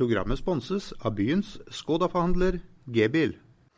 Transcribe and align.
Programmet 0.00 0.38
sponses 0.38 0.94
av 1.04 1.12
byens 1.12 1.58
Skoda-forhandler 1.76 2.56
G-bil. 2.88 3.34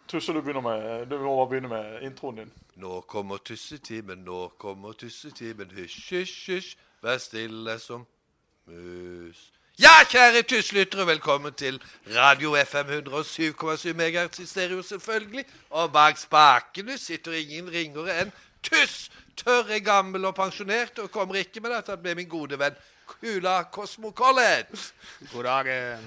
Tusse, 0.07 0.31
du, 0.31 0.39
begynner 0.39 0.63
med, 0.63 1.07
du 1.11 1.17
må 1.19 1.33
begynne 1.51 1.67
med 1.73 2.05
introen 2.07 2.37
din. 2.39 2.53
Nå 2.79 3.01
kommer 3.11 3.41
tussetimen, 3.43 4.21
nå 4.23 4.53
kommer 4.63 4.95
tussetimen. 4.95 5.73
Hysj, 5.75 5.97
hysj, 6.13 6.37
hysj, 6.47 6.69
vær 7.03 7.19
stille 7.19 7.75
som 7.83 8.05
mus. 8.71 9.41
Ja, 9.83 9.97
kjære 10.07 10.45
tusslyttere, 10.47 11.09
velkommen 11.11 11.59
til 11.59 11.83
Radio 12.15 12.55
FM 12.55 12.95
107,7 13.01 13.91
MHz 13.91 14.45
i 14.45 14.47
stereo, 14.47 14.83
selvfølgelig. 14.83 15.45
Og 15.71 15.91
bak 15.93 16.23
spakene 16.23 17.01
sitter 17.03 17.35
ingen 17.43 17.75
ringere 17.75 18.21
enn 18.23 18.31
Tuss! 18.63 19.09
Tørre, 19.37 19.81
gammel 19.81 20.25
og 20.29 20.35
pensjonert, 20.37 20.99
og 21.03 21.11
kommer 21.11 21.41
ikke 21.41 21.61
med 21.65 21.73
dette 21.73 21.97
med 22.03 22.15
min 22.15 22.29
gode 22.29 22.59
venn 22.61 22.77
Kula 23.07 23.65
Cosmo 23.71 24.13
College. 24.13 24.79
God 25.33 25.45
dag. 25.45 25.67
eh, 25.69 25.99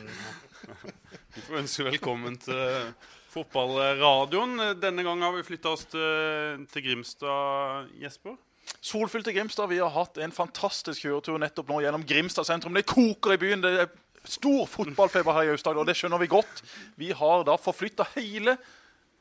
Vi 1.36 1.42
får 1.46 1.60
ønske 1.62 1.86
velkommen 1.86 2.38
til 2.42 2.94
fotballradioen. 3.34 4.80
Denne 4.80 5.04
gangen 5.04 5.26
har 5.28 5.34
vi 5.36 5.44
flytta 5.44 5.74
oss 5.76 5.86
til, 5.92 6.66
til 6.72 6.86
Grimstad, 6.86 7.90
Jesper. 8.02 8.38
Solfylte 8.82 9.34
Grimstad. 9.36 9.70
Vi 9.70 9.82
har 9.84 9.92
hatt 9.94 10.18
en 10.24 10.34
fantastisk 10.34 11.04
kjøretur 11.06 11.38
nettopp 11.42 11.70
nå 11.70 11.82
gjennom 11.84 12.06
Grimstad 12.08 12.48
sentrum. 12.48 12.74
Det 12.78 12.86
koker 12.90 13.36
i 13.36 13.42
byen. 13.42 13.62
Det 13.66 13.74
er 13.84 13.92
stor 14.26 14.66
fotballfeber 14.72 15.36
her 15.38 15.50
i 15.50 15.54
Aust-Agder, 15.54 15.84
og 15.84 15.90
det 15.92 15.98
skjønner 16.00 16.22
vi 16.24 16.32
godt. 16.32 16.64
Vi 16.98 17.12
har 17.14 17.44
da 17.46 17.60
forflytta 17.62 18.08
hele 18.16 18.56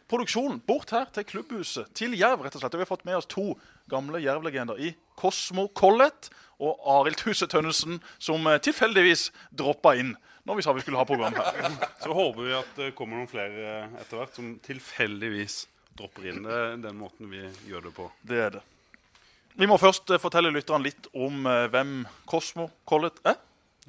produksjonen 0.09 0.63
bort 0.65 0.95
her 0.95 1.11
til 1.13 1.27
klubbhuset, 1.29 1.91
til 1.97 2.15
Jerv, 2.17 2.45
rett 2.45 2.57
og 2.57 2.63
slett. 2.63 2.75
Og 2.77 2.81
vi 2.81 2.87
har 2.87 2.93
fått 2.95 3.05
med 3.09 3.19
oss 3.19 3.29
to 3.29 3.51
gamle 3.91 4.23
Jerv-legender 4.23 4.81
i 4.81 4.95
Kosmo 5.19 5.69
Collett 5.77 6.31
og 6.63 6.79
Arild 6.99 7.25
Huse 7.27 7.49
Tønnesen, 7.51 8.01
som 8.23 8.47
eh, 8.51 8.61
tilfeldigvis 8.63 9.29
droppa 9.51 9.97
inn 10.01 10.15
når 10.45 10.59
vi 10.59 10.65
sa 10.67 10.75
vi 10.77 10.83
skulle 10.85 11.01
ha 11.01 11.07
program 11.09 11.37
her. 11.39 11.79
Så 12.05 12.13
håper 12.13 12.43
vi 12.45 12.53
at 12.57 12.77
det 12.77 12.91
kommer 12.99 13.17
noen 13.17 13.31
flere 13.31 13.87
etter 14.03 14.21
hvert 14.21 14.37
som 14.37 14.53
tilfeldigvis 14.65 15.65
dropper 15.97 16.29
inn. 16.29 16.45
Det 16.45 16.61
er 16.61 16.79
den 16.85 17.01
måten 17.01 17.31
vi 17.33 17.47
gjør 17.69 17.89
det 17.89 17.95
på. 17.97 18.11
Det 18.27 18.41
er 18.47 18.57
det. 18.59 18.65
Vi 19.55 19.69
må 19.71 19.79
først 19.79 20.11
eh, 20.11 20.21
fortelle 20.21 20.53
lytterne 20.55 20.89
litt 20.89 21.09
om 21.15 21.47
eh, 21.47 21.67
hvem 21.73 22.03
Kosmo 22.29 22.69
Collett 22.89 23.21
er. 23.27 23.39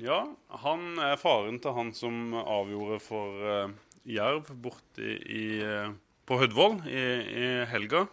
Ja, 0.01 0.25
han 0.63 0.99
er 0.99 1.15
faren 1.19 1.57
til 1.63 1.75
han 1.75 1.93
som 1.95 2.35
avgjorde 2.35 2.99
for 3.03 3.47
eh, 3.51 3.75
Jerv 4.15 4.51
borte 4.61 5.01
i, 5.23 5.61
eh, 5.63 5.89
på 6.27 6.39
Hødvoll 6.41 6.81
i, 6.85 7.05
i 7.25 7.47
helga. 7.71 8.05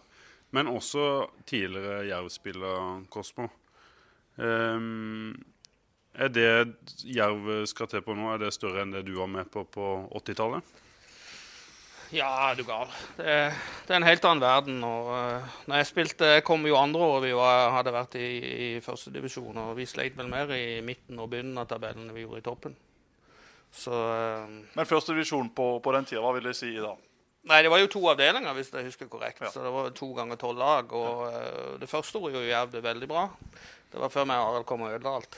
Men 0.53 0.69
også 0.69 1.25
tidligere 1.49 2.05
Jerv-spiller 2.11 3.03
Kosmo. 3.09 3.47
Um, 4.37 5.33
er 6.13 6.29
det 6.29 6.49
Jerv 7.09 7.65
skal 7.69 7.89
til 7.89 8.03
på 8.05 8.13
nå, 8.17 8.29
er 8.33 8.41
det 8.41 8.53
større 8.53 8.83
enn 8.83 8.93
det 8.93 9.05
du 9.07 9.15
var 9.17 9.29
med 9.29 9.49
på 9.53 9.65
på 9.65 9.87
80-tallet? 10.13 10.73
Ja, 12.13 12.29
er 12.51 12.57
du 12.59 12.61
gal. 12.67 12.91
Det 13.17 13.25
det 13.83 13.91
er 13.91 13.97
en 13.97 14.05
helt 14.05 14.25
annen 14.29 14.43
verden. 14.43 14.83
Og, 14.85 15.09
uh, 15.09 15.55
når 15.65 15.81
jeg 15.81 15.89
spilte, 15.89 16.29
jeg 16.37 16.45
kom 16.45 16.65
jo 16.69 16.77
andre 16.77 17.01
året 17.01 17.25
vi 17.25 17.33
var, 17.35 17.71
hadde 17.73 17.95
vært 17.95 18.17
i, 18.21 18.27
i 18.67 18.67
førstedivisjon. 18.85 19.57
Og 19.57 19.73
vi 19.79 19.89
sleit 19.89 20.17
vel 20.17 20.29
mer 20.29 20.53
i 20.53 20.81
midten 20.85 21.17
og 21.19 21.31
bunnen 21.33 21.57
av 21.57 21.65
tabellen 21.71 22.05
enn 22.05 22.13
vi 22.13 22.27
gjorde 22.27 22.43
i 22.43 22.45
toppen. 22.45 22.77
Så 23.73 23.89
uh, 23.89 24.45
Men 24.77 24.85
førstedivisjon 24.85 25.49
på, 25.57 25.67
på 25.81 25.95
den 25.97 26.05
tida, 26.05 26.21
hva 26.21 26.35
vil 26.37 26.51
det 26.51 26.55
si 26.59 26.75
da? 26.77 26.93
Nei, 27.49 27.59
det 27.65 27.71
var 27.73 27.81
jo 27.81 27.89
to 27.91 28.01
avdelinger, 28.07 28.55
hvis 28.55 28.71
jeg 28.71 28.87
husker 28.87 29.09
korrekt. 29.11 29.41
Ja. 29.43 29.51
Så 29.51 29.63
det 29.65 29.71
var 29.73 29.89
to 29.97 30.11
ganger 30.15 30.39
tolv 30.39 30.61
lag. 30.61 30.93
Og 30.95 31.25
uh, 31.27 31.73
det 31.81 31.89
første 31.91 32.21
året 32.21 32.37
gjorde 32.37 32.51
Jerv 32.51 32.71
det 32.71 32.83
veldig 32.85 33.09
bra. 33.11 33.25
Det 33.91 33.99
var 34.01 34.13
før 34.13 34.29
meg 34.29 34.39
og 34.39 34.53
Arild 34.53 34.69
kom 34.69 34.85
og 34.85 34.93
ødela 34.95 35.17
alt. 35.19 35.37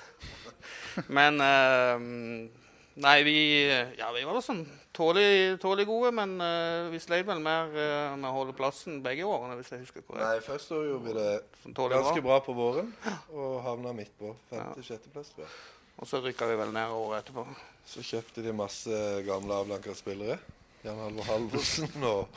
Men 1.17 1.41
uh, 1.41 2.61
Nei, 2.95 3.23
vi, 3.27 3.67
ja, 3.97 4.07
vi 4.15 4.21
var 4.23 4.37
da 4.37 4.41
sånn 4.43 4.61
tålelig, 4.95 5.57
tålelig 5.59 5.83
gode, 5.89 6.13
men 6.15 6.37
uh, 6.39 6.87
vi 6.93 7.01
sleit 7.03 7.25
vel 7.27 7.41
mer 7.43 7.67
uh, 7.73 8.13
med 8.15 8.29
å 8.29 8.35
holde 8.37 8.55
plassen 8.55 9.01
begge 9.03 9.25
årene, 9.27 9.57
hvis 9.59 9.73
jeg 9.73 9.81
husker 9.81 10.05
korrekt. 10.05 10.23
Nei, 10.23 10.43
først 10.45 10.71
år 10.71 10.85
gjorde 10.87 11.09
vi 11.09 11.15
det 11.17 11.33
Sånn 11.59 11.75
ganske 11.75 12.21
bra. 12.21 12.29
bra 12.29 12.37
på 12.45 12.55
våren, 12.55 12.93
og 13.35 13.57
havna 13.65 13.91
midt 13.97 14.13
på. 14.15 14.31
Femte-sjetteplass, 14.47 15.33
tror 15.35 15.43
jeg. 15.43 15.51
Og 15.99 16.07
så 16.07 16.21
rykka 16.23 16.47
vi 16.47 16.55
vel 16.61 16.71
ned 16.75 16.95
året 16.95 17.25
etterpå. 17.25 17.43
Så 17.91 18.03
kjøpte 18.03 18.43
de 18.47 18.55
masse 18.55 19.01
gamle 19.27 19.59
avdanka 19.59 19.95
spillere. 19.95 20.39
Jan 20.85 20.99
Halvor 21.01 21.25
Halvorsen 21.25 22.03
og, 22.13 22.27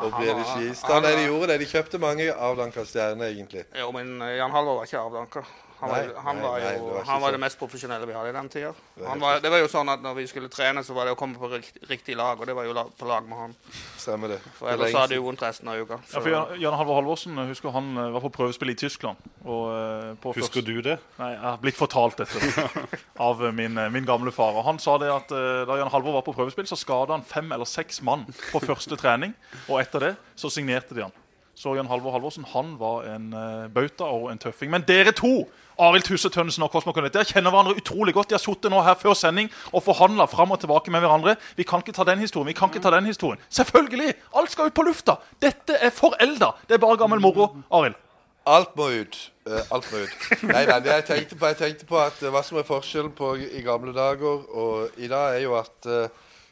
og 0.00 0.04
han 0.06 0.14
Brede 0.16 0.44
Skistad. 0.48 1.02
Nei, 1.04 1.14
de 1.18 1.26
gjorde 1.28 1.52
det. 1.52 1.58
De 1.60 1.68
kjøpte 1.68 2.00
mange 2.00 2.28
avdanka 2.32 2.84
stjerner, 2.88 3.34
egentlig. 3.34 3.66
Jo, 3.76 3.90
men 3.92 4.16
uh, 4.22 4.30
Jan 4.32 4.54
Halvor 4.54 4.80
var 4.80 4.88
ikke 4.88 5.02
avdanka. 5.02 5.44
Han, 5.78 5.92
Nei, 5.92 5.98
var, 6.08 6.22
han, 6.26 6.36
nei, 6.36 6.42
var, 6.42 6.58
nei, 6.58 6.70
jo, 6.74 6.86
det 6.88 6.94
var 6.96 7.04
han 7.06 7.20
var 7.22 7.34
det 7.34 7.38
mest 7.38 7.58
profesjonelle 7.60 8.06
vi 8.08 8.14
hadde 8.16 8.30
i 8.32 8.34
den 8.34 8.48
tida. 8.50 8.72
Han 9.06 9.20
var, 9.22 9.38
det 9.44 9.50
var 9.52 9.60
jo 9.62 9.68
sånn 9.70 9.92
at 9.92 10.02
når 10.02 10.16
vi 10.16 10.24
skulle 10.26 10.48
trene, 10.50 10.82
så 10.82 10.96
var 10.96 11.06
det 11.06 11.12
å 11.14 11.18
komme 11.20 11.38
på 11.38 11.50
rikt, 11.52 11.78
riktig 11.86 12.16
lag, 12.18 12.40
og 12.40 12.50
det 12.50 12.56
var 12.58 12.66
jo 12.66 12.74
la, 12.74 12.82
på 12.98 13.06
lag 13.06 13.28
med 13.28 13.38
han. 13.38 13.54
Stemmer 13.94 14.34
det. 14.34 14.38
For 14.58 14.66
er 14.66 14.74
ellers 14.74 14.96
hadde 14.98 15.18
jo 15.20 15.26
vondt 15.28 15.44
resten 15.46 15.70
av 15.70 15.78
uka. 15.78 16.00
Ja, 16.10 16.22
for 16.24 16.32
Jan, 16.32 16.56
Jan 16.64 16.78
Halvor 16.80 16.98
Halvorsen 16.98 17.38
jeg 17.38 17.52
husker 17.52 17.76
han 17.76 17.92
eh, 17.94 18.08
var 18.16 18.24
på 18.26 18.32
prøvespill 18.40 18.74
i 18.74 18.76
Tyskland. 18.80 19.22
Og, 19.44 19.62
eh, 19.76 20.10
på 20.18 20.34
Husker 20.34 20.64
først, 20.64 20.66
du 20.66 20.82
det? 20.88 20.98
Nei, 21.20 21.30
jeg 21.36 21.44
har 21.46 21.62
blitt 21.62 21.78
fortalt 21.78 22.24
dette 22.24 22.66
av 23.28 23.46
eh, 23.46 23.54
min, 23.54 23.78
eh, 23.78 23.92
min 23.94 24.08
gamle 24.08 24.34
far. 24.34 24.58
Og 24.58 24.66
Han 24.66 24.82
sa 24.82 24.98
det 24.98 25.12
at 25.14 25.30
eh, 25.30 25.62
da 25.70 25.78
Jan 25.78 25.94
Halvor 25.94 26.18
var 26.18 26.26
på 26.26 26.34
prøvespill, 26.40 26.66
så 26.66 26.80
skada 26.80 27.14
han 27.14 27.22
fem 27.22 27.54
eller 27.54 27.68
seks 27.70 28.02
mann 28.02 28.26
på 28.50 28.64
første 28.66 28.98
trening. 28.98 29.36
Og 29.68 29.78
etter 29.84 30.08
det 30.08 30.14
så 30.34 30.50
signerte 30.50 30.98
de 30.98 31.06
han. 31.06 31.14
Så 31.58 31.72
Jan 31.74 31.88
Halvor 31.90 32.14
Halvorsen 32.14 32.44
han 32.52 32.76
var 32.78 33.08
en 33.10 33.32
uh, 33.34 33.66
bauta 33.74 34.06
og 34.06 34.28
en 34.30 34.38
tøffing. 34.38 34.70
Men 34.70 34.84
dere 34.86 35.10
to, 35.16 35.42
Arild 35.82 36.04
Tuse 36.06 36.30
Tønnesen 36.30 36.62
og 36.62 36.70
Cosmo 36.70 36.92
Connett, 36.94 37.16
dere 37.16 37.26
kjenner 37.26 37.50
hverandre 37.50 37.80
utrolig 37.80 38.12
godt. 38.14 38.28
De 38.30 38.36
har 38.36 38.42
sittet 38.42 38.70
nå 38.70 38.78
her 38.86 38.94
før 39.00 39.16
sending 39.18 39.48
og 39.72 39.82
forhandla 39.82 40.28
fram 40.30 40.54
og 40.54 40.60
tilbake 40.62 40.92
med 40.94 41.02
hverandre. 41.02 41.34
Vi 41.58 41.66
kan 41.66 41.82
ikke 41.82 41.96
ta 41.96 42.06
den 42.06 42.22
historien. 42.22 42.46
vi 42.46 42.54
kan 42.54 42.70
ikke 42.70 42.84
ta 42.84 42.92
den 42.94 43.10
historien. 43.10 43.42
Selvfølgelig! 43.50 44.14
Alt 44.38 44.54
skal 44.54 44.70
ut 44.70 44.76
på 44.76 44.84
lufta! 44.86 45.16
Dette 45.42 45.80
er 45.82 45.90
forelda. 45.90 46.52
Det 46.68 46.78
er 46.78 46.84
bare 46.84 46.98
gammel 47.00 47.20
moro. 47.24 47.48
Arild. 47.74 47.98
Alt 48.46 48.78
må 48.78 48.86
ut. 48.94 49.18
Uh, 49.42 49.58
alt 49.74 49.90
må 49.90 50.04
ut. 50.04 50.14
Nei, 50.52 50.62
nei, 50.62 50.78
jeg 50.86 51.08
tenkte 51.10 51.40
på, 51.40 51.50
jeg 51.50 51.58
tenkte 51.58 51.88
på 51.90 51.98
at 51.98 52.22
uh, 52.22 52.30
hva 52.36 52.44
som 52.46 52.62
er 52.62 52.68
forskjellen 52.70 53.16
på 53.18 53.32
i 53.42 53.64
gamle 53.66 53.96
dager 53.96 54.46
og 54.46 54.94
i 54.94 55.10
dag, 55.10 55.34
er 55.34 55.42
jo 55.42 55.58
at 55.58 55.90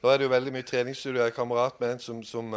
nå 0.02 0.10
er 0.10 0.18
det 0.18 0.26
jo 0.26 0.34
veldig 0.34 0.58
mye 0.58 0.66
treningsstudio. 0.66 1.22
Jeg 1.22 1.30
er 1.30 1.38
kamerat 1.38 1.78
med 1.78 1.94
en 1.94 2.02
som, 2.02 2.18
som, 2.26 2.50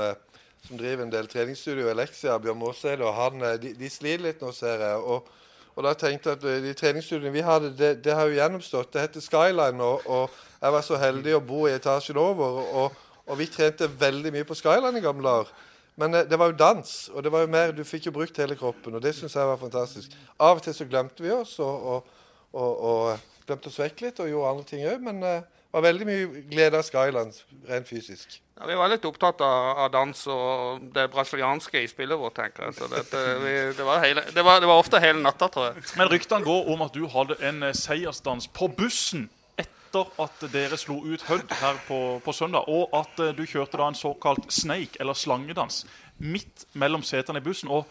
som 0.67 0.77
driver 0.77 1.05
en 1.05 1.11
del 1.13 1.27
treningsstudio 1.29 1.87
i 1.87 1.91
Elexia, 1.93 2.37
Bjørn 2.41 2.59
Måsæd, 2.59 3.03
og 3.05 3.13
han, 3.17 3.43
eh, 3.45 3.59
de, 3.61 3.73
de 3.77 3.89
sliter 3.91 4.25
litt 4.27 4.43
nå, 4.43 4.51
ser 4.55 4.83
jeg. 4.85 4.99
Og, 4.99 5.29
og 5.75 5.85
da 5.85 5.93
tenkte 5.97 6.33
jeg 6.33 6.39
at 6.39 6.47
eh, 6.49 6.59
de 6.65 6.73
treningsstudiene 6.77 7.33
vi 7.33 7.45
hadde, 7.45 7.71
det, 7.77 7.93
det 8.05 8.15
har 8.15 8.27
jo 8.29 8.37
gjennomstått. 8.37 8.91
Det 8.93 9.05
heter 9.05 9.25
Skyline, 9.25 9.81
og, 9.85 10.05
og 10.05 10.35
jeg 10.59 10.75
var 10.75 10.85
så 10.85 10.99
heldig 11.01 11.37
å 11.37 11.45
bo 11.45 11.63
i 11.67 11.73
etasjen 11.77 12.19
over. 12.21 12.61
Og, 12.83 13.05
og 13.29 13.39
vi 13.39 13.49
trente 13.49 13.89
veldig 14.01 14.33
mye 14.35 14.47
på 14.47 14.57
Skyline 14.57 14.99
i 14.99 15.05
gamle 15.05 15.25
dager. 15.25 15.53
Men 15.99 16.15
eh, 16.15 16.27
det 16.29 16.39
var 16.39 16.51
jo 16.51 16.59
dans, 16.59 16.95
og 17.13 17.23
det 17.25 17.33
var 17.33 17.45
jo 17.45 17.53
mer, 17.55 17.75
du 17.75 17.85
fikk 17.87 18.09
jo 18.09 18.15
brukt 18.15 18.41
hele 18.41 18.57
kroppen, 18.59 18.97
og 18.99 19.03
det 19.03 19.15
syns 19.17 19.37
jeg 19.37 19.49
var 19.49 19.61
fantastisk. 19.61 20.17
Av 20.37 20.59
og 20.59 20.65
til 20.65 20.75
så 20.75 20.87
glemte 20.89 21.25
vi 21.25 21.33
oss, 21.33 21.57
og, 21.63 21.93
og, 21.95 22.27
og, 22.53 22.83
og 22.91 23.47
glemte 23.47 23.71
oss 23.71 23.79
vekk 23.81 24.05
litt, 24.05 24.21
og 24.21 24.29
gjorde 24.29 24.53
andre 24.53 24.69
ting 24.69 24.85
òg. 24.85 25.07
Men 25.07 25.23
var 25.72 25.85
veldig 25.85 26.06
mye 26.07 26.44
glede 26.50 26.80
av 26.80 26.85
Skylands 26.88 27.44
rent 27.69 27.90
fysisk. 27.90 28.40
ja, 28.57 28.68
vi 28.68 28.75
var 28.75 28.90
litt 28.91 29.06
opptatt 29.06 29.41
av, 29.46 29.68
av 29.85 29.91
dans 29.94 30.22
og 30.34 30.88
det 30.96 31.06
brasilianske 31.13 31.84
i 31.84 31.88
spillet 31.88 32.19
vårt, 32.19 32.35
tenker 32.40 32.68
jeg. 32.68 32.78
Så 32.80 32.90
dette, 32.91 33.22
vi, 33.44 33.53
det, 33.78 33.85
var 33.85 34.02
hele, 34.03 34.25
det, 34.34 34.46
var, 34.46 34.59
det 34.59 34.69
var 34.72 34.81
ofte 34.81 35.02
hele 35.03 35.22
natta, 35.22 35.47
tror 35.53 35.69
jeg. 35.69 35.85
Men 36.00 36.12
ryktene 36.12 36.46
går 36.47 36.74
om 36.74 36.85
at 36.88 36.97
du 36.97 37.06
hadde 37.13 37.38
en 37.46 37.69
eh, 37.69 37.75
seiersdans 37.78 38.50
på 38.56 38.72
bussen 38.80 39.30
etter 39.59 40.09
at 40.22 40.44
dere 40.53 40.78
slo 40.78 41.00
ut 41.06 41.24
Hødd 41.30 41.56
her 41.62 41.80
på, 41.88 42.01
på 42.25 42.36
søndag, 42.36 42.68
og 42.68 42.91
at 42.97 43.22
eh, 43.24 43.34
du 43.38 43.46
kjørte 43.46 43.80
da 43.80 43.88
en 43.90 43.97
såkalt 43.97 44.50
snake, 44.53 45.00
eller 45.00 45.18
slangedans, 45.18 45.86
midt 46.18 46.66
mellom 46.74 47.06
setene 47.06 47.40
i 47.40 47.46
bussen. 47.46 47.72
Og 47.72 47.86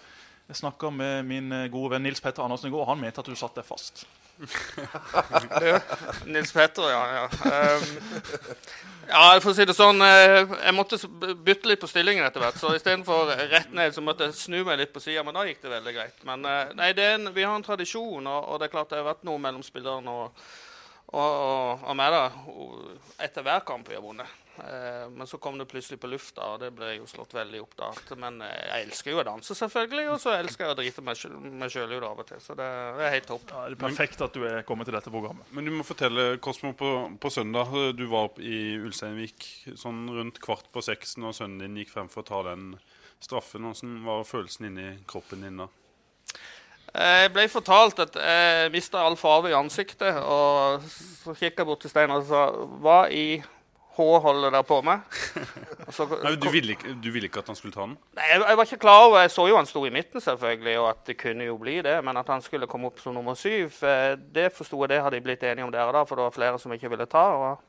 jeg 0.49 0.65
snakka 0.65 0.91
med 0.91 1.27
min 1.31 1.53
eh, 1.53 1.71
gode 1.73 1.95
venn 1.95 2.09
Nils 2.09 2.23
Petter 2.25 2.43
Andersen 2.43 2.71
i 2.71 2.75
går, 2.75 2.85
og 2.85 2.93
han 2.93 3.03
mente 3.07 3.23
at 3.23 3.31
du 3.31 3.39
satt 3.39 3.57
deg 3.57 3.67
fast. 3.67 4.05
Nils 6.33 6.53
Petter, 6.53 6.91
ja. 6.91 7.03
ja. 7.17 7.25
Um, 7.45 7.83
ja, 9.09 9.41
for 9.41 9.51
å 9.53 9.57
si 9.57 9.65
det 9.67 9.75
sånn, 9.77 10.03
eh, 10.05 10.43
jeg 10.45 10.75
måtte 10.77 10.99
bytte 11.47 11.71
litt 11.71 11.81
på 11.83 11.89
stillingen 11.91 12.27
etter 12.27 12.43
hvert. 12.45 12.59
Så 12.61 12.75
istedenfor 12.77 13.33
rett 13.51 13.73
ned, 13.75 13.95
så 13.97 14.05
måtte 14.05 14.29
jeg 14.29 14.37
snu 14.37 14.59
meg 14.67 14.83
litt 14.83 14.93
på 14.95 15.03
sida. 15.03 15.25
Men 15.27 15.39
da 15.39 15.47
gikk 15.49 15.63
det 15.65 15.73
veldig 15.73 15.95
greit. 15.97 16.19
Men 16.29 16.45
eh, 16.45 16.75
nei, 16.79 16.91
en, 17.07 17.33
vi 17.35 17.47
har 17.47 17.57
en 17.57 17.65
tradisjon, 17.65 18.27
og, 18.27 18.41
og 18.45 18.61
det 18.61 18.69
er 18.69 18.75
klart 18.75 18.93
det 18.93 19.01
har 19.01 19.09
vært 19.09 19.25
noe 19.29 19.41
mellom 19.43 19.65
spillerne 19.67 20.13
og, 20.13 20.45
og, 21.09 21.25
og, 21.25 21.89
og 21.89 21.97
meg 21.99 22.13
da, 22.15 22.27
etter 23.25 23.47
hver 23.47 23.65
kamp 23.69 23.89
vi 23.89 23.97
har 23.97 24.05
vunnet. 24.05 24.37
Eh, 24.59 25.05
men 25.15 25.27
så 25.31 25.39
kom 25.39 25.59
det 25.59 25.69
plutselig 25.71 26.01
på 26.03 26.11
lufta, 26.11 26.43
og 26.55 26.61
det 26.63 26.73
ble 26.75 26.95
jo 26.97 27.07
slått 27.11 27.35
veldig 27.37 27.61
opp 27.63 27.77
da. 27.79 27.91
Men 28.19 28.41
eh, 28.43 28.55
jeg 28.73 28.89
elsker 28.89 29.15
jo 29.15 29.21
å 29.23 29.27
danse, 29.29 29.55
selvfølgelig, 29.59 30.07
og 30.11 30.21
så 30.23 30.35
elsker 30.35 30.67
jeg 30.67 30.75
å 30.75 30.79
drite 30.81 31.05
meg 31.07 31.21
sjøl- 31.21 31.95
ut 31.95 32.07
av 32.09 32.23
og 32.25 32.29
til. 32.29 32.41
Så 32.43 32.57
det, 32.59 32.69
det 32.99 33.07
er 33.07 33.15
helt 33.15 33.29
topp. 33.31 33.47
Ja, 33.55 33.65
det 33.69 33.79
er 33.79 33.83
perfekt 33.85 34.25
at 34.27 34.35
du 34.37 34.45
er 34.49 34.67
kommet 34.69 34.91
til 34.91 34.99
dette 34.99 35.13
programmet. 35.15 35.49
Men 35.55 35.69
du 35.69 35.75
må 35.77 35.87
fortelle, 35.87 36.29
Kosmo, 36.43 36.73
på, 36.79 36.93
på 37.23 37.33
søndag 37.33 37.75
du 37.99 38.07
var 38.11 38.31
opp 38.33 38.41
i 38.43 38.79
Ulsteinvik 38.83 39.47
sånn 39.79 40.07
rundt 40.15 40.41
kvart 40.43 40.71
på 40.75 40.83
seks 40.85 41.17
når 41.23 41.37
sønnen 41.39 41.63
din 41.67 41.83
gikk 41.83 41.95
frem 41.95 42.11
for 42.13 42.25
å 42.25 42.29
ta 42.29 42.43
den 42.51 42.73
straffen. 43.23 43.67
Hvordan 43.67 44.01
var 44.07 44.27
følelsen 44.27 44.69
inni 44.71 44.89
kroppen 45.11 45.47
din 45.47 45.63
da? 45.65 45.71
Jeg 46.89 47.31
ble 47.35 47.45
fortalt 47.53 47.99
at 48.01 48.15
jeg 48.17 48.71
mista 48.73 49.03
all 49.05 49.17
farve 49.21 49.51
i 49.53 49.57
ansiktet. 49.57 50.17
Og 50.25 50.83
så 50.89 51.35
kikka 51.37 51.63
jeg 51.63 51.69
bort 51.69 51.83
til 51.85 51.93
Steinar 51.93 52.23
og 52.23 52.29
sa 52.31 52.43
hva 52.83 52.99
i 53.13 53.27
Hva 53.99 54.19
holder 54.23 54.53
dere 54.55 54.63
på 54.63 54.77
med? 54.87 55.01
Så, 55.91 56.05
Nei, 56.23 56.35
du, 56.39 56.47
ville 56.53 56.75
ikke, 56.77 56.93
du 57.03 57.09
ville 57.11 57.27
ikke 57.27 57.41
at 57.43 57.49
han 57.51 57.57
skulle 57.59 57.75
ta 57.75 57.83
den? 57.87 57.97
Nei, 58.15 58.27
jeg, 58.31 58.43
jeg 58.45 58.59
var 58.61 58.69
ikke 58.69 58.81
klar 58.85 59.07
over 59.09 59.23
Jeg 59.25 59.33
så 59.35 59.47
jo 59.51 59.57
han 59.59 59.67
sto 59.67 59.83
i 59.89 59.91
midten, 59.95 60.23
selvfølgelig, 60.23 60.75
og 60.79 60.89
at 60.93 61.01
det 61.09 61.17
kunne 61.19 61.49
jo 61.49 61.57
bli 61.59 61.79
det. 61.83 61.97
Men 62.07 62.21
at 62.21 62.31
han 62.31 62.45
skulle 62.45 62.69
komme 62.71 62.91
opp 62.93 63.01
som 63.03 63.17
nummer 63.17 63.35
syv, 63.39 63.81
eh, 63.83 64.13
det 64.37 64.53
forsto 64.55 64.79
jeg 64.85 64.93
det 64.95 65.01
hadde 65.03 65.19
de 65.19 65.25
blitt 65.27 65.43
enige 65.49 65.67
om 65.67 65.73
der 65.75 65.89
og 65.91 65.97
da. 65.99 66.05
For 66.07 66.21
det 66.21 66.29
var 66.29 66.37
flere 66.37 66.61
som 66.63 66.75
ikke 66.77 66.93
ville 66.95 67.09
ta. 67.11 67.25
Og 67.35 67.65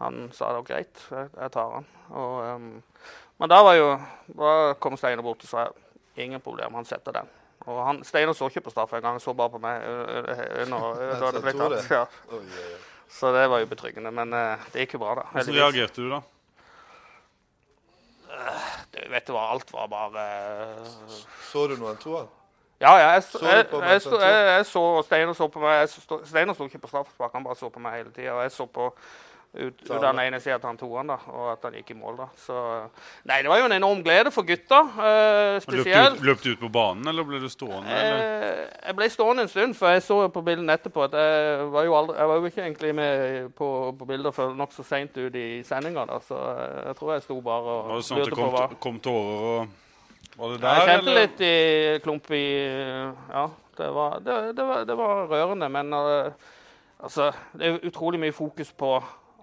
han 0.00 0.28
sa 0.32 0.52
var 0.54 0.64
greit, 0.68 1.04
jeg, 1.10 1.28
jeg 1.34 1.52
tar 1.58 1.74
han. 1.74 1.88
Og, 2.14 2.36
um, 2.54 2.68
men 3.38 3.50
da 3.50 3.58
var 3.66 3.74
jo 3.76 3.88
Da 4.38 4.52
kom 4.82 4.96
Steinar 4.96 5.22
bort 5.26 5.42
og 5.44 5.50
sa 5.50 5.66
ingen 6.18 6.40
problem, 6.42 6.74
han 6.78 6.86
setter 6.88 7.12
den. 7.20 7.28
Og 7.68 7.82
han, 7.84 8.00
Steinar 8.06 8.32
så 8.38 8.48
ikke 8.48 8.64
på 8.64 8.72
straffa 8.72 8.96
engang, 9.02 9.18
så 9.20 9.34
bare 9.36 9.52
på 9.52 9.60
meg. 9.60 9.82
ø- 9.82 10.06
ø- 10.22 10.62
under- 10.64 11.02
da 11.02 11.26
hadde 11.26 11.32
det 11.36 11.42
blitt 11.44 11.58
tror 11.60 11.74
Så 13.08 13.32
det 13.32 13.46
var 13.50 13.62
jo 13.62 13.68
betryggende. 13.70 14.12
Men 14.14 14.32
eh, 14.36 14.66
det 14.72 14.84
gikk 14.84 14.98
jo 14.98 15.04
bra, 15.04 15.14
da. 15.20 15.28
Hvordan 15.32 15.54
reagerte 15.56 16.04
du 16.04 16.10
da? 16.12 16.20
Du 18.92 18.98
vet 19.10 19.26
du 19.26 19.32
hva, 19.34 19.48
alt 19.54 19.70
var 19.72 19.88
bare 19.90 20.24
eh, 20.78 21.14
Så 21.48 21.64
du 21.70 21.74
noe, 21.78 21.94
han 21.94 22.02
tok? 22.02 22.34
Ja, 22.78 22.92
ja. 23.00 23.08
Jeg, 23.16 23.24
Så 23.26 23.40
jeg, 23.42 23.64
jeg, 23.72 24.02
jeg, 24.22 24.44
jeg 24.52 24.66
så 24.68 24.82
og 24.98 25.04
Steinar 25.06 25.34
så 25.34 25.48
på 25.50 25.62
meg. 25.62 25.80
Jeg 25.80 26.20
Steinar 26.28 26.54
sto 26.54 26.68
ikke 26.68 26.84
på 26.84 26.90
straffespark, 26.92 27.32
han 27.34 27.46
bare 27.46 27.58
så 27.58 27.70
på 27.74 27.82
meg 27.82 27.96
hele 27.98 28.12
tida. 28.14 28.36
Og 28.36 28.44
jeg 28.46 28.54
så 28.54 28.68
på 28.70 28.92
ut, 29.58 29.82
ut 29.82 30.00
den 30.00 30.20
ene 30.22 30.40
sida 30.40 30.56
at 30.58 30.64
han 30.68 30.78
tok 30.78 30.92
han, 31.00 31.10
da, 31.10 31.16
og 31.32 31.48
at 31.52 31.64
han 31.66 31.76
gikk 31.78 31.90
i 31.92 31.96
mål. 31.98 32.16
da. 32.20 32.26
Så 32.38 32.58
Nei, 33.28 33.40
det 33.42 33.50
var 33.50 33.60
jo 33.60 33.66
en 33.68 33.76
enorm 33.76 34.02
glede 34.06 34.32
for 34.34 34.46
gutta, 34.48 34.80
eh, 34.96 35.58
Løp 35.58 35.66
du, 35.66 35.76
spesielt. 35.82 36.18
ut, 36.18 36.24
løp 36.28 36.42
du 36.44 36.50
ut 36.52 36.60
på 36.60 36.70
banen, 36.72 37.08
eller 37.10 37.26
ble 37.26 37.40
du 37.42 37.48
stående? 37.52 37.90
Eller? 37.90 38.22
Eh, 38.22 38.62
jeg 38.86 38.98
ble 39.00 39.10
stående 39.12 39.44
en 39.46 39.52
stund, 39.52 39.76
for 39.78 39.94
jeg 39.94 40.04
så 40.06 40.20
på 40.32 40.44
bildene 40.46 40.78
etterpå 40.78 41.04
at 41.08 41.18
jeg 41.18 41.68
var 41.74 41.88
jo, 41.88 41.96
aldri, 41.98 42.16
jeg 42.18 42.32
var 42.32 42.40
jo 42.40 42.52
ikke 42.52 42.64
egentlig 42.64 42.94
med 42.94 43.50
på, 43.58 43.68
på 43.98 44.08
bilder 44.12 44.34
før 44.36 44.54
nokså 44.58 44.86
seint 44.86 45.16
ut 45.18 45.34
i 45.38 45.48
sendinga. 45.66 46.06
Så 46.24 46.38
jeg 46.86 46.96
tror 46.98 47.12
jeg 47.14 47.26
sto 47.26 47.40
bare 47.44 47.76
Var 47.78 47.92
og 47.92 48.02
det 48.02 48.08
sånn 48.08 48.22
at 48.22 48.26
Var 48.26 48.30
det 48.30 48.38
på 48.38 48.48
at 48.48 48.58
hva 48.58 48.82
kom 48.82 48.98
tårer 49.02 49.46
og 49.48 50.38
Var 50.38 50.52
det 50.52 50.60
der, 50.62 50.68
eller? 50.68 50.78
Jeg 50.78 50.88
kjente 50.92 51.10
eller? 51.10 51.20
litt 51.24 51.40
i 51.42 52.02
klump 52.04 52.30
i 52.30 52.44
Ja, 53.32 53.48
det 53.78 53.90
var, 53.94 54.18
det, 54.22 54.36
det 54.56 54.66
var, 54.66 54.84
det 54.84 54.96
var 54.98 55.26
rørende. 55.30 55.68
Men 55.70 55.92
uh, 55.94 56.32
altså, 56.98 57.30
det 57.58 57.66
er 57.66 57.86
utrolig 57.86 58.20
mye 58.20 58.34
fokus 58.34 58.72
på 58.72 58.96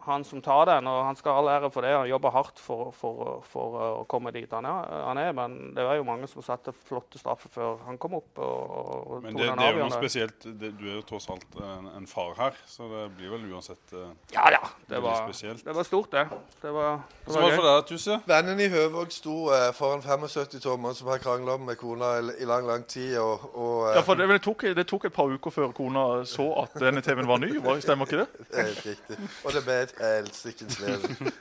han 0.06 0.24
som 0.28 0.42
tar 0.46 0.66
den, 0.70 0.88
og 0.88 1.02
han 1.08 1.16
skal 1.20 1.34
ha 1.36 1.42
all 1.42 1.50
ære 1.56 1.70
for 1.74 1.82
det. 1.86 1.92
Han 1.98 2.10
jobber 2.10 2.34
hardt 2.36 2.60
for, 2.62 2.92
for, 2.96 3.42
for 3.52 3.78
å 3.82 4.06
komme 4.12 4.32
dit 4.36 4.52
han 4.54 4.66
er, 4.70 4.92
han 5.10 5.18
er. 5.22 5.32
Men 5.38 5.56
det 5.76 5.86
var 5.88 5.98
jo 6.00 6.06
mange 6.08 6.28
som 6.32 6.44
satte 6.46 6.74
flotte 6.86 7.20
straffer 7.22 7.50
før 7.54 7.80
han 7.88 7.98
kom 8.02 8.18
opp. 8.20 8.32
og, 8.38 8.76
og 9.16 9.24
Men 9.26 9.38
det, 9.38 9.48
det 9.50 9.66
er 9.70 9.80
jo 9.80 9.88
noe 9.88 9.98
spesielt. 9.98 10.48
Det, 10.62 10.72
du 10.80 10.86
er 10.90 10.96
jo 11.00 11.06
tross 11.10 11.30
alt 11.34 11.58
en, 11.62 11.90
en 11.98 12.08
far 12.10 12.34
her, 12.40 12.58
så 12.70 12.88
det 12.92 13.06
blir 13.18 13.34
vel 13.36 13.48
uansett 13.54 13.94
eh, 13.98 14.12
Ja, 14.36 14.48
ja. 14.54 14.62
Det 14.90 15.00
var, 15.02 15.26
det 15.32 15.74
var 15.76 15.84
stort, 15.88 16.12
det. 16.14 16.26
Det 16.62 16.72
var, 16.76 17.00
det 17.26 17.32
Så 17.34 17.40
var 17.40 17.42
var 17.42 17.50
det 17.50 17.58
for 17.60 17.68
deg, 17.70 17.86
Tusse? 17.90 18.20
Vennen 18.30 18.60
i 18.62 18.68
Høvåg 18.70 19.12
sto 19.16 19.36
eh, 19.56 19.72
foran 19.74 20.04
75-tommer 20.06 20.94
som 20.98 21.10
har 21.10 21.22
krangla 21.24 21.58
med 21.58 21.78
kona 21.82 22.12
i, 22.20 22.36
i 22.44 22.48
lang, 22.50 22.68
lang 22.70 22.84
tid. 22.90 23.16
Og, 23.22 23.48
og 23.56 23.90
eh, 23.90 23.96
Ja, 23.98 24.04
for 24.06 24.20
det, 24.20 24.28
det, 24.30 24.42
tok, 24.46 24.68
det 24.78 24.86
tok 24.90 25.08
et 25.10 25.16
par 25.16 25.32
uker 25.34 25.54
før 25.56 25.74
kona 25.76 26.06
så 26.30 26.46
at 26.62 26.78
denne 26.82 27.02
TV-en 27.06 27.28
var 27.30 27.42
ny. 27.42 27.52
var- 27.66 27.82
Stemmer 27.86 28.06
ikke 28.10 28.22
det? 28.24 28.28
det 28.52 28.62
er 28.62 28.70
helt 28.70 28.86
riktig. 28.92 29.18
Og 29.46 29.54
det 29.58 29.64
ble 29.66 29.80
et 29.88 29.95
helsikens 30.02 30.80
leven. 30.84 31.32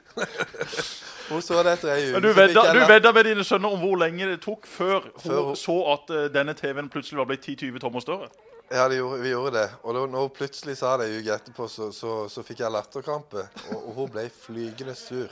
Hun 1.29 1.43
så 1.43 1.63
det 1.65 1.73
etter 1.79 1.93
ei 1.95 2.09
uke. 2.13 2.21
Du 2.21 2.31
vedda, 2.37 2.65
du 3.09 3.13
med 3.17 3.25
dine 3.31 3.45
sønner 3.45 3.73
om 3.75 3.81
hvor 3.81 3.97
lenge 4.01 4.27
det 4.29 4.41
tok 4.45 4.67
før 4.69 5.07
Før 5.23 5.39
hun- 5.41 5.47
hun 5.53 5.57
så 5.57 5.77
at 5.95 6.11
uh, 6.15 6.25
denne 6.35 6.55
TV-en 6.55 6.91
plutselig 6.93 7.19
var 7.23 7.31
blitt 7.31 7.47
10-20 7.49 7.79
tommer 7.81 8.01
større. 8.05 8.29
Ja, 8.73 8.87
det 8.89 8.97
gjorde, 8.97 9.21
vi 9.23 9.29
gjorde 9.35 9.53
det. 9.59 9.67
Og 9.83 9.95
da 9.95 10.07
når 10.07 10.21
hun 10.29 10.31
plutselig 10.37 10.77
sa 10.81 10.97
det 11.01 11.11
ei 11.11 11.19
uke 11.21 11.35
etterpå, 11.35 11.69
så, 11.69 11.91
så, 11.93 12.15
så 12.33 12.43
fikk 12.47 12.63
jeg 12.65 12.73
latterkrampe. 12.73 13.45
Og, 13.71 13.77
og 13.89 13.93
hun 13.99 14.11
ble 14.15 14.29
flygende 14.47 14.95
sur. 14.97 15.29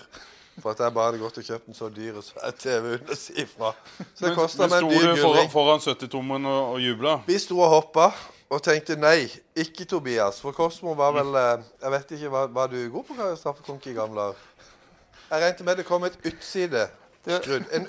For 0.61 0.75
at 0.75 0.83
jeg 0.85 0.93
bare 0.93 1.07
hadde 1.13 1.21
gått 1.23 1.39
og 1.41 1.47
kjøpt 1.47 1.69
en 1.73 1.75
så 1.79 1.89
dyr 1.89 2.19
og 2.21 2.25
svær 2.27 2.51
TV 2.61 2.91
under 2.99 3.17
si 3.17 3.33
ifra. 3.41 3.71
Så 4.13 4.27
det 4.27 4.35
kosta 4.37 4.67
meg 4.69 4.83
en 4.83 4.91
dyr 4.91 4.99
du 5.01 5.07
foran, 5.07 5.23
gullring. 5.23 5.49
foran 5.55 5.81
70-tommeren 5.81 6.49
og, 6.51 6.75
og 6.75 6.83
jubla? 6.85 7.15
Vi 7.27 7.39
sto 7.41 7.57
og 7.65 7.71
hoppa 7.73 8.11
og 8.53 8.61
tenkte 8.61 8.99
nei, 9.01 9.31
ikke 9.57 9.87
Tobias. 9.89 10.41
For 10.45 10.53
Kosmo 10.57 10.93
var 10.99 11.15
vel 11.17 11.37
eh, 11.41 11.69
Jeg 11.83 11.93
vet 11.95 12.17
ikke, 12.19 12.33
var, 12.33 12.51
var 12.53 12.73
du 12.73 12.81
god 12.93 13.05
på 13.09 13.29
straffekonk 13.41 13.87
i 13.89 13.95
gamle? 13.97 14.33
Jeg 15.31 15.41
regnet 15.41 15.65
med 15.65 15.81
det 15.81 15.87
kom 15.89 16.05
et 16.05 16.19
utside. 16.29 16.89
Skrudd. 17.23 17.69
En, 17.71 17.85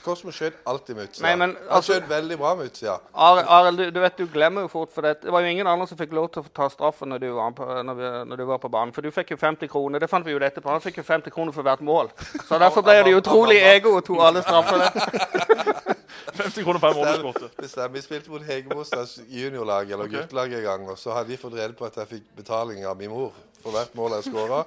Kosmo 0.00 0.32
skjøt 0.32 0.56
alltid 0.66 0.96
med 0.96 1.10
utsida. 1.10 1.26
Nei, 1.26 1.34
men, 1.36 1.50
Han 1.60 1.76
altså- 1.76 1.98
skjøt 1.98 2.08
veldig 2.08 2.38
bra 2.40 2.54
med 2.56 2.70
utsida. 2.70 2.94
Arild, 3.14 3.76
du, 3.78 3.90
du 3.90 4.00
vet 4.00 4.16
du 4.16 4.24
glemmer 4.32 4.64
jo 4.64 4.70
fort, 4.72 4.90
for 4.94 5.04
det, 5.04 5.20
det 5.22 5.32
var 5.32 5.44
jo 5.44 5.52
ingen 5.52 5.66
andre 5.66 5.86
som 5.86 5.98
fikk 5.98 6.14
lov 6.16 6.30
til 6.32 6.42
å 6.42 6.48
ta 6.56 6.70
straffen 6.72 7.12
når 7.12 7.20
du 7.20 7.28
var 7.36 7.52
på, 7.52 7.66
når 7.84 7.98
vi, 8.00 8.12
når 8.30 8.36
du 8.40 8.44
var 8.48 8.58
på 8.58 8.70
banen. 8.72 8.94
For 8.96 9.04
du 9.04 9.12
fikk 9.12 9.34
jo 9.36 9.36
50 9.36 9.68
kroner. 9.68 10.00
Det 10.00 10.08
fant 10.08 10.24
vi 10.26 10.32
jo 10.32 10.40
etterpå. 10.40 10.72
Han 10.72 10.80
fikk 10.80 11.02
jo 11.02 11.04
50 11.04 11.30
kroner 11.36 11.52
for 11.52 11.68
hvert 11.68 11.84
mål. 11.84 12.08
Så 12.48 12.58
derfor 12.58 12.82
ble 12.82 12.96
det 13.04 13.14
utrolig 13.20 13.60
ego 13.60 13.98
å 13.98 14.00
tok 14.00 14.24
alle 14.24 14.42
straffene. 14.42 15.86
50 16.32 16.64
kroner 16.64 16.80
per 16.82 16.96
månedskortet. 16.96 17.56
Det 17.58 17.70
stemmer. 17.70 17.96
Vi 17.98 18.04
spilte 18.06 18.32
mot 18.32 18.44
Hegemostad 18.46 19.12
juniorlag 19.28 19.90
eller 19.90 20.10
guttelag 20.12 20.52
en 20.52 20.66
gang. 20.66 20.88
Og 20.92 20.98
så 20.98 21.14
hadde 21.16 21.32
de 21.32 21.40
fått 21.40 21.56
rede 21.58 21.76
på 21.78 21.86
at 21.88 21.96
jeg 22.00 22.12
fikk 22.16 22.34
betaling 22.38 22.86
av 22.86 22.98
min 22.98 23.12
mor 23.12 23.36
for 23.62 23.74
hvert 23.74 23.94
mål 23.98 24.18
jeg 24.18 24.30
skåra. 24.30 24.64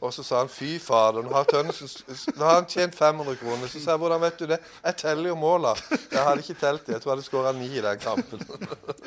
Og 0.00 0.12
så 0.14 0.22
sa 0.22 0.42
han 0.42 0.50
fy 0.52 0.76
fader, 0.82 1.24
nå 1.26 1.32
har 1.34 1.46
Tønnesen 1.48 1.88
nå 2.36 2.44
har 2.44 2.60
han 2.60 2.68
tjent 2.70 2.94
500 2.94 3.38
kroner. 3.40 3.70
Så 3.70 3.80
sa 3.82 3.94
jeg 3.94 4.02
hvordan 4.02 4.20
vet 4.22 4.38
du 4.38 4.46
det? 4.50 4.58
Jeg 4.84 4.96
teller 5.00 5.32
jo 5.32 5.36
måla. 5.38 5.74
Jeg 5.90 6.22
hadde 6.22 6.44
ikke 6.44 6.58
telt 6.60 6.84
det. 6.86 6.94
Jeg 6.94 7.02
tror 7.02 7.12
jeg 7.12 7.16
hadde 7.16 7.26
skåra 7.26 7.52
ni 7.56 7.68
i 7.72 7.82
den 7.82 8.02
kampen. 8.02 8.42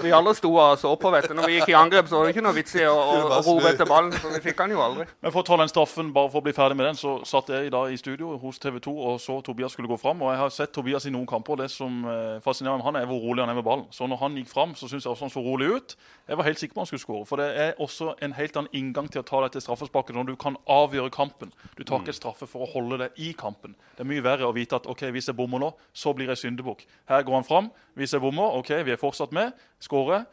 Vi 0.02 0.12
alle 0.16 0.34
sto 0.36 0.52
og 0.52 0.80
så 0.82 0.92
på, 1.00 1.12
vet 1.14 1.30
du. 1.30 1.36
Når 1.38 1.48
vi 1.48 1.58
gikk 1.60 1.72
i 1.72 1.78
angrep, 1.78 2.10
så 2.10 2.20
var 2.20 2.28
det 2.28 2.36
ikke 2.36 2.44
noe 2.46 2.56
vits 2.58 2.76
i 2.76 2.86
å, 2.90 2.96
å, 2.96 3.40
rope 3.46 3.72
etter 3.72 3.90
ballen, 3.90 4.12
for 4.18 4.36
vi 4.36 4.44
fikk 4.50 4.64
han 4.66 4.74
jo 4.76 4.82
aldri. 4.84 5.08
Men 5.24 5.34
for 5.34 5.44
å 5.44 5.48
ta 5.48 5.60
den 5.62 5.72
straffen, 5.72 6.12
bare 6.16 6.32
for 6.34 6.42
å 6.42 6.46
bli 6.48 6.56
ferdig 6.58 6.78
med 6.80 6.90
den, 6.90 7.00
så 7.00 7.18
satt 7.28 7.52
jeg 7.54 7.70
i 7.70 7.74
dag 7.74 7.92
i 7.92 8.00
studio 8.00 8.36
hos 8.42 8.60
TV 8.62 8.82
2 8.84 8.96
og 9.12 9.20
så 9.22 9.40
Tobias 9.46 9.76
skulle 9.78 9.92
gå 9.92 10.00
fram. 10.02 10.24
Og 10.26 10.34
jeg 10.34 10.42
har 10.42 10.54
sett 10.56 10.74
Tobias 10.76 11.08
i 11.08 11.14
noen 11.14 11.30
kamper, 11.30 11.56
og 11.56 11.64
det 11.64 11.70
som 11.74 12.02
eh, 12.10 12.40
fascinerer 12.44 12.82
med 12.82 12.88
han 12.90 13.00
er 13.02 13.08
hvor 13.10 13.24
rolig 13.24 13.46
han 13.46 13.54
er 13.54 13.60
med 13.60 13.68
ballen. 13.68 13.88
Så 13.96 14.10
når 14.10 14.24
han 14.26 14.38
gikk 14.42 14.52
fram, 14.52 14.76
så 14.76 14.90
syns 14.92 15.08
jeg 15.08 15.14
også 15.14 15.30
han 15.30 15.34
så 15.34 15.46
rolig 15.46 15.72
ut. 15.72 15.96
Jeg 16.28 16.40
var 16.40 16.50
helt 16.50 16.62
sikker 16.62 16.76
på 16.76 16.84
han 16.84 16.92
skulle 16.92 17.06
skåre. 17.06 17.26
For 17.30 17.42
det 17.42 17.50
er 17.64 17.82
også 17.82 18.16
en 18.22 18.36
helt 18.38 18.60
annen 18.60 18.78
inngang 18.78 19.10
til 19.12 19.24
å 19.24 19.28
ta 19.28 19.44
deg 19.46 19.56
til 19.56 19.66
straffesparket 19.66 20.18
når 20.18 20.32
du 20.32 20.36
kan 20.40 20.58
avgjøre 20.66 20.81
kampen. 21.14 21.52
Du 21.78 21.84
tar 21.84 22.02
ikke 22.02 22.14
straffe 22.14 22.48
for 22.50 22.66
å 22.66 22.72
holde 22.72 22.98
deg 23.04 23.20
i 23.20 23.34
kampen. 23.34 23.76
Det 23.96 24.02
er 24.02 24.10
mye 24.10 24.24
verre 24.24 24.48
å 24.48 24.56
vite 24.56 24.76
at 24.76 24.88
ok, 24.88 25.10
hvis 25.12 25.28
jeg 25.30 25.36
bommer 25.36 25.60
nå, 25.60 25.74
så 25.94 26.14
blir 26.14 26.30
jeg 26.30 26.38
syndebukk. 26.38 26.86
Her 27.10 27.24
går 27.24 27.42
han 27.42 27.48
fram. 27.48 27.72
Hvis 27.94 28.14
jeg 28.14 28.22
bommer, 28.22 28.58
ok, 28.58 28.80
vi 28.86 28.96
er 28.96 29.02
fortsatt 29.02 29.32
med, 29.36 29.54
skårer 29.80 30.26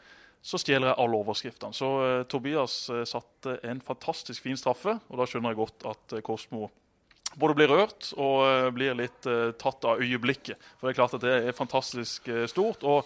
så 0.42 0.58
stjeler 0.60 0.92
jeg 0.92 1.00
alle 1.02 1.18
overskriftene. 1.18 1.76
Så 1.76 1.88
uh, 1.98 2.24
Tobias 2.30 2.80
uh, 2.92 3.02
satte 3.08 3.58
en 3.66 3.80
fantastisk 3.84 4.44
fin 4.44 4.58
straffe, 4.58 4.94
og 5.08 5.20
da 5.20 5.26
skjønner 5.28 5.52
jeg 5.52 5.60
godt 5.60 5.88
at 5.90 6.14
uh, 6.18 6.22
Kosmo 6.24 6.68
både 7.38 7.54
blir 7.58 7.68
rørt 7.68 8.06
og 8.16 8.72
blir 8.72 8.94
litt 8.96 9.26
tatt 9.60 9.84
av 9.84 10.00
øyeblikket. 10.00 10.56
For 10.78 10.88
det 10.88 10.94
er 10.94 10.96
klart 10.96 11.16
at 11.18 11.22
det 11.22 11.34
er 11.36 11.54
fantastisk 11.54 12.30
stort. 12.48 12.86
Og 12.88 13.04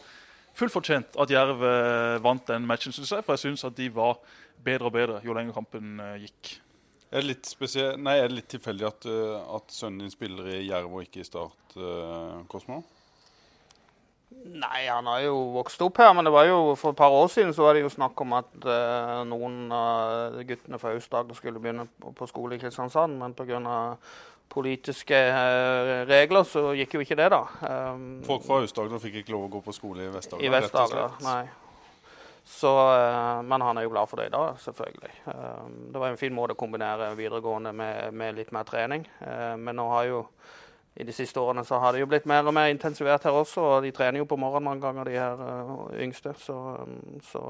fullt 0.55 0.73
fortjent 0.73 1.19
at 1.21 1.33
Jerv 1.35 1.65
vant 2.23 2.47
den 2.47 2.69
matchen, 2.71 2.95
syns 2.95 3.11
jeg. 3.17 3.27
For 3.27 3.35
jeg 3.35 3.43
syns 3.43 3.67
at 3.67 3.75
de 3.77 3.91
var 3.93 4.23
bedre 4.63 4.89
og 4.89 4.95
bedre 4.95 5.19
jo 5.27 5.35
lenger 5.35 5.59
kampen 5.59 5.99
gikk. 6.23 6.53
Er 7.13 7.21
det 7.21 7.29
litt, 7.29 7.51
Nei, 8.01 8.17
er 8.17 8.31
det 8.31 8.39
litt 8.39 8.49
tilfeldig 8.55 8.89
at, 8.89 9.07
eh, 9.11 9.55
at 9.57 9.73
sønnen 9.75 10.07
din 10.07 10.13
spiller 10.13 10.49
i 10.55 10.63
Jerv 10.65 10.95
og 10.97 11.05
ikke 11.05 11.21
i 11.21 11.27
Start, 11.29 11.77
uh, 11.77 12.41
Kosmo? 12.49 12.81
Nei, 14.33 14.87
han 14.89 15.07
har 15.07 15.21
jo 15.27 15.35
vokst 15.53 15.83
opp 15.85 16.01
her, 16.01 16.15
men 16.17 16.25
det 16.25 16.33
var 16.33 16.49
jo 16.49 16.73
for 16.81 16.95
et 16.95 16.99
par 16.99 17.13
år 17.13 17.29
siden 17.31 17.53
så 17.53 17.67
var 17.67 17.77
det 17.77 17.85
jo 17.85 17.93
snakk 17.93 18.19
om 18.25 18.33
at 18.39 18.51
uh, 18.65 19.21
noen 19.29 19.69
av 19.77 20.41
guttene 20.49 20.81
fra 20.81 20.95
Aust-Agder 20.97 21.37
skulle 21.37 21.61
begynne 21.61 21.85
på, 22.01 22.15
på 22.17 22.29
skole 22.31 22.57
i 22.57 22.63
Kristiansand, 22.63 23.21
men 23.21 23.37
pga. 23.37 23.61
politiske 24.53 25.17
uh, 25.17 26.03
regler 26.09 26.49
så 26.49 26.73
gikk 26.81 26.97
jo 26.97 27.05
ikke 27.05 27.21
det, 27.21 27.29
da. 27.33 27.45
Um, 27.93 28.23
Folk 28.25 28.49
fra 28.49 28.63
Aust-Agder 28.65 29.05
fikk 29.05 29.21
ikke 29.21 29.37
lov 29.37 29.51
å 29.51 29.53
gå 29.59 29.67
på 29.69 29.77
skole 29.77 30.09
i 30.09 30.15
Vest-Agder? 30.17 30.49
I 30.49 30.55
Vest-Agder, 30.57 31.21
nei. 31.29 31.43
Så, 32.45 32.95
eh, 32.95 33.43
men 33.43 33.61
han 33.61 33.79
er 33.79 33.87
jo 33.87 33.93
glad 33.93 34.09
for 34.11 34.19
det 34.19 34.27
i 34.27 34.35
dag, 34.35 34.57
selvfølgelig. 34.59 35.13
Eh, 35.27 35.67
det 35.93 36.01
var 36.01 36.11
en 36.11 36.19
fin 36.19 36.35
måte 36.35 36.57
å 36.57 36.59
kombinere 36.59 37.13
videregående 37.19 37.73
med, 37.73 38.15
med 38.19 38.35
litt 38.35 38.51
mer 38.53 38.67
trening. 38.67 39.07
Eh, 39.21 39.55
men 39.57 39.79
nå 39.79 39.87
har 39.93 40.09
jo 40.11 40.25
i 40.99 41.07
de 41.09 41.15
siste 41.15 41.41
årene 41.41 41.65
så 41.65 41.79
har 41.81 41.95
det 41.95 42.03
jo 42.03 42.09
blitt 42.11 42.27
mer 42.29 42.45
og 42.45 42.53
mer 42.53 42.69
intensivert 42.69 43.25
her 43.25 43.39
også, 43.39 43.63
og 43.63 43.87
de 43.87 43.93
trener 43.97 44.21
jo 44.21 44.29
på 44.29 44.37
morgenen 44.37 44.67
mange 44.67 44.83
ganger, 44.85 45.09
de 45.09 45.17
her 45.17 46.03
yngste. 46.05 46.35
Så, 46.43 46.57
så 47.31 47.45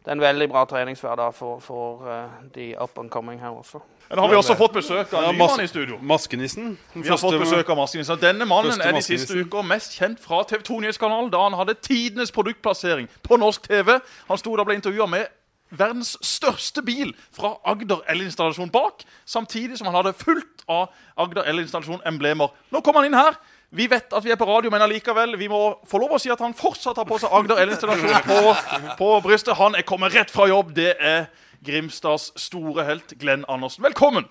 det 0.00 0.08
er 0.08 0.12
en 0.12 0.20
veldig 0.20 0.48
bra 0.48 0.64
treningshverdag 0.64 1.34
for, 1.34 1.58
for 1.60 2.06
uh, 2.08 2.30
de 2.54 2.74
up 2.82 2.98
and 2.98 3.10
coming 3.10 3.40
her 3.40 3.48
også. 3.48 3.78
Men 4.08 4.16
nå 4.16 4.22
har 4.22 4.30
vi 4.30 4.36
også 4.36 4.54
fått 4.56 4.72
besøk 4.72 5.12
av 5.12 5.26
Ja, 5.36 5.48
i 5.62 5.66
studio. 5.68 5.98
Maskenissen. 6.02 6.78
Vi 6.94 7.08
har 7.08 7.20
fått 7.20 7.36
besøk 7.40 7.68
av 7.68 7.76
Maskenissen. 7.76 8.18
Denne 8.18 8.48
mannen 8.48 8.80
er 8.80 8.96
de 8.96 9.02
siste 9.04 9.36
uker 9.36 9.62
mest 9.62 9.98
kjent 9.98 10.22
fra 10.24 10.40
TV 10.48 10.64
2 10.66 10.78
Nyhetskanalen, 10.86 11.28
da 11.30 11.42
han 11.44 11.58
hadde 11.58 11.76
tidenes 11.84 12.32
produktplassering 12.32 13.10
på 13.22 13.36
norsk 13.36 13.68
TV. 13.68 14.00
Han 14.30 14.40
sto 14.40 14.56
da 14.56 14.64
og 14.64 14.70
ble 14.70 14.80
intervjua 14.80 15.06
med 15.06 15.28
verdens 15.70 16.16
største 16.26 16.82
bil 16.82 17.12
fra 17.36 17.54
Agder 17.68 18.00
elinstallasjon 18.10 18.72
bak, 18.72 19.04
samtidig 19.26 19.78
som 19.78 19.86
han 19.86 20.00
hadde 20.00 20.16
fullt 20.18 20.64
av 20.66 20.88
Agder 21.20 21.46
elinstallasjon-emblemer. 21.52 22.50
Nå 22.72 22.80
kom 22.80 22.98
han 22.98 23.06
inn 23.10 23.20
her. 23.20 23.36
Vi 23.70 23.86
vet 23.86 24.10
at 24.10 24.24
vi 24.24 24.32
er 24.34 24.38
på 24.38 24.48
radio, 24.48 24.70
men 24.74 24.82
allikevel, 24.82 25.36
vi 25.38 25.46
må 25.50 25.60
få 25.86 26.00
lov 26.02 26.16
å 26.16 26.18
si 26.18 26.30
at 26.32 26.40
han 26.42 26.56
fortsatt 26.58 26.98
har 26.98 27.06
på 27.06 27.20
seg 27.22 27.30
Agder 27.38 27.60
elinstallasjon 27.62 28.24
på, 28.26 28.54
på 28.98 29.10
brystet. 29.22 29.54
Han 29.60 29.78
er 29.78 29.86
kommet 29.86 30.14
rett 30.16 30.32
fra 30.34 30.48
jobb. 30.50 30.72
Det 30.74 30.96
er 30.98 31.28
Grimstads 31.62 32.32
store 32.40 32.88
helt 32.88 33.14
Glenn 33.20 33.46
Andersen. 33.46 33.84
Velkommen! 33.86 34.26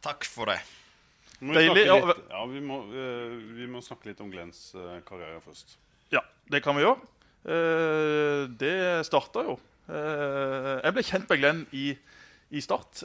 Takk 0.00 0.24
for 0.24 0.48
det. 0.48 0.62
Må 1.44 1.52
vi, 1.52 1.66
Deilig, 1.66 1.84
litt, 1.90 2.24
ja, 2.32 2.40
vi, 2.48 2.62
må, 2.64 2.80
eh, 2.88 3.36
vi 3.58 3.68
må 3.68 3.84
snakke 3.84 4.10
litt 4.10 4.24
om 4.24 4.32
Glens 4.32 4.70
eh, 4.76 4.98
karriere 5.04 5.42
først. 5.44 5.76
Ja, 6.12 6.24
det 6.52 6.62
kan 6.64 6.76
vi 6.76 6.86
gjøre. 6.86 7.04
Eh, 7.44 8.48
det 8.60 8.74
starta 9.08 9.44
jo. 9.44 9.60
Jeg 9.90 10.94
ble 10.94 11.02
kjent 11.02 11.26
med 11.26 11.40
Glenn 11.40 11.62
i, 11.74 11.88
i 12.54 12.60
Start. 12.62 13.00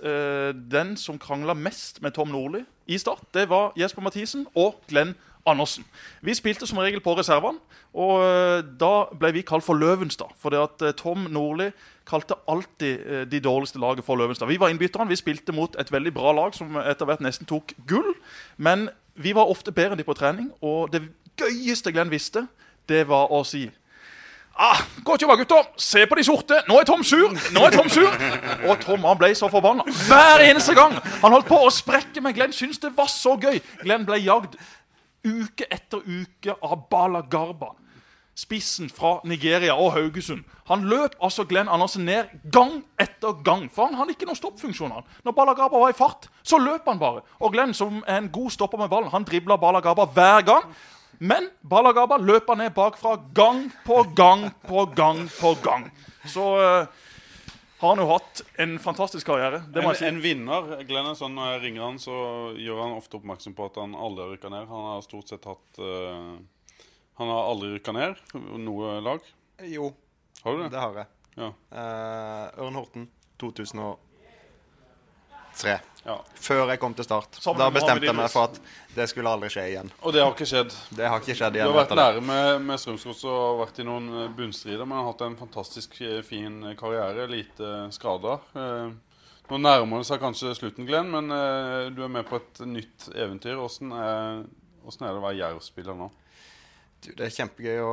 Den 0.69 0.91
som 1.01 1.17
krangla 1.17 1.55
mest 1.57 1.97
med 2.05 2.13
Tom 2.13 2.29
Nordli 2.29 2.61
i 2.85 2.99
Start, 3.01 3.23
det 3.33 3.47
var 3.49 3.73
Jesper 3.79 4.05
Mathisen 4.05 4.43
og 4.53 4.77
Glenn 4.91 5.15
Andersen. 5.45 5.85
Vi 6.25 6.33
spilte 6.33 6.67
som 6.67 6.79
regel 6.81 7.01
på 7.05 7.13
reservene, 7.17 7.59
og 7.93 8.23
eh, 8.25 8.63
da 8.81 9.05
ble 9.13 9.31
vi 9.35 9.45
kalt 9.45 9.65
for 9.65 9.77
Løvenstad. 9.77 10.33
For 10.41 10.55
at 10.57 10.81
eh, 10.81 10.95
Tom 10.97 11.27
Nordli 11.29 11.69
kalte 12.09 12.37
alltid 12.49 13.05
eh, 13.05 13.23
de 13.29 13.39
dårligste 13.39 13.79
laget 13.79 14.05
for 14.05 14.17
Løvenstad. 14.17 14.49
Vi 14.49 14.59
var 14.59 14.73
innbytterne. 14.73 15.09
Vi 15.09 15.19
spilte 15.21 15.53
mot 15.53 15.77
et 15.79 15.91
veldig 15.91 16.13
bra 16.13 16.33
lag 16.33 16.57
som 16.57 16.77
etter 16.81 17.05
hvert 17.05 17.21
nesten 17.21 17.49
tok 17.49 17.75
gull. 17.87 18.15
Men 18.57 18.89
vi 19.15 19.35
var 19.37 19.51
ofte 19.51 19.71
bedre 19.71 19.93
enn 19.93 20.01
de 20.01 20.07
på 20.07 20.17
trening, 20.17 20.49
og 20.65 20.91
det 20.93 21.05
gøyeste 21.39 21.93
Glenn 21.93 22.11
visste, 22.11 22.47
det 22.89 23.05
var 23.09 23.31
å 23.33 23.43
si 23.47 23.67
Ah, 24.55 24.79
godt 25.03 25.19
jobba, 25.21 25.35
gutter! 25.35 25.65
Se 25.75 26.05
på 26.07 26.15
de 26.15 26.23
sorte! 26.23 26.61
Nå 26.69 26.77
er 26.79 26.85
Tom 26.87 27.01
sur! 27.03 27.33
Nå 27.51 27.63
er 27.67 27.73
Tom 27.75 27.89
sur! 27.91 28.07
Og 28.69 28.77
Tom 28.79 29.03
han 29.03 29.17
ble 29.19 29.33
så 29.35 29.49
forbanna 29.51 29.83
hver 30.07 30.45
eneste 30.45 30.71
gang. 30.77 30.95
Han 31.25 31.35
holdt 31.35 31.49
på 31.49 31.57
å 31.59 31.73
sprekke, 31.75 32.23
men 32.23 32.31
Glenn 32.37 32.55
syntes 32.55 32.79
det 32.79 32.93
var 32.95 33.09
så 33.11 33.33
gøy. 33.35 33.59
Glenn 33.81 34.07
ble 34.07 34.21
jagd 34.23 34.55
uke 35.25 35.67
etter 35.71 36.05
uke 36.05 36.55
av 36.61 36.85
Bala 36.91 37.23
Garba. 37.29 37.73
Spissen 38.35 38.89
fra 38.91 39.21
Nigeria 39.23 39.77
og 39.79 39.93
Haugesund. 39.95 40.43
Han 40.67 40.83
løp 40.91 41.13
altså 41.23 41.45
Glenn 41.47 41.71
Andersen 41.71 42.03
ned 42.05 42.33
gang 42.51 42.81
etter 42.99 43.37
gang. 43.47 43.69
For 43.71 43.87
han 43.87 43.95
hadde 43.95 44.11
ikke 44.11 44.27
noen 44.27 44.39
stoppfunksjon. 44.39 44.91
Når 45.23 45.35
Bala 45.37 45.53
Garba 45.55 45.79
var 45.79 45.93
i 45.93 45.95
fart, 45.95 46.27
så 46.43 46.59
løp 46.59 46.89
han 46.89 46.99
bare. 46.99 47.23
Og 47.39 47.55
Glenn, 47.55 47.73
som 47.73 48.03
er 48.03 48.19
en 48.19 48.31
god 48.35 48.51
stopper 48.51 48.81
med 48.81 48.91
ballen, 48.91 49.13
han 49.13 49.23
dribla 49.23 49.55
Bala 49.57 49.79
Garba 49.79 50.07
hver 50.11 50.43
gang. 50.47 50.67
Men 51.19 51.47
Bala 51.63 51.93
Garba 51.95 52.17
løper 52.19 52.59
ned 52.59 52.75
bakfra 52.75 53.15
gang 53.33 53.69
på 53.85 54.03
gang 54.15 54.49
på 54.67 54.85
gang 54.95 55.23
på 55.39 55.55
gang. 55.63 55.87
Så 56.27 56.49
eh, 56.59 56.87
har 57.79 57.89
han 57.91 57.99
jo 58.01 58.07
hatt 58.09 58.41
en 58.63 58.77
fantastisk 58.79 59.27
karriere. 59.27 59.59
Det 59.67 59.81
må 59.83 59.89
En, 59.89 59.95
jeg 59.95 59.99
si. 59.99 60.05
en 60.07 60.21
vinner. 60.23 60.69
Glenn 60.87 61.09
er 61.09 61.17
sånn 61.19 61.35
Når 61.35 61.49
jeg 61.53 61.61
ringer 61.65 61.83
han, 61.83 61.97
så 61.99 62.15
gjør 62.55 62.81
han 62.85 62.95
ofte 62.95 63.17
oppmerksom 63.19 63.55
på 63.57 63.65
at 63.67 63.79
han 63.81 63.95
aldri 63.99 64.23
har 64.25 64.31
rykka 64.35 64.51
ned. 64.53 64.67
Han 64.71 64.87
har 64.93 65.03
stort 65.05 65.31
sett 65.33 65.45
hatt 65.49 65.79
uh, 65.83 66.37
Han 67.19 67.31
har 67.33 67.49
aldri 67.51 67.73
rykka 67.75 67.95
ned 67.95 68.21
noe 68.63 68.95
lag. 69.03 69.27
Jo, 69.67 69.91
Har 70.43 70.55
du 70.55 70.63
det? 70.63 70.71
det 70.75 70.79
har 70.83 71.01
jeg. 71.01 71.11
Ja. 71.35 71.51
Uh, 71.75 72.63
Ørn 72.65 72.79
Horten 72.79 73.09
2003. 75.55 75.75
ja. 76.05 76.15
Før 76.45 76.69
jeg 76.69 76.79
kom 76.81 76.93
til 76.93 77.05
Start. 77.07 77.37
Sammen 77.41 77.59
Da 77.63 77.69
bestemte 77.73 78.05
jeg 78.05 78.15
meg 78.15 78.29
for 78.29 78.51
at 78.51 78.59
det 78.95 79.07
skulle 79.09 79.31
aldri 79.31 79.49
skje 79.51 79.63
igjen. 79.71 79.89
Og 80.05 80.13
det 80.13 80.21
har 80.21 80.31
ikke 80.35 80.47
skjedd. 80.47 80.75
Det 80.95 81.07
har 81.09 81.19
ikke 81.23 81.35
skjedd 81.35 81.57
Du 81.57 81.63
har 81.63 81.73
vært 81.79 81.95
nære 81.97 82.21
med, 82.23 82.61
med 82.67 82.79
Strømsgods 82.79 83.23
og 83.31 83.61
vært 83.63 83.79
i 83.81 83.87
noen 83.87 84.11
eh, 84.21 84.29
bunnstrider, 84.37 84.85
men 84.85 84.99
har 85.01 85.09
hatt 85.09 85.23
en 85.25 85.37
fantastisk 85.39 85.97
eh, 86.05 86.19
fin 86.27 86.61
karriere. 86.79 87.25
Lite 87.31 87.71
skader. 87.95 88.45
Eh, 88.55 88.93
Nå 89.45 89.59
nærmer 89.61 90.01
det 90.01 90.07
seg 90.09 90.17
kanskje 90.23 90.55
slutten, 90.57 90.87
Glenn, 90.89 91.11
men 91.13 91.29
eh, 91.29 91.89
du 91.93 91.99
er 92.05 92.09
med 92.09 92.25
på 92.25 92.39
et 92.39 92.61
nytt 92.65 93.09
eventyr. 93.13 93.59
Åssen 93.61 93.91
er, 93.93 94.39
hvordan 94.81 95.05
er 95.05 95.11
det 95.13 95.21
å 95.21 95.25
være 95.27 95.37
Jerv-spiller 95.41 95.97
nå? 95.99 96.07
Du, 97.05 97.11
det 97.13 97.27
er 97.27 97.35
kjempegøy 97.35 97.81
å 97.85 97.91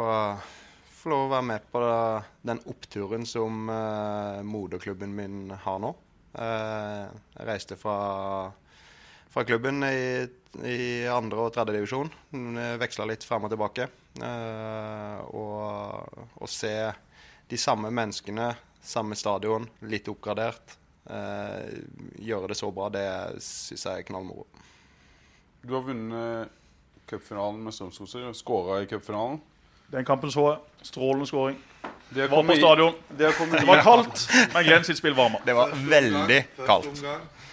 få 1.03 1.11
lov 1.13 1.27
å 1.27 1.33
være 1.35 1.49
med 1.51 1.67
på 1.75 1.83
den 2.49 2.63
oppturen 2.71 3.27
som 3.29 3.67
moderklubben 4.47 5.13
min 5.17 5.51
har 5.65 5.81
nå. 5.83 5.91
Eh, 6.33 7.07
jeg 7.37 7.49
reiste 7.49 7.77
fra, 7.81 7.97
fra 9.33 9.45
klubben 9.49 9.85
i, 9.87 10.27
i 10.65 10.83
andre 11.11 11.47
og 11.47 11.55
tredjedivisjon. 11.55 12.13
Veksla 12.81 13.09
litt 13.11 13.27
frem 13.27 13.49
og 13.49 13.53
tilbake. 13.53 13.89
Og, 14.23 16.19
og 16.37 16.45
å 16.45 16.51
se 16.51 16.75
de 17.53 17.59
samme 17.61 17.91
menneskene, 17.93 18.53
samme 18.83 19.17
stadion, 19.19 19.67
litt 19.89 20.09
oppgradert, 20.09 20.77
eh, 21.11 21.81
gjøre 22.25 22.53
det 22.53 22.57
så 22.59 22.71
bra, 22.73 22.89
det 22.93 23.05
syns 23.45 23.87
jeg 23.87 24.03
er 24.03 24.09
knallmoro. 24.09 24.47
Du 25.63 25.75
har 25.77 25.85
vunnet 25.87 26.61
cupfinalen 27.07 27.61
med 27.63 27.75
Strømsgodset. 27.77 28.33
Skåra 28.39 28.81
i 28.83 28.89
cupfinalen. 28.91 29.41
Den 29.93 30.09
kampen 30.09 30.33
så 30.33 30.47
jeg. 30.49 30.87
Strålende 30.89 31.29
skåring. 31.29 31.61
Det 32.15 32.29
Var 32.29 32.45
på 32.45 32.57
stadion. 32.57 32.95
det 33.09 33.33
Det 33.39 33.67
var 33.67 33.83
kaldt, 33.83 34.29
men 34.55 34.65
Glenn 34.65 34.85
sitt 34.85 34.99
spill 35.01 35.15
varma. 35.17 35.39
Det 35.47 35.55
var 35.57 35.71
veldig 35.73 36.41
kaldt. 36.67 37.03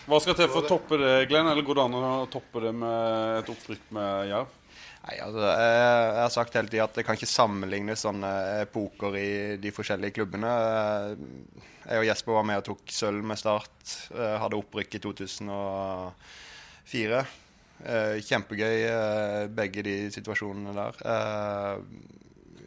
Hva 0.10 0.20
skal 0.24 0.36
til 0.36 0.50
for 0.50 0.66
å 0.66 0.68
toppe 0.68 0.98
det, 0.98 1.28
Glenn? 1.30 1.48
Eller 1.48 1.66
går 1.66 1.78
det 1.78 1.84
an 1.86 1.98
å 2.00 2.26
toppe 2.34 2.64
det 2.64 2.72
med 2.74 3.44
et 3.44 3.52
opprykk 3.54 3.92
med 3.96 4.32
Jerv? 4.32 4.56
Nei, 5.00 5.16
altså, 5.24 5.46
jeg, 5.48 6.16
har 6.20 6.32
sagt 6.34 6.56
hele 6.58 6.70
tida 6.70 6.84
at 6.86 6.98
det 6.98 7.06
kan 7.08 7.16
ikke 7.18 7.30
sammenlignes 7.30 8.02
sånne 8.04 8.32
epoker 8.66 9.16
i 9.18 9.30
de 9.62 9.72
forskjellige 9.74 10.18
klubbene. 10.20 10.52
Jeg 11.86 12.02
og 12.02 12.08
Jesper 12.10 12.36
var 12.36 12.46
med 12.50 12.60
og 12.62 12.66
tok 12.68 12.92
sølv 12.94 13.24
med 13.26 13.40
Start. 13.40 13.94
eh, 14.14 14.36
Hadde 14.42 14.60
opprykk 14.60 15.00
i 15.00 15.02
2004. 15.06 17.22
Eh, 17.80 18.18
Kjempegøy, 18.28 18.78
eh, 18.90 19.48
begge 19.62 19.86
de 19.88 19.96
situasjonene 20.14 20.76
der. 20.76 20.94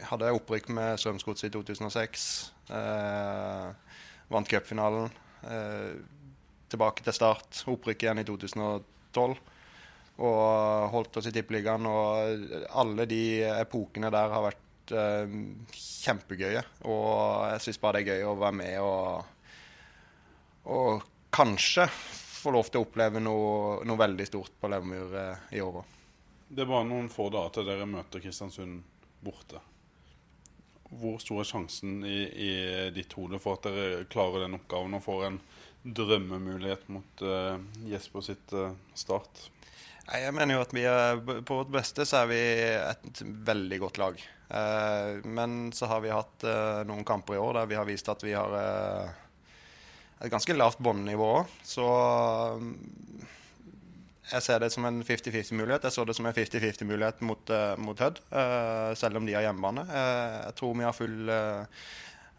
Hadde 0.09 0.33
opprykk 0.35 0.69
med 0.75 0.99
Strømsgodset 1.01 1.49
i 1.51 1.53
2006. 1.55 2.27
eh, 2.71 3.69
Vant 4.33 4.49
cupfinalen. 4.49 5.11
Eh, 5.45 5.95
Tilbake 6.73 7.05
til 7.05 7.13
Start. 7.17 7.65
Opprykk 7.69 8.07
igjen 8.07 8.23
i 8.23 8.25
2012 8.29 9.37
og 10.23 10.89
holdt 10.93 11.17
oss 11.19 11.27
i 11.29 11.33
Tippeligaen. 11.35 11.87
Og 11.89 12.67
alle 12.83 13.07
de 13.11 13.23
epokene 13.59 14.11
der 14.13 14.33
har 14.33 14.47
vært 14.47 14.95
eh, 14.97 15.37
kjempegøye. 15.77 16.65
Og 16.89 17.49
jeg 17.53 17.65
syns 17.67 17.81
bare 17.83 18.01
det 18.01 18.05
er 18.07 18.19
gøy 18.19 18.29
å 18.31 18.37
være 18.41 18.59
med 18.61 18.77
og, 18.81 19.25
og 20.73 21.09
kanskje 21.33 21.89
få 22.43 22.53
lov 22.55 22.71
til 22.71 22.81
å 22.83 22.87
oppleve 22.87 23.21
noe, 23.23 23.83
noe 23.87 24.01
veldig 24.01 24.27
stort 24.27 24.55
på 24.59 24.71
Levermyr 24.73 25.19
eh, 25.21 25.45
i 25.59 25.63
år 25.65 25.83
òg. 25.83 25.99
Det 26.53 26.65
er 26.65 26.69
bare 26.69 26.85
noen 26.89 27.07
få 27.09 27.31
dager 27.33 27.55
til 27.59 27.69
dere 27.71 27.87
møter 27.89 28.21
Kristiansund 28.21 28.83
borte. 29.25 29.61
Hvor 31.01 31.19
stor 31.23 31.41
er 31.43 31.49
sjansen 31.49 32.03
i, 32.05 32.19
i 32.29 32.53
ditt 32.95 33.15
hode 33.17 33.41
for 33.43 33.57
at 33.59 33.69
dere 33.69 34.05
klarer 34.13 34.45
den 34.45 34.59
oppgaven 34.59 34.99
og 34.99 35.05
får 35.05 35.25
en 35.29 35.41
drømmemulighet 35.83 36.85
mot 36.95 37.25
uh, 37.27 37.57
Jesper 37.89 38.25
sitt 38.27 38.55
uh, 38.55 38.75
start? 38.95 39.49
Jeg 40.13 40.35
mener 40.35 40.59
jo 40.59 40.63
at 40.65 40.75
vi 40.75 40.85
er, 40.87 41.19
på 41.19 41.57
vårt 41.63 41.73
beste 41.73 42.05
så 42.07 42.23
er 42.23 42.31
vi 42.31 42.43
et 42.77 43.23
veldig 43.49 43.79
godt 43.83 44.01
lag. 44.03 44.23
Uh, 44.53 45.23
men 45.25 45.73
så 45.75 45.89
har 45.91 46.03
vi 46.05 46.13
hatt 46.13 46.47
noen 46.87 47.07
kamper 47.09 47.39
i 47.39 47.43
år 47.43 47.61
der 47.61 47.71
vi 47.71 47.79
har 47.79 47.89
vist 47.89 48.11
at 48.13 48.23
vi 48.27 48.35
har 48.37 48.57
et 50.23 50.31
ganske 50.31 50.55
lavt 50.55 50.83
båndnivå 50.83 51.29
òg. 51.41 51.55
Så 51.67 51.87
mm, 52.63 52.77
jeg 54.33 54.45
ser 54.47 54.63
det 54.63 54.71
som 54.73 54.87
en 54.89 55.03
50-50-mulighet. 55.05 55.85
Jeg 55.89 55.95
så 55.97 56.05
det 56.09 56.17
som 56.17 56.27
en 56.29 56.37
50-50-mulighet 56.37 57.21
mot, 57.29 57.53
uh, 57.53 57.75
mot 57.81 57.99
Hødd, 57.99 58.23
eh, 58.33 58.95
selv 58.99 59.21
om 59.21 59.27
de 59.29 59.37
har 59.37 59.45
hjemmebane. 59.49 59.85
Eh, 59.89 60.39
jeg 60.47 60.57
tror 60.61 60.79
vi 60.79 60.89
har 60.89 60.97
full 60.97 61.29
eh, 61.33 61.85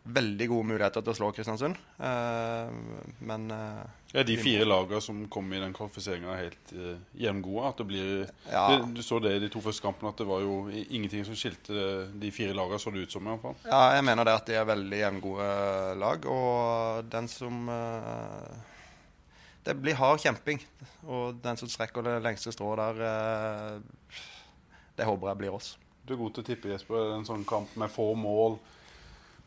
Veldig 0.03 0.49
gode 0.51 0.67
muligheter 0.67 0.99
til 0.99 1.13
å 1.13 1.15
slå 1.15 1.27
Kristiansund. 1.31 1.77
Uh, 1.95 2.67
men 3.23 3.45
uh, 3.55 3.85
Er 4.11 4.25
de 4.27 4.35
fire 4.35 4.65
lagene 4.67 4.99
som 4.99 5.21
kom 5.31 5.47
i 5.55 5.61
den 5.61 5.71
kvalifiseringa 5.71 6.35
helt 6.35 6.73
uh, 6.75 6.97
jevngode? 7.15 7.69
At 7.69 7.79
det 7.79 7.85
blir 7.87 8.09
Ja. 8.51 8.65
det, 8.73 8.81
Du 8.97 8.99
så 8.99 9.21
det 9.23 9.37
i 9.37 9.39
de 9.45 9.47
to 9.53 9.61
første 9.63 9.85
kampene, 9.85 10.11
at 10.11 10.19
det 10.19 10.27
var 10.27 10.43
jo 10.43 10.57
ingenting 10.67 11.23
som 11.23 11.39
skilte 11.39 12.11
de 12.19 12.33
fire 12.35 12.51
lagene, 12.51 12.81
så 12.83 12.91
det 12.91 13.05
ut 13.07 13.15
som 13.15 13.23
i 13.23 13.31
hvert 13.31 13.45
fall. 13.45 13.55
Ja, 13.63 13.95
jeg 13.95 14.03
mener 14.03 14.27
det 14.27 14.35
at 14.41 14.51
de 14.51 14.59
er 14.59 14.67
veldig 14.67 14.99
jevngode 15.05 15.47
lag, 16.03 16.27
og 16.35 17.07
den 17.15 17.31
som 17.31 17.71
eh, 17.71 18.72
Det 19.63 19.75
blir 19.79 19.95
hard 19.95 20.19
kjemping. 20.19 20.59
Og 21.07 21.39
den 21.43 21.59
som 21.59 21.69
strekker 21.71 22.03
det 22.03 22.17
lengste 22.23 22.51
strået 22.51 22.81
der, 22.81 23.01
eh, 23.07 24.19
det 24.97 25.07
håper 25.07 25.31
jeg 25.31 25.37
blir 25.37 25.55
oss. 25.55 25.77
Du 26.03 26.13
er 26.13 26.19
god 26.19 26.33
til 26.35 26.43
å 26.43 26.47
tippe, 26.47 26.69
Jesper. 26.69 27.15
En 27.15 27.25
sånn 27.25 27.45
kamp 27.47 27.71
med 27.79 27.91
få 27.91 28.13
mål. 28.19 28.59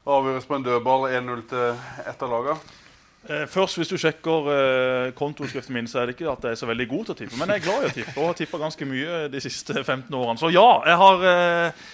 Avgjøres 0.06 0.46
på 0.48 0.56
en 0.56 0.64
dødball 0.64 1.08
1-0 1.10 1.42
til 1.50 1.78
ett 2.06 2.22
av 2.22 2.30
lagene. 2.30 2.58
Eh, 3.28 3.46
først, 3.50 3.76
Hvis 3.76 3.88
du 3.90 3.98
sjekker 3.98 4.48
eh, 4.52 5.12
kontoskriften 5.18 5.74
min, 5.74 5.88
så 5.90 6.00
er 6.00 6.06
det 6.06 6.14
ikke 6.16 6.30
at 6.30 6.44
jeg 6.46 6.54
er 6.54 6.60
så 6.60 6.68
veldig 6.70 6.88
god 6.88 7.04
til 7.04 7.14
å 7.14 7.18
tippe. 7.18 7.38
Men 7.40 7.48
jeg 7.50 7.60
er 7.60 7.64
glad 7.66 7.82
i 7.82 7.88
å 7.90 7.94
tippe 7.94 8.20
og 8.20 8.28
har 8.30 8.38
tippa 8.38 8.60
ganske 8.62 8.86
mye 8.86 9.28
de 9.32 9.40
siste 9.42 9.74
15 9.82 10.14
årene. 10.14 10.38
Så 10.38 10.52
ja, 10.54 10.68
jeg 10.86 11.00
har 11.02 11.24
eh, 11.32 11.86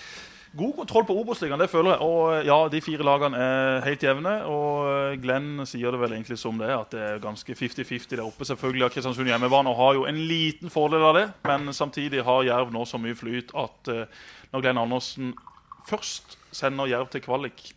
god 0.56 0.74
kontroll 0.76 1.06
på 1.08 1.14
Obos-ligaen, 1.16 1.60
det 1.60 1.70
føler 1.72 1.94
jeg. 1.94 2.04
Og 2.04 2.20
eh, 2.34 2.46
ja, 2.48 2.58
de 2.72 2.80
fire 2.84 3.06
lagene 3.06 3.40
er 3.40 3.86
helt 3.86 4.04
jevne. 4.04 4.34
Og 4.48 4.88
eh, 4.90 5.16
Glenn 5.22 5.64
sier 5.68 5.94
det 5.94 6.00
vel 6.02 6.16
egentlig 6.16 6.38
som 6.40 6.60
det 6.60 6.68
er, 6.68 6.76
at 6.78 6.94
det 6.94 7.02
er 7.06 7.22
ganske 7.22 7.56
50-50 7.56 8.12
der 8.12 8.24
oppe. 8.26 8.46
Selvfølgelig 8.48 8.86
har 8.86 8.94
Kristiansund 8.94 9.30
hjemmebane 9.32 9.72
og 9.72 9.80
har 9.80 9.98
jo 9.98 10.06
en 10.10 10.20
liten 10.28 10.72
fordel 10.72 11.04
av 11.08 11.18
det. 11.18 11.26
Men 11.48 11.72
samtidig 11.76 12.24
har 12.26 12.46
Jerv 12.48 12.72
nå 12.74 12.84
så 12.88 13.00
mye 13.00 13.18
flyt 13.18 13.54
at 13.58 13.92
eh, 13.92 14.24
når 14.52 14.66
Glenn 14.66 14.82
Andersen 14.84 15.32
først 15.88 16.36
sender 16.54 16.90
Jerv 16.90 17.08
til 17.12 17.24
kvalik 17.24 17.72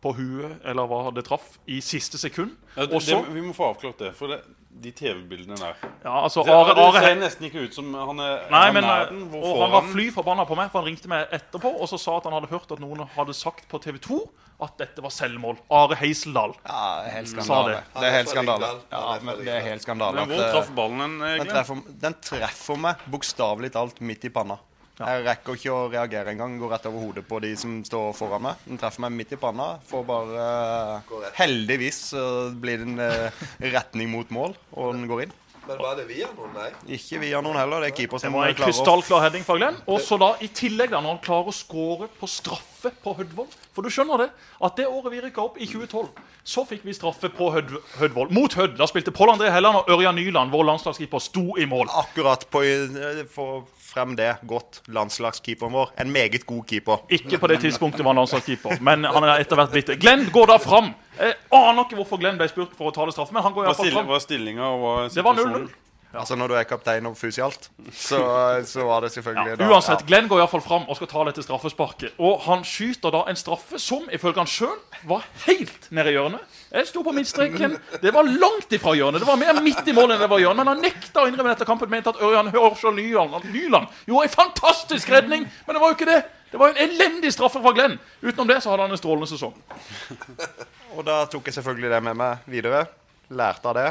på 0.00 0.14
huet, 0.16 0.56
eller 0.64 0.88
hva 0.88 1.10
det 1.12 1.26
traff, 1.26 1.58
i 1.68 1.80
siste 1.84 2.18
sekund. 2.20 2.54
Ja, 2.74 2.86
det, 2.86 2.96
Også, 2.96 3.20
det, 3.20 3.34
vi 3.36 3.44
må 3.44 3.52
få 3.56 3.70
avklart 3.74 4.00
det. 4.00 4.14
For 4.16 4.32
det, 4.32 4.40
de 4.80 4.92
TV-bildene 4.94 5.56
der 5.58 5.74
ja, 5.82 6.12
altså, 6.22 6.44
det, 6.46 6.52
Are, 6.54 6.74
det 6.74 6.82
Are, 6.84 7.00
ser 7.02 7.16
nesten 7.18 7.48
ikke 7.48 7.64
ut 7.66 7.74
som 7.74 7.88
han 7.90 8.20
er, 8.22 8.44
Nei, 8.52 8.60
han 8.68 8.76
men, 8.76 8.86
er 8.86 9.08
den. 9.10 9.24
og 9.34 9.64
han 9.64 9.72
var 9.74 9.88
fly 9.90 10.06
forbanna 10.14 10.46
på 10.48 10.56
meg, 10.56 10.70
for 10.70 10.80
han 10.80 10.88
ringte 10.88 11.10
meg 11.10 11.32
etterpå 11.36 11.72
og 11.74 11.90
så 11.90 11.98
sa 12.00 12.14
at 12.20 12.28
han 12.28 12.36
hadde 12.38 12.52
hørt 12.52 12.70
at 12.70 12.80
noen 12.82 13.02
hadde 13.16 13.34
sagt 13.36 13.66
på 13.68 13.80
TV 13.82 13.98
2 14.06 14.20
at 14.60 14.76
dette 14.80 15.02
var 15.02 15.12
selvmål. 15.14 15.58
Are 15.72 15.96
Heiseldal. 15.96 16.52
Ja, 16.66 16.80
helt 17.16 17.30
Sa 17.32 17.40
skandale. 17.40 17.76
det. 17.78 18.00
Det 18.00 18.08
er 18.08 18.16
helt 18.18 18.32
skandale. 18.32 18.72
Ja, 18.92 19.04
men 19.24 19.38
det 19.40 19.54
er 19.54 19.62
helt 19.64 19.84
skandale. 19.86 20.24
Men 20.24 20.34
hvor 20.34 20.44
eh, 20.44 20.50
traff 20.52 20.72
ballen 20.76 21.00
den, 21.00 21.14
den 21.40 21.48
treffer, 21.48 21.84
den 22.04 22.16
treffer 22.28 22.82
meg 22.88 23.06
bokstavelig 23.10 23.72
talt 23.76 24.02
midt 24.04 24.28
i 24.28 24.32
panna. 24.34 24.58
Jeg 25.00 25.24
rekker 25.24 25.56
ikke 25.56 25.72
å 25.72 25.84
reagere 25.88 26.34
engang. 26.34 26.58
Går 26.60 26.74
rett 26.74 26.88
over 26.90 27.06
hodet 27.06 27.24
på 27.28 27.40
de 27.40 27.54
som 27.56 27.78
står 27.86 28.12
foran 28.18 28.44
meg. 28.50 28.64
Den 28.66 28.80
treffer 28.80 29.06
meg 29.06 29.14
midt 29.16 29.32
i 29.32 29.40
panna. 29.40 29.72
Får 29.88 30.02
bare 30.08 30.48
uh. 31.08 31.28
Heldigvis 31.38 32.02
uh, 32.12 32.50
blir 32.52 32.82
det 32.82 32.88
en 32.90 33.00
uh, 33.00 33.44
retning 33.72 34.10
mot 34.12 34.28
mål, 34.34 34.58
og 34.76 34.92
den 34.98 35.08
går 35.08 35.24
inn. 35.26 35.38
Men 35.70 35.78
var 35.78 35.96
det 35.96 36.06
via 36.08 36.26
noen? 36.34 36.50
Nei. 36.56 36.68
Ikke 36.96 37.20
via 37.22 37.40
noen 37.44 37.58
heller. 37.60 37.84
Det 37.84 37.90
er 37.92 37.96
keeper 38.00 38.18
Det 38.18 38.26
som 38.26 38.34
var 38.34 38.48
en 38.48 38.56
klarer 38.56 38.64
å 38.64 38.68
krystallklar 38.72 39.24
heading 39.26 39.44
fra 39.46 39.56
Glenn. 39.60 39.76
Og 39.92 40.00
så 40.02 40.16
da 40.20 40.32
i 40.42 40.48
tillegg, 40.50 40.90
da, 40.90 41.02
når 41.04 41.14
han 41.14 41.20
klarer 41.24 41.52
å 41.52 41.54
skåre 41.54 42.08
på 42.18 42.28
straffe 42.30 42.90
på 43.04 43.12
Hødvold 43.18 43.52
For 43.76 43.84
du 43.84 43.92
skjønner 43.92 44.24
det, 44.24 44.28
at 44.66 44.78
det 44.80 44.88
året 44.88 45.12
vi 45.12 45.20
rykka 45.26 45.44
opp, 45.44 45.60
i 45.60 45.68
2012, 45.70 46.08
så 46.50 46.64
fikk 46.66 46.86
vi 46.88 46.96
straffe 46.96 47.30
på 47.36 47.50
Hød 47.54 47.76
Hødvold. 48.00 48.32
Mot 48.34 48.56
Hødd. 48.56 48.78
Da 48.80 48.88
spilte 48.90 49.14
Pål 49.14 49.34
André 49.36 49.52
Helland 49.54 49.82
og 49.82 49.92
Ørjan 49.94 50.18
Nyland, 50.18 50.50
vår 50.54 50.66
landslagskeeper, 50.72 51.22
sto 51.22 51.46
i 51.60 51.68
mål. 51.70 51.92
Akkurat 52.02 52.48
på 52.50 52.64
eh, 52.66 53.22
få 53.30 53.50
frem 53.90 54.14
det 54.18 54.30
godt. 54.48 54.80
Landslagskeeperen 54.94 55.74
vår. 55.74 55.92
En 56.00 56.12
meget 56.14 56.46
god 56.46 56.64
keeper. 56.70 57.02
Ikke 57.10 57.38
på 57.42 57.50
det 57.50 57.60
tidspunktet 57.64 58.04
var 58.04 58.14
han 58.14 58.22
landslagskeeper, 58.22 58.78
men 58.80 59.04
han 59.04 59.26
er 59.26 59.42
etter 59.42 59.58
hvert 59.60 59.74
blitt 59.74 59.90
det. 59.92 59.98
Glenn 60.02 60.28
går 60.34 60.46
da 60.52 60.56
fram. 60.62 60.92
Jeg 61.20 61.34
aner 61.52 61.84
ikke 61.84 61.98
hvorfor 62.00 62.20
Glenn 62.22 62.38
ble 62.40 62.48
spurt 62.48 62.72
for 62.78 62.88
å 62.88 62.94
ta 62.96 63.04
det 63.10 63.16
straffen, 63.16 63.34
men 63.36 63.42
han 63.44 63.52
går 63.56 63.66
Hva 63.66 63.74
iallfall 63.74 63.92
fram. 63.98 64.10
var 64.14 64.22
stillinga 64.24 64.66
og 64.70 64.80
hva 64.84 64.94
Det 65.14 65.24
var 65.26 65.34
situasjonen? 65.40 65.68
0-0. 65.68 65.78
Altså 66.14 66.34
Når 66.34 66.48
du 66.50 66.54
er 66.58 66.64
kaptein 66.66 67.06
og 67.06 67.14
fus 67.16 67.36
i 67.38 67.42
alt, 67.44 67.68
så, 67.94 68.18
så 68.66 68.82
var 68.88 69.04
det 69.04 69.12
selvfølgelig 69.14 69.52
Ja, 69.52 69.56
da- 69.60 69.68
uansett, 69.70 70.00
Glenn 70.08 70.26
går 70.28 70.40
iallfall 70.40 70.60
fram 70.64 70.88
og 70.90 70.96
skal 70.98 71.06
ta 71.06 71.22
dette 71.28 71.42
straffesparket. 71.46 72.16
Og 72.18 72.40
han 72.48 72.64
skyter 72.66 73.12
da 73.14 73.20
en 73.30 73.38
straffe 73.38 73.78
som 73.78 74.08
ifølge 74.12 74.42
han 74.42 74.50
sjøl 74.50 74.74
var 75.06 75.22
helt 75.46 75.86
nede 75.94 76.10
i 76.10 76.16
hjørnet. 76.18 76.42
Jeg 76.72 76.88
sto 76.90 77.04
på 77.06 77.14
midtstreken. 77.14 77.78
Det 78.02 78.12
var 78.14 78.26
langt 78.26 78.74
ifra 78.74 78.96
hjørnet. 78.98 79.22
Det 79.22 79.28
var 79.30 79.38
mer 79.38 79.62
midt 79.62 79.86
i 79.86 79.94
målet 79.94 80.16
enn 80.18 80.24
det 80.26 80.30
var 80.34 80.42
hjørnet. 80.42 80.64
Men 80.64 80.72
han 80.74 80.82
nekta 80.82 81.22
å 81.22 81.30
innrømme 81.30 81.54
etter 81.54 81.66
kampen. 81.70 81.90
Mente 81.90 82.10
at 82.10 82.20
Ørjan 82.22 82.50
Hørsel 82.54 82.94
Nyland, 82.98 83.46
Nyland 83.54 83.86
gjorde 84.10 84.26
en 84.28 84.34
fantastisk 84.34 85.10
redning. 85.14 85.46
Men 85.66 85.74
det 85.78 85.80
var 85.82 85.94
jo 85.94 85.98
ikke 86.00 86.10
det. 86.10 86.20
Det 86.50 86.58
var 86.58 86.74
en 86.74 86.82
elendig 86.90 87.30
straffe 87.32 87.62
fra 87.62 87.70
Glenn. 87.74 87.98
Utenom 88.22 88.48
det 88.50 88.58
så 88.62 88.70
hadde 88.74 88.82
han 88.88 88.90
en 88.90 88.98
strålende 88.98 89.30
sesong. 89.30 89.54
Og 90.96 91.04
da 91.06 91.22
tok 91.30 91.46
jeg 91.46 91.54
selvfølgelig 91.54 91.90
det 91.94 92.02
med 92.02 92.18
meg 92.18 92.50
videre. 92.50 92.86
Lærte 93.30 93.70
av 93.70 93.76
det. 93.78 93.90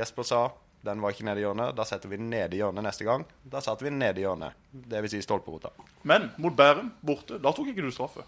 Jesper 0.00 0.24
sa 0.24 0.46
den 0.86 1.02
var 1.02 1.12
ikke 1.12 1.26
nede 1.26 1.42
i 1.42 1.44
hjørnet. 1.44 1.74
Da 1.76 1.84
setter 1.88 2.08
vi 2.12 2.16
den 2.20 2.30
nede 2.30 2.54
i 2.56 2.60
hjørnet 2.62 2.84
neste 2.86 3.04
gang. 3.06 3.24
Da 3.44 3.60
satte 3.64 3.84
vi 3.84 3.90
den 3.90 3.98
nede 4.02 4.22
i 4.22 4.24
hjørnet. 4.24 4.54
Det 4.72 5.02
vil 5.04 5.10
si 5.12 5.20
stolperota. 5.24 5.72
Men 6.06 6.30
mot 6.38 6.54
Bærum 6.56 6.92
borte, 7.02 7.40
da 7.42 7.52
tok 7.52 7.68
ikke 7.74 7.84
du 7.86 7.90
straffe. 7.94 8.24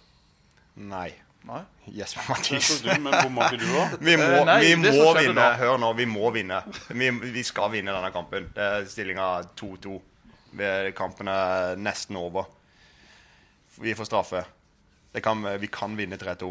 Nei. 0.77 1.09
Nei. 1.49 1.61
Jesper 1.95 2.27
Mathis. 2.29 2.69
Du, 2.83 2.89
men 3.01 3.15
bomma 3.15 3.47
ikke 3.47 3.61
du 3.63 3.69
òg? 3.79 3.93
Vi 4.05 4.17
må, 4.19 4.27
Eh, 4.27 4.45
nei, 4.45 4.59
vi 4.65 4.75
må 4.83 5.15
vinne. 5.17 5.35
da- 5.39 5.55
Hør 5.61 5.79
nå, 5.79 5.93
vi 5.97 6.05
må 6.11 6.31
vinne. 6.35 6.59
Vi, 6.91 7.11
vi 7.33 7.43
skal 7.47 7.71
vinne 7.73 7.95
denne 7.95 8.11
kampen. 8.13 8.51
Stillinga 8.91 9.29
2-2. 9.57 10.01
Kampen 10.99 11.29
er 11.31 11.77
nesten 11.79 12.17
over. 12.19 12.47
Vi 13.79 13.95
får 13.95 14.09
straffe. 14.11 14.45
Det 15.15 15.23
kan, 15.25 15.43
vi 15.63 15.69
kan 15.73 15.95
vinne 15.97 16.19
3-2. 16.19 16.51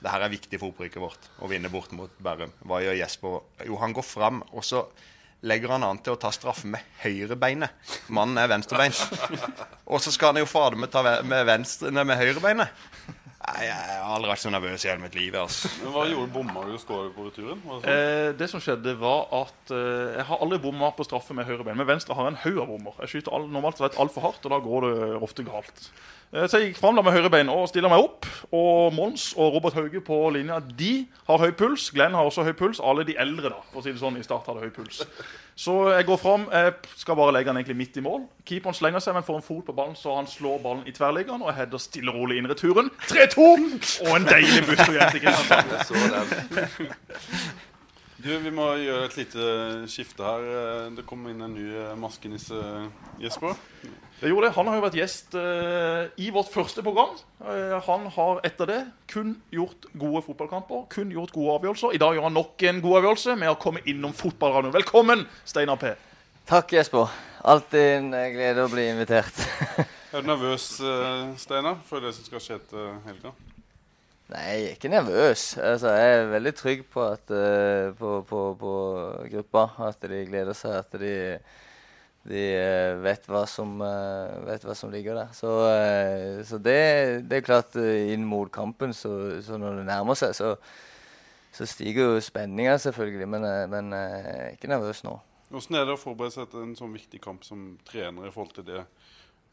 Det 0.00 0.08
her 0.14 0.22
er 0.24 0.32
viktig 0.32 0.56
for 0.62 0.70
opprykket 0.72 1.02
vårt, 1.02 1.26
å 1.44 1.48
vinne 1.50 1.68
bort 1.68 1.90
mot 1.92 2.10
Bærum. 2.24 2.52
Hva 2.64 2.78
gjør 2.80 2.96
Jesper? 2.96 3.40
Jo, 3.68 3.76
han 3.82 3.92
går 3.92 4.06
fram, 4.06 4.38
og 4.56 4.64
så 4.64 4.86
legger 5.46 5.72
han 5.72 5.84
an 5.86 5.98
til 6.04 6.12
å 6.14 6.20
ta 6.20 6.30
straffen 6.34 6.74
med 6.74 6.84
høyrebeinet. 7.02 7.72
Mannen 8.12 8.38
er 8.42 8.50
venstrebeint. 8.52 8.98
Og 9.90 10.02
så 10.04 10.12
skal 10.12 10.34
han 10.34 10.42
jo 10.42 10.48
fader 10.50 10.76
meg 10.80 10.92
ta 10.92 11.02
med, 11.22 11.46
venstre, 11.48 11.92
nei, 11.94 12.04
med 12.08 12.20
høyrebeinet. 12.20 12.82
Nei, 13.40 13.62
Jeg 13.64 13.72
har 13.72 14.12
aldri 14.14 14.28
vært 14.30 14.42
så 14.42 14.50
nervøs 14.52 14.84
i 14.84 14.90
hele 14.90 15.00
mitt 15.00 15.16
liv. 15.16 15.34
altså. 15.40 15.70
Men 15.80 15.94
Hva 15.94 16.04
gjorde 16.10 16.32
bomma 16.34 16.64
du 16.68 16.74
skåret 16.78 17.14
på 17.16 17.24
returen? 17.30 17.62
Det? 17.80 17.94
Eh, 17.94 18.28
det 18.36 18.50
som 18.52 18.60
skjedde, 18.62 18.92
var 19.00 19.30
at 19.40 19.72
eh, 19.72 20.18
jeg 20.20 20.26
har 20.28 20.44
aldri 20.44 20.60
bomma 20.66 20.92
på 20.94 21.06
straffe 21.08 21.34
med 21.34 21.48
høyre 21.48 21.64
bein. 21.64 21.78
Men 21.80 21.88
venstre 21.88 22.14
har 22.18 22.28
en 22.28 22.36
haug 22.44 22.60
av 22.60 22.68
bommer. 22.74 23.00
Jeg 23.06 23.14
skyter 23.14 23.34
all, 23.38 23.48
normalt 23.50 23.80
sett 23.80 23.96
altfor 24.02 24.28
hardt, 24.28 24.44
og 24.44 24.52
da 24.54 24.60
går 24.66 24.86
det 24.90 25.22
ofte 25.24 25.46
galt. 25.48 25.86
Eh, 26.30 26.46
så 26.46 26.60
jeg 26.60 26.68
gikk 26.70 26.78
fram 26.78 26.94
med 26.94 27.10
høyre 27.10 27.30
bein 27.32 27.48
og 27.50 27.66
stiller 27.70 27.90
meg 27.90 28.04
opp. 28.04 28.26
Og 28.54 28.94
Mons 28.94 29.32
og 29.36 29.56
Robert 29.56 29.74
Hauge 29.74 30.02
på 30.04 30.18
linja 30.34 30.60
de 30.62 30.92
har 31.26 31.42
høy 31.42 31.50
puls. 31.58 31.88
Glenn 31.94 32.14
har 32.14 32.26
også 32.26 32.44
høy 32.46 32.52
puls. 32.58 32.80
Alle 32.82 33.04
de 33.08 33.16
eldre 33.18 33.50
da, 33.50 33.62
for 33.72 33.80
å 33.80 33.84
si 33.84 33.94
det 33.94 34.02
sånn, 34.02 34.18
i 34.20 34.26
start 34.26 34.46
hadde 34.50 34.62
høy 34.62 34.74
puls. 34.74 35.02
Så 35.60 35.74
jeg 35.92 36.06
går 36.08 36.20
fram, 36.22 36.46
jeg 36.54 36.76
skal 36.96 37.18
bare 37.18 37.34
legge 37.36 37.50
den 37.50 37.58
egentlig 37.60 37.76
midt 37.76 37.98
i 38.00 38.04
mål. 38.04 38.22
Keeperen 38.48 38.76
slenger 38.78 39.02
seg, 39.04 39.16
men 39.16 39.26
får 39.26 39.40
en 39.40 39.44
fot 39.44 39.64
på 39.66 39.74
ballen, 39.76 39.96
så 39.98 40.14
han 40.16 40.28
slår 40.30 40.62
ballen 40.62 40.86
i 40.88 40.94
tverrliggeren 40.96 41.42
og 41.44 41.52
header 41.56 41.82
stille 41.82 42.14
og 42.14 42.22
rolig 42.22 42.38
inn 42.40 42.48
returen. 42.48 42.88
3-2! 43.10 43.48
Og 44.06 44.14
en 44.14 44.28
deilig 44.30 44.62
til. 44.70 44.96
Jeg 44.96 45.84
så 45.84 46.04
den. 46.14 47.50
Du, 48.20 48.28
Vi 48.44 48.50
må 48.52 48.70
gjøre 48.76 49.06
et 49.08 49.16
lite 49.16 49.44
skifte 49.88 50.24
her. 50.24 50.88
Det 50.96 51.04
kommer 51.08 51.32
inn 51.32 51.40
en 51.44 51.54
ny 51.56 51.66
eh, 51.72 51.92
maskenisse, 51.98 52.56
Jesper. 53.20 53.56
Det 54.20 54.28
gjorde 54.28 54.50
det. 54.50 54.52
Han 54.52 54.68
har 54.68 54.74
jo 54.76 54.82
vært 54.84 54.96
gjest 54.98 55.34
eh, 55.40 56.10
i 56.20 56.26
vårt 56.34 56.50
første 56.52 56.82
program. 56.84 57.14
Eh, 57.40 57.76
han 57.86 58.02
har 58.12 58.42
etter 58.44 58.68
det 58.68 58.80
kun 59.08 59.30
gjort 59.48 59.86
gode 59.96 60.20
fotballkamper, 60.26 60.82
kun 60.92 61.14
gjort 61.14 61.32
gode 61.32 61.54
avgjørelser. 61.56 61.94
I 61.96 62.00
dag 62.02 62.18
gjør 62.18 62.26
han 62.28 62.36
nok 62.36 62.64
en 62.68 62.82
god 62.84 62.98
avgjørelse 62.98 63.36
med 63.40 63.52
å 63.54 63.56
komme 63.62 63.80
innom 63.88 64.12
fotballradioen. 64.16 64.74
Velkommen, 64.76 65.24
Steinar 65.48 65.80
P. 65.80 65.94
Takk, 66.50 66.74
Jesper. 66.76 67.08
Alltid 67.48 67.86
en 67.94 68.12
eh, 68.18 68.28
glede 68.34 68.66
å 68.66 68.72
bli 68.72 68.90
invitert. 68.92 69.40
Er 70.12 70.20
du 70.20 70.28
nervøs, 70.28 70.66
eh, 70.84 71.32
Steinar, 71.40 71.80
for 71.88 72.04
det 72.04 72.12
som 72.16 72.26
skal 72.26 72.44
skje 72.44 72.60
til 72.68 72.92
helga? 73.06 73.32
Nei, 74.30 74.44
jeg 74.44 74.66
er 74.66 74.76
ikke 74.76 74.90
nervøs. 74.92 75.44
Altså, 75.58 75.96
jeg 75.96 76.18
er 76.18 76.28
veldig 76.30 76.52
trygg 76.58 76.84
på, 76.92 77.08
at, 77.16 77.32
eh, 77.34 77.88
på, 77.96 78.18
på, 78.28 78.44
på 78.60 78.74
gruppa. 79.32 79.64
At 79.88 80.04
de 80.12 80.20
gleder 80.28 80.54
seg. 80.54 80.76
At 80.84 81.00
de, 81.00 81.14
de 82.28 82.40
eh, 82.52 82.98
vet, 83.00 83.24
hva 83.30 83.46
som, 83.48 83.78
eh, 83.80 84.34
vet 84.44 84.64
hva 84.66 84.74
som 84.76 84.92
ligger 84.92 85.16
der. 85.16 85.30
Så, 85.36 85.54
eh, 85.70 86.42
så 86.44 86.60
det, 86.60 87.24
det 87.30 87.40
er 87.40 87.46
klart, 87.46 87.78
inn 87.80 88.26
mot 88.28 88.50
kampen, 88.52 88.92
så, 88.96 89.40
så 89.44 89.56
når 89.60 89.80
det 89.80 89.86
nærmer 89.88 90.18
seg, 90.18 90.34
så, 90.36 90.52
så 91.56 91.68
stiger 91.68 92.12
jo 92.12 92.20
spenninga 92.24 92.76
selvfølgelig. 92.82 93.30
Men, 93.30 93.48
men 93.72 93.96
jeg 93.96 94.20
er 94.34 94.52
ikke 94.52 94.72
nervøs 94.72 95.02
nå. 95.06 95.16
Hvordan 95.50 95.80
er 95.80 95.88
det 95.88 95.96
å 95.96 96.02
forberede 96.02 96.36
seg 96.36 96.52
til 96.52 96.62
en 96.62 96.76
sånn 96.78 96.92
viktig 96.94 97.22
kamp 97.24 97.42
som 97.46 97.72
trener 97.88 98.28
i 98.28 98.34
forhold 98.34 98.54
til 98.60 98.68
det 98.68 98.84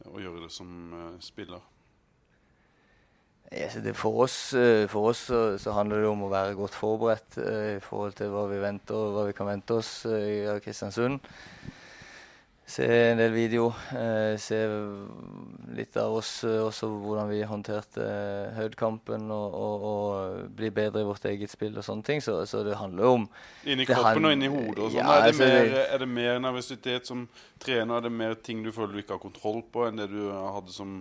å 0.05 0.19
gjøre 0.21 0.43
det 0.43 0.51
som 0.53 0.93
spiller? 1.23 1.63
Ja, 3.47 3.71
det 3.79 3.93
for 3.95 4.25
oss, 4.25 4.35
for 4.91 5.07
oss 5.07 5.23
så, 5.29 5.39
så 5.55 5.71
handler 5.71 6.03
det 6.03 6.09
om 6.11 6.25
å 6.27 6.29
være 6.29 6.57
godt 6.59 6.75
forberedt 6.75 7.39
i 7.39 7.79
forhold 7.81 8.17
til 8.19 8.29
hva 8.33 8.43
vi 8.51 8.59
venter, 8.59 9.15
hva 9.15 9.23
vi 9.29 9.33
kan 9.33 9.47
vente 9.47 9.79
oss 9.79 10.01
av 10.03 10.59
Kristiansund. 10.61 11.23
Se 12.67 12.83
en 12.83 13.17
del 13.17 13.31
video. 13.31 13.69
Eh, 13.95 14.33
se 14.43 14.57
litt 15.77 15.95
av 16.01 16.17
oss 16.19 16.31
eh, 16.43 16.57
også 16.65 16.89
hvordan 16.99 17.29
vi 17.31 17.37
håndterte 17.47 18.03
eh, 18.03 18.57
Høyd-kampen 18.57 19.29
og, 19.31 19.53
og, 19.55 19.85
og 19.87 20.49
bli 20.57 20.67
bedre 20.75 20.99
i 20.99 21.07
vårt 21.07 21.23
eget 21.31 21.53
spill 21.53 21.77
og 21.79 21.85
sånne 21.87 22.03
ting. 22.09 22.19
Så, 22.23 22.41
så 22.49 22.65
det 22.67 22.75
handler 22.75 23.07
jo 23.07 23.13
om 23.21 23.29
Inni 23.71 23.87
kroppen 23.87 24.19
han- 24.19 24.27
og 24.27 24.35
inni 24.35 24.49
hodet 24.51 24.83
og 24.83 24.91
sånn. 24.91 24.99
Ja, 24.99 25.15
er, 25.21 25.29
altså, 25.29 25.47
er 25.95 26.03
det 26.03 26.09
mer 26.11 26.41
nervøsitet 26.43 27.07
som 27.07 27.23
trener? 27.63 28.01
Er 28.01 28.09
det 28.09 28.13
mer 28.19 28.35
ting 28.43 28.65
du 28.67 28.73
føler 28.75 28.97
du 28.99 29.03
ikke 29.05 29.15
har 29.15 29.23
kontroll 29.23 29.63
på, 29.71 29.87
enn 29.87 30.03
det 30.03 30.09
du 30.11 30.19
hadde 30.35 30.75
som, 30.75 30.97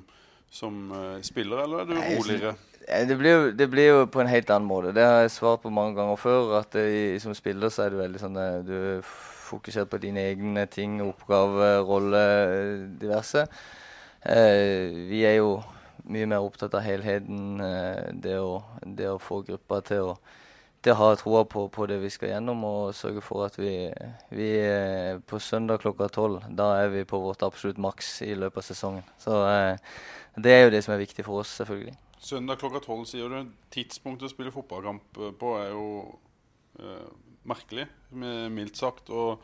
som 0.63 0.81
eh, 0.95 1.19
spiller, 1.27 1.65
eller 1.67 1.83
er 1.83 1.91
du 1.91 1.97
Nei, 1.99 2.09
roligere? 2.15 2.55
Eh, 2.87 3.03
Det 3.11 3.19
blir, 3.19 3.33
jo, 3.41 3.51
det 3.59 3.71
blir 3.75 3.91
jo 3.91 4.03
på 4.07 4.23
en 4.23 4.31
helt 4.31 4.55
annen 4.55 4.71
måte. 4.71 4.95
Det 4.95 5.03
har 5.03 5.25
jeg 5.27 5.35
svart 5.41 5.67
på 5.67 5.75
mange 5.75 5.99
ganger 5.99 6.23
før. 6.23 6.61
At 6.63 6.79
det, 6.79 7.19
som 7.27 7.35
spiller 7.35 7.75
så 7.75 7.89
er 7.89 7.91
du 7.97 7.99
veldig 8.05 8.23
sånn 8.23 8.39
eh, 8.39 8.61
Du 8.63 8.77
fokusert 9.47 9.91
på 9.93 10.01
dine 10.03 10.25
egne 10.33 10.67
ting, 10.71 10.99
oppgave, 11.05 11.71
rolle, 11.87 12.23
eh, 12.47 12.85
diverse. 13.01 13.47
Eh, 14.27 14.95
vi 15.11 15.25
er 15.25 15.39
jo 15.39 15.61
mye 16.07 16.27
mer 16.27 16.45
opptatt 16.45 16.75
av 16.75 16.85
helheten. 16.87 17.61
Eh, 17.61 18.11
det, 18.13 18.39
å, 18.43 18.61
det 18.83 19.09
å 19.11 19.23
få 19.23 19.43
gruppa 19.47 19.83
til 19.87 20.13
å 20.13 20.19
det 20.87 20.95
har 20.95 21.17
ha 21.17 21.19
troa 21.19 21.41
på, 21.51 21.65
på 21.73 21.87
det 21.91 21.97
vi 21.99 22.09
skal 22.15 22.29
gjennom, 22.31 22.61
og 22.63 22.95
sørge 22.95 23.19
for 23.25 23.43
at 23.49 23.57
vi, 23.59 23.89
vi 24.31 24.51
på 25.27 25.41
søndag 25.43 25.81
klokka 25.83 26.07
tolv 26.15 26.45
Da 26.55 26.69
er 26.85 26.93
vi 26.93 27.03
på 27.03 27.19
vårt 27.19 27.43
absolutt 27.43 27.81
maks 27.83 28.21
i 28.23 28.37
løpet 28.39 28.61
av 28.61 28.67
sesongen. 28.69 29.09
Så 29.19 29.41
det 30.39 30.53
er 30.53 30.63
jo 30.63 30.71
det 30.71 30.85
som 30.87 30.95
er 30.95 31.03
viktig 31.03 31.25
for 31.27 31.43
oss, 31.43 31.57
selvfølgelig. 31.59 31.97
Søndag 32.23 32.61
klokka 32.63 32.85
tolv, 32.85 33.03
sier 33.09 33.33
du. 33.33 33.51
Tidspunktet 33.75 34.29
å 34.29 34.33
spille 34.33 34.55
fotballkamp 34.55 35.19
på 35.41 35.53
er 35.59 35.73
jo 35.73 35.89
eh, 36.79 37.11
merkelig, 37.49 37.87
mildt 38.11 38.79
sagt. 38.79 39.11
Og, 39.11 39.43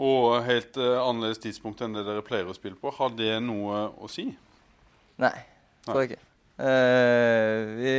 og 0.00 0.40
helt 0.46 0.78
eh, 0.80 0.96
annerledes 1.00 1.42
tidspunkt 1.42 1.82
enn 1.84 1.96
det 1.96 2.06
dere 2.06 2.24
pleier 2.24 2.48
å 2.48 2.56
spille 2.56 2.78
på. 2.78 2.92
Har 2.96 3.12
det 3.16 3.34
noe 3.44 3.88
å 4.00 4.08
si? 4.10 4.28
Nei, 5.20 5.36
tror 5.84 6.02
jeg 6.02 6.12
ikke. 6.12 6.24
Uh, 6.60 7.76
vi, 7.78 7.92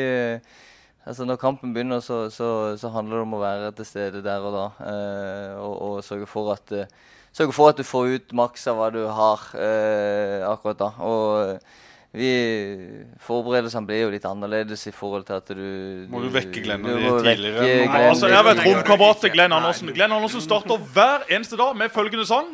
Altså 1.01 1.25
Når 1.25 1.39
kampen 1.41 1.71
begynner, 1.73 1.97
så, 2.05 2.27
så, 2.29 2.77
så 2.77 2.91
handler 2.93 3.17
det 3.17 3.25
om 3.25 3.31
å 3.33 3.41
være 3.41 3.71
til 3.73 3.87
stede 3.89 4.19
der 4.21 4.43
og 4.45 4.53
da. 4.53 4.65
Uh, 4.77 5.53
og, 5.63 5.73
og 5.81 6.03
sørge, 6.05 6.27
for 6.29 6.51
at, 6.53 6.73
uh, 6.73 7.23
sørge 7.33 7.55
for 7.57 7.71
at 7.73 7.79
du 7.81 7.85
får 7.85 8.17
ut 8.17 8.35
maks 8.37 8.67
av 8.69 8.77
hva 8.77 8.91
du 8.93 9.01
har 9.09 9.47
akkurat 10.51 10.81
da. 10.81 10.91
Og 11.01 11.57
vi 12.11 12.29
Forberedelsene 13.23 13.87
blir 13.87 14.01
jo 14.05 14.09
litt 14.11 14.25
annerledes 14.27 14.81
i 14.89 14.91
forhold 14.95 15.23
til 15.29 15.37
at 15.39 15.51
du 15.55 16.07
Må 16.11 16.19
du 16.25 16.29
vekke 16.33 16.63
Glenn 16.65 16.83
du 16.83 16.89
må 16.99 17.13
tidligere? 17.23 17.61
vekke 17.63 17.85
Glenn 17.87 18.09
Altså, 18.09 18.27
jeg 18.33 18.47
vet 18.49 18.65
romkamerat 18.65 19.21
til 19.23 19.31
Glenn 19.37 19.55
Andersen. 19.55 19.93
Glenn 19.95 20.11
Andersen 20.17 20.43
starter 20.43 20.83
hver 20.91 21.23
eneste 21.31 21.55
dag 21.61 21.71
med 21.79 21.93
følgende 21.93 22.27
sang. 22.27 22.51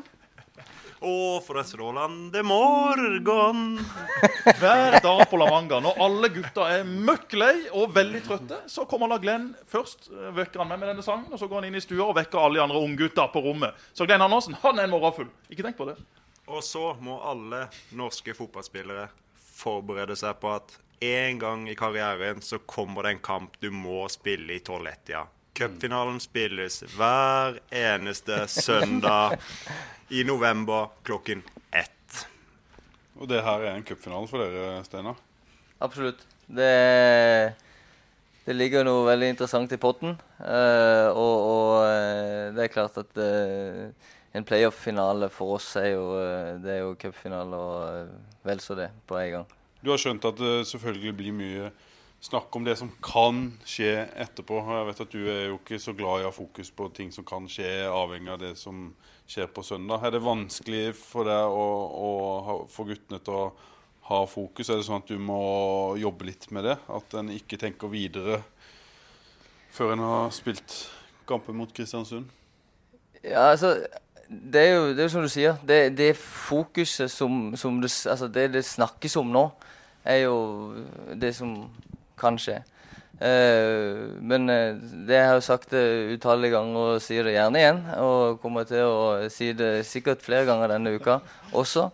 Og 0.98 1.44
fra 1.46 1.62
strålende 1.62 2.42
morgen 2.42 3.76
Hver 4.62 4.96
dag 5.04 5.20
på 5.30 5.38
Lavanga, 5.38 5.78
Når 5.86 6.00
alle 6.02 6.30
gutta 6.34 6.66
er 6.74 6.88
møkk 6.90 7.36
lei 7.38 7.52
og 7.78 7.92
veldig 7.94 8.22
trøtte, 8.26 8.58
så 8.70 8.86
kommer 8.90 9.12
da 9.14 9.20
Glenn 9.22 9.52
først. 9.70 10.10
eh, 10.10 10.32
Vekker 10.38 10.64
han 10.64 10.72
meg 10.72 10.82
med 10.82 10.90
denne 10.94 11.06
sangen, 11.06 11.30
og 11.34 11.38
så 11.42 11.46
går 11.50 11.62
han 11.62 11.70
inn 11.70 11.78
i 11.78 11.84
stua 11.86 12.08
og 12.10 12.16
vekker 12.18 12.42
alle 12.42 12.58
de 12.58 12.66
andre 12.66 12.82
unggutta 12.82 13.28
på 13.34 13.44
rommet. 13.46 13.78
Så 13.94 14.06
Glenn 14.10 14.26
Andersen 14.26 14.58
han 14.64 14.80
er 14.82 14.86
en 14.90 14.94
morgenfugl. 14.96 15.30
Ikke 15.54 15.66
tenk 15.68 15.78
på 15.78 15.86
det. 15.92 15.98
Og 16.50 16.64
så 16.66 16.96
må 17.04 17.20
alle 17.30 17.68
norske 17.94 18.34
fotballspillere 18.38 19.06
forberede 19.58 20.18
seg 20.20 20.38
på 20.42 20.54
at 20.58 20.78
en 21.04 21.40
gang 21.42 21.66
i 21.70 21.76
karrieren 21.78 22.42
så 22.42 22.60
kommer 22.60 23.06
det 23.06 23.16
en 23.16 23.26
kamp 23.26 23.58
du 23.62 23.70
må 23.74 24.08
spille 24.10 24.58
i 24.58 24.64
tolv-ett-tida. 24.66 25.26
Cupfinalen 25.58 26.20
spilles 26.22 26.84
hver 26.94 27.60
eneste 27.74 28.44
søndag 28.48 29.38
i 30.14 30.24
november 30.24 30.92
klokken 31.06 31.42
ett. 31.72 32.28
Og 33.18 33.30
det 33.30 33.42
her 33.46 33.66
er 33.66 33.78
en 33.78 33.86
cupfinale 33.86 34.30
for 34.30 34.44
dere, 34.44 34.84
Steinar. 34.86 35.18
Absolutt. 35.82 36.22
Det, 36.48 37.54
det 38.46 38.56
ligger 38.56 38.86
noe 38.86 39.08
veldig 39.10 39.32
interessant 39.34 39.74
i 39.74 39.82
potten. 39.82 40.14
Uh, 40.40 41.10
og 41.12 41.36
og 41.48 41.74
eh, 41.88 42.54
det 42.56 42.64
er 42.66 42.74
klart 42.74 42.98
at 43.02 43.20
eh, 43.22 43.90
en 44.36 44.46
playoff-finale 44.46 45.30
for 45.34 45.58
oss 45.58 45.70
er 45.80 45.92
jo, 45.94 46.08
eh, 46.20 46.56
det 46.62 46.74
er 46.74 46.82
jo 46.84 46.96
cupfinale 47.00 47.60
og 47.60 47.84
eh, 47.90 48.16
vel 48.48 48.64
så 48.64 48.76
det 48.78 48.90
på 49.08 49.20
en 49.20 49.32
gang. 49.38 49.54
Du 49.82 49.92
har 49.94 50.02
skjønt 50.02 50.26
at 50.28 50.40
det 50.40 50.56
selvfølgelig 50.68 51.14
blir 51.18 51.38
mye 51.38 51.70
snakk 52.20 52.56
om 52.58 52.66
det 52.66 52.76
som 52.80 52.90
kan 53.04 53.44
skje 53.68 53.92
etterpå. 54.18 54.60
Jeg 54.74 54.88
vet 54.90 55.02
at 55.06 55.14
du 55.14 55.22
er 55.30 55.44
jo 55.52 55.60
ikke 55.60 55.80
så 55.82 55.94
glad 55.98 56.22
i 56.22 56.26
å 56.26 56.32
ha 56.32 56.36
fokus 56.36 56.72
på 56.74 56.90
ting 56.98 57.14
som 57.14 57.26
kan 57.28 57.48
skje, 57.52 57.70
avhengig 57.88 58.34
av 58.34 58.42
det 58.42 58.54
som 58.60 58.90
skjer 59.30 59.50
på 59.54 59.64
søndag. 59.66 60.04
Er 60.04 60.16
det 60.16 60.24
vanskelig 60.26 60.86
for 60.98 61.30
deg 61.30 61.58
å, 61.62 61.68
å 62.08 62.58
få 62.74 62.88
guttene 62.90 63.22
til 63.24 63.38
å 63.38 63.46
ha 64.10 64.22
fokus? 64.30 64.70
Er 64.70 64.82
det 64.82 64.88
sånn 64.88 65.04
at 65.04 65.12
du 65.12 65.22
må 65.22 65.42
jobbe 66.02 66.30
litt 66.32 66.50
med 66.56 66.68
det? 66.68 66.78
At 66.90 67.18
en 67.20 67.32
ikke 67.36 67.60
tenker 67.62 67.92
videre 67.94 68.42
før 69.78 69.94
en 69.94 70.06
har 70.08 70.34
spilt 70.34 70.88
kampen 71.30 71.58
mot 71.60 71.72
Kristiansund? 71.76 72.32
Ja, 73.22 73.52
altså 73.52 73.76
Det 74.28 74.62
er 74.62 74.74
jo, 74.76 74.88
det 74.96 75.06
er 75.06 75.12
som 75.12 75.24
du 75.24 75.32
sier. 75.32 75.60
Det, 75.68 75.82
det 75.98 76.14
fokuset 76.20 77.12
som, 77.12 77.56
som 77.56 77.82
det, 77.82 77.92
altså 78.10 78.28
det 78.28 78.50
det 78.54 78.66
snakkes 78.68 79.16
om 79.22 79.30
nå, 79.32 79.46
er 80.08 80.26
jo 80.26 80.38
det 81.16 81.34
som 81.36 81.54
kan 82.20 82.40
skje. 82.40 82.60
Eh, 83.18 84.04
men 84.22 84.50
eh, 84.52 84.76
det 85.08 85.16
jeg 85.16 85.30
har 85.30 85.40
jo 85.40 85.46
sagt 85.46 85.72
det 85.74 86.18
utallige 86.18 86.54
ganger 86.54 86.98
og 86.98 87.02
sier 87.02 87.26
det 87.26 87.38
gjerne 87.38 87.62
igjen. 87.62 87.82
Og 88.04 88.42
kommer 88.44 88.68
til 88.68 88.84
å 88.86 89.30
si 89.34 89.54
det 89.58 89.88
sikkert 89.88 90.26
flere 90.26 90.48
ganger 90.50 90.76
denne 90.76 90.96
uka 90.98 91.20
også. 91.56 91.88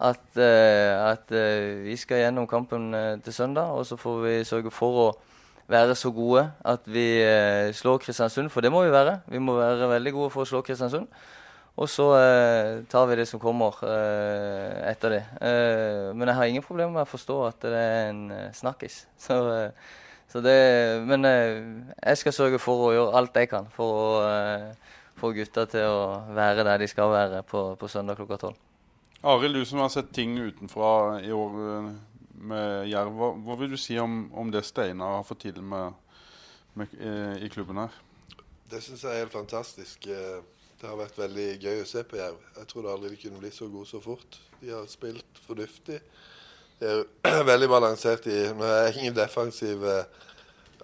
At, 0.00 0.22
eh, 0.40 0.94
at 0.96 1.32
eh, 1.36 1.82
vi 1.84 1.98
skal 2.00 2.22
gjennom 2.22 2.46
kampen 2.48 2.94
eh, 2.96 3.18
til 3.20 3.34
søndag, 3.36 3.74
og 3.76 3.84
så 3.84 3.98
får 4.00 4.22
vi 4.24 4.38
sørge 4.48 4.72
for 4.72 5.02
å 5.02 5.10
være 5.70 5.94
så 5.94 6.10
gode 6.10 6.46
at 6.66 6.86
vi 6.88 7.04
eh, 7.20 7.68
slår 7.76 8.00
Kristiansund, 8.02 8.48
for 8.50 8.64
det 8.64 8.72
må 8.72 8.80
vi 8.86 8.94
være. 8.94 9.20
Vi 9.28 9.42
må 9.42 9.58
være 9.58 9.90
veldig 9.92 10.14
gode 10.16 10.32
for 10.32 10.46
å 10.46 10.48
slå 10.48 10.62
Kristiansund. 10.64 11.10
Og 11.80 11.88
så 11.88 12.06
eh, 12.18 12.82
tar 12.92 13.06
vi 13.08 13.16
det 13.16 13.24
som 13.28 13.40
kommer 13.40 13.78
eh, 13.88 14.90
etter 14.90 15.14
det. 15.14 15.20
Eh, 15.40 16.10
men 16.12 16.28
jeg 16.28 16.36
har 16.36 16.50
ingen 16.50 16.64
problemer 16.66 16.92
med 16.92 17.06
å 17.06 17.08
forstå 17.08 17.36
at 17.46 17.64
det 17.64 17.78
er 17.80 18.10
en 18.10 18.26
eh, 18.36 18.50
snakkis. 18.56 19.06
Så, 19.26 19.38
eh, 19.54 19.96
så 20.30 20.38
det, 20.44 20.52
men 21.08 21.24
eh, 21.26 21.56
jeg 22.04 22.20
skal 22.20 22.34
sørge 22.36 22.60
for 22.62 22.84
å 22.86 22.92
gjøre 22.94 23.16
alt 23.18 23.38
jeg 23.40 23.48
kan 23.50 23.64
for 23.74 23.96
å 23.98 24.10
eh, 24.28 24.92
få 25.18 25.32
gutta 25.34 25.64
til 25.72 25.88
å 25.90 26.04
være 26.36 26.62
der 26.68 26.84
de 26.84 26.86
skal 26.92 27.10
være 27.10 27.40
på, 27.48 27.64
på 27.80 27.88
søndag 27.90 28.20
klokka 28.20 28.38
tolv. 28.44 28.60
Arild, 29.26 29.58
du 29.58 29.66
som 29.66 29.82
har 29.82 29.90
sett 29.92 30.12
ting 30.14 30.36
utenfra 30.38 31.18
i 31.24 31.32
år 31.34 31.58
med 32.40 32.86
Jerv, 32.88 33.10
hva, 33.18 33.32
hva 33.42 33.56
vil 33.60 33.74
du 33.74 33.80
si 33.80 33.98
om, 34.00 34.22
om 34.32 34.52
det 34.54 34.62
Steinar 34.68 35.18
har 35.18 35.26
fått 35.26 35.42
til 35.48 35.58
med, 35.60 35.98
med, 36.78 36.94
i 37.42 37.50
klubben 37.52 37.82
her? 37.82 37.98
Det 38.70 38.80
syns 38.84 39.02
jeg 39.02 39.12
er 39.12 39.24
helt 39.24 39.34
fantastisk. 39.34 40.06
Eh, 40.06 40.40
Det 40.80 40.88
har 40.88 40.96
vært 40.96 41.18
veldig 41.20 41.46
gøy 41.60 41.82
å 41.82 41.88
se 41.88 42.00
på 42.08 42.16
Jerv. 42.16 42.40
Jeg 42.56 42.68
trodde 42.70 42.92
aldri 42.94 43.10
de 43.12 43.20
kunne 43.20 43.40
bli 43.42 43.50
så 43.52 43.66
gode 43.68 43.88
så 43.90 43.98
fort. 44.00 44.38
De 44.62 44.70
har 44.72 44.86
spilt 44.88 45.40
fornuftig. 45.44 45.98
De 46.80 46.88
er 46.88 47.44
veldig 47.52 47.68
balansert 47.68 48.28
i 48.32 48.38
Nå 48.56 48.64
er 48.64 48.86
jeg 48.86 49.02
ingen 49.02 49.18
defensiv 49.18 49.84
eh, 49.84 50.06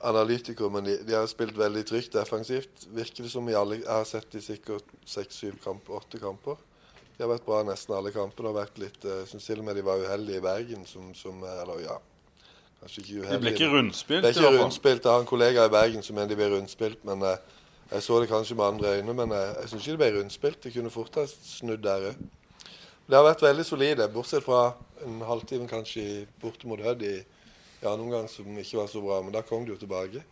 analytiker, 0.04 0.68
men 0.74 0.84
de, 0.84 0.98
de 1.08 1.16
har 1.16 1.24
spilt 1.32 1.56
veldig 1.56 1.86
trygt 1.88 2.12
defensivt. 2.12 2.84
Virker 2.92 3.24
det 3.24 3.32
som 3.32 3.48
i 3.48 3.56
alle 3.56 3.80
Jeg 3.80 3.88
har 3.88 4.04
sett 4.08 4.28
de 4.36 4.44
sikkert 4.44 4.92
seks-syv 5.08 5.56
kamper, 5.64 5.96
åtte 6.02 6.20
kamper. 6.20 6.60
De 7.16 7.24
har 7.24 7.32
vært 7.32 7.48
bra 7.48 7.62
nesten 7.64 7.96
alle 7.96 8.12
kampene. 8.12 8.52
har 8.52 8.60
vært 8.66 8.76
litt, 8.82 9.00
Jeg 9.00 9.32
syns 9.32 9.48
til 9.48 9.64
og 9.64 9.70
med 9.70 9.80
de 9.80 9.88
var 9.88 10.04
uheldige 10.04 10.44
i 10.44 10.44
Bergen, 10.44 10.84
som, 10.84 11.14
som 11.16 11.40
Eller 11.40 11.86
ja, 11.86 12.00
kanskje 12.82 13.00
ikke 13.00 13.22
uheldige. 13.22 13.38
De 13.38 13.44
ble 13.46 13.56
ikke 13.56 13.74
rundspilt? 13.78 14.26
Det 14.26 14.34
er 14.34 14.36
i 14.36 14.44
ikke 14.44 14.58
rundspilt. 14.60 15.06
Jeg 15.08 15.12
har 15.16 15.24
en 15.24 15.34
kollega 15.36 15.64
i 15.64 15.72
Bergen 15.72 16.04
som 16.04 16.20
mener 16.20 16.34
de 16.34 16.42
ble 16.44 16.52
rundspilt. 16.52 17.00
men 17.08 17.24
eh, 17.24 17.54
Jeg 17.90 18.02
så 18.02 18.18
det 18.20 18.30
kanskje 18.30 18.56
med 18.58 18.66
andre 18.66 18.96
øyne, 18.98 19.14
men 19.14 19.34
jeg, 19.36 19.54
jeg 19.60 19.70
syns 19.70 19.86
ikke 19.86 19.96
det 19.96 20.02
ble 20.02 20.10
rundspilt. 20.16 20.62
Det 20.64 20.72
kunne 20.74 20.90
fort 20.90 21.18
ha 21.20 21.26
snudd 21.30 21.84
der 21.84 22.10
òg. 22.10 22.24
Det 23.06 23.14
har 23.14 23.22
vært 23.22 23.44
veldig 23.44 23.64
solide, 23.66 24.08
bortsett 24.10 24.42
fra 24.42 24.72
en 25.06 25.20
halvtime 25.22 25.68
kanskje 25.70 26.24
borte 26.42 26.66
mot 26.66 26.80
Hødd 26.82 27.04
i, 27.06 27.20
i 27.22 27.86
annen 27.86 28.08
omgang 28.08 28.26
som 28.30 28.48
ikke 28.58 28.80
var 28.80 28.88
så 28.90 29.02
bra. 29.04 29.20
Men 29.22 29.36
da 29.36 29.44
kom 29.46 29.62
de 29.62 29.74
jo 29.74 29.78
tilbake. 29.78 30.24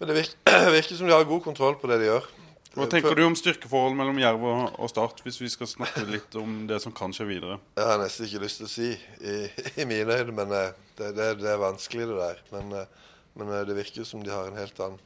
Men 0.00 0.10
det 0.10 0.16
virker, 0.18 0.70
virker 0.78 0.98
som 0.98 1.06
de 1.06 1.14
har 1.14 1.28
god 1.28 1.44
kontroll 1.44 1.78
på 1.78 1.90
det 1.92 2.00
de 2.02 2.10
gjør. 2.10 2.26
Hva 2.74 2.88
tenker 2.90 3.14
du 3.14 3.22
om 3.22 3.36
styrkeforholdet 3.38 3.98
mellom 4.00 4.16
Jerv 4.18 4.44
og, 4.50 4.62
og 4.82 4.90
Start, 4.90 5.20
hvis 5.22 5.38
vi 5.38 5.52
skal 5.52 5.70
snakke 5.70 6.02
litt 6.08 6.34
om 6.40 6.64
det 6.66 6.80
som 6.82 6.94
kan 6.94 7.14
skje 7.14 7.28
videre? 7.28 7.60
Jeg 7.78 7.86
har 7.86 8.00
nesten 8.02 8.26
ikke 8.26 8.42
lyst 8.42 8.58
til 8.58 8.66
å 8.66 8.72
si 8.72 8.88
i, 8.90 9.36
i 9.84 9.86
mine 9.86 10.18
øyne, 10.18 10.34
men 10.34 10.54
eh, 10.58 10.72
det, 10.98 11.12
det, 11.14 11.28
det 11.44 11.52
er 11.52 11.62
vanskelig 11.62 12.08
det 12.10 12.18
der. 12.18 12.40
Men, 12.56 12.74
eh, 12.80 13.12
men 13.38 13.54
eh, 13.54 13.66
det 13.68 13.78
virker 13.78 14.08
som 14.08 14.26
de 14.26 14.34
har 14.34 14.50
en 14.50 14.58
helt 14.58 14.82
annen 14.82 14.98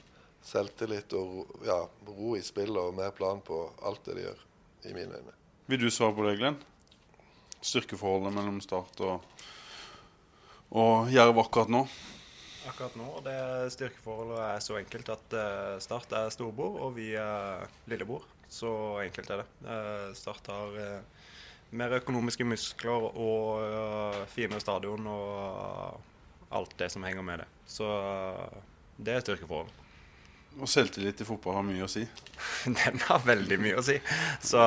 selvtillit 0.49 1.13
og 1.19 1.35
ro- 1.35 1.61
ja, 1.69 1.79
ro 2.09 2.35
i 2.39 2.43
spillet 2.45 2.81
og 2.81 2.97
mer 2.97 3.13
plan 3.17 3.41
på 3.45 3.61
alt 3.85 4.05
det 4.09 4.17
de 4.19 4.27
gjør, 4.27 4.43
i 4.89 4.95
mine 4.97 5.19
øyne. 5.21 5.35
Vil 5.69 5.83
du 5.83 5.91
svare 5.93 6.15
på 6.17 6.25
det, 6.25 6.39
Glenn? 6.41 6.57
Styrkeforholdet 7.61 8.33
mellom 8.37 8.61
Start 8.65 9.01
og, 9.05 9.43
og 10.71 11.11
Jerv 11.13 11.41
akkurat 11.43 11.73
nå? 11.75 11.83
Akkurat 12.69 12.97
nå 13.01 13.09
det 13.25 13.37
styrkeforholdet 13.75 14.41
er 14.45 14.63
så 14.65 14.77
enkelt 14.81 15.09
at 15.13 15.37
eh, 15.37 15.77
Start 15.83 16.13
er 16.17 16.33
storbror, 16.35 16.79
og 16.87 16.97
vi 16.97 17.11
er 17.19 17.65
lillebror. 17.91 18.25
Så 18.49 18.71
enkelt 19.05 19.31
er 19.35 19.43
det. 19.43 19.49
Eh, 19.69 20.07
Start 20.17 20.49
har 20.53 20.79
eh, 20.81 21.27
mer 21.77 21.97
økonomiske 21.99 22.47
muskler 22.49 23.09
og 23.11 24.23
finere 24.33 24.63
stadion 24.65 25.05
og 25.13 25.99
alt 26.57 26.73
det 26.81 26.89
som 26.95 27.05
henger 27.05 27.27
med 27.27 27.43
det. 27.43 27.49
Så 27.69 27.89
det 28.97 29.19
er 29.19 29.25
styrkeforholdet. 29.27 29.85
Og 30.59 30.69
selvtillit 30.71 31.21
i 31.23 31.27
fotball 31.27 31.61
har 31.61 31.67
mye 31.67 31.87
å 31.87 31.91
si. 31.91 32.03
Den 32.81 32.99
har 33.07 33.23
veldig 33.27 33.59
mye 33.63 33.79
å 33.79 33.85
si. 33.87 33.99
Så 34.43 34.63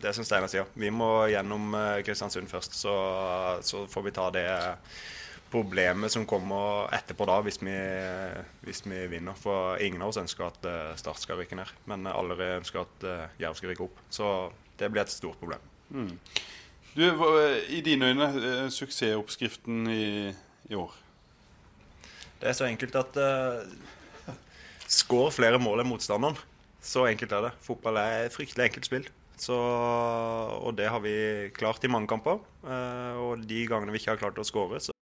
det 0.00 0.12
som 0.16 0.24
Steinar 0.24 0.50
sier, 0.52 0.68
vi 0.74 0.90
må 0.92 1.26
gjennom 1.32 1.74
eh, 1.76 2.00
Kristiansund 2.06 2.48
først. 2.50 2.76
Så, 2.78 2.94
så 3.66 3.84
får 3.90 4.06
vi 4.06 4.14
ta 4.16 4.30
det 4.34 4.48
problemet 5.52 6.12
som 6.12 6.26
kommer 6.28 6.90
etterpå 6.96 7.26
da, 7.28 7.38
hvis 7.44 7.60
vi, 7.62 7.76
hvis 8.66 8.82
vi 8.86 9.04
vinner. 9.12 9.36
For 9.38 9.80
ingen 9.82 10.02
av 10.02 10.12
oss 10.12 10.20
ønsker 10.20 10.48
at 10.48 10.68
eh, 10.68 10.92
Start 11.00 11.22
skal 11.22 11.40
rykke 11.40 11.58
ned, 11.58 11.72
men 11.90 12.08
alle 12.10 12.52
ønsker 12.58 12.84
at 12.84 13.08
eh, 13.08 13.40
Jerv 13.44 13.58
skal 13.58 13.72
rykke 13.72 13.88
opp. 13.88 14.04
Så 14.12 14.30
det 14.80 14.90
blir 14.92 15.04
et 15.04 15.12
stort 15.12 15.40
problem. 15.40 15.62
Du, 16.96 17.04
I 17.68 17.82
dine 17.84 18.08
øyne, 18.10 18.70
suksessoppskriften 18.72 19.84
i, 19.92 20.06
i 20.72 20.76
år? 20.76 20.96
Det 22.40 22.50
er 22.50 22.56
så 22.56 22.66
enkelt 22.68 22.96
at 22.98 23.16
uh, 23.16 23.62
Skår 24.86 25.32
flere 25.34 25.60
mål 25.62 25.82
enn 25.82 25.90
motstanderen. 25.90 26.38
Så 26.82 27.06
enkelt 27.10 27.32
er 27.34 27.48
det. 27.48 27.54
Fotball 27.66 27.98
er 27.98 28.26
et 28.26 28.34
fryktelig 28.34 28.68
enkelt 28.68 28.86
spill. 28.86 29.08
Så, 29.36 29.56
og 29.56 30.76
det 30.78 30.88
har 30.88 31.02
vi 31.04 31.50
klart 31.54 31.84
i 31.84 31.90
mange 31.92 32.08
kamper. 32.08 32.38
Eh, 32.64 33.16
og 33.20 33.42
de 33.48 33.66
gangene 33.68 33.92
vi 33.92 34.00
ikke 34.00 34.14
har 34.14 34.22
klart 34.22 34.38
å 34.40 34.46
skåre, 34.46 34.80
så 34.80 34.94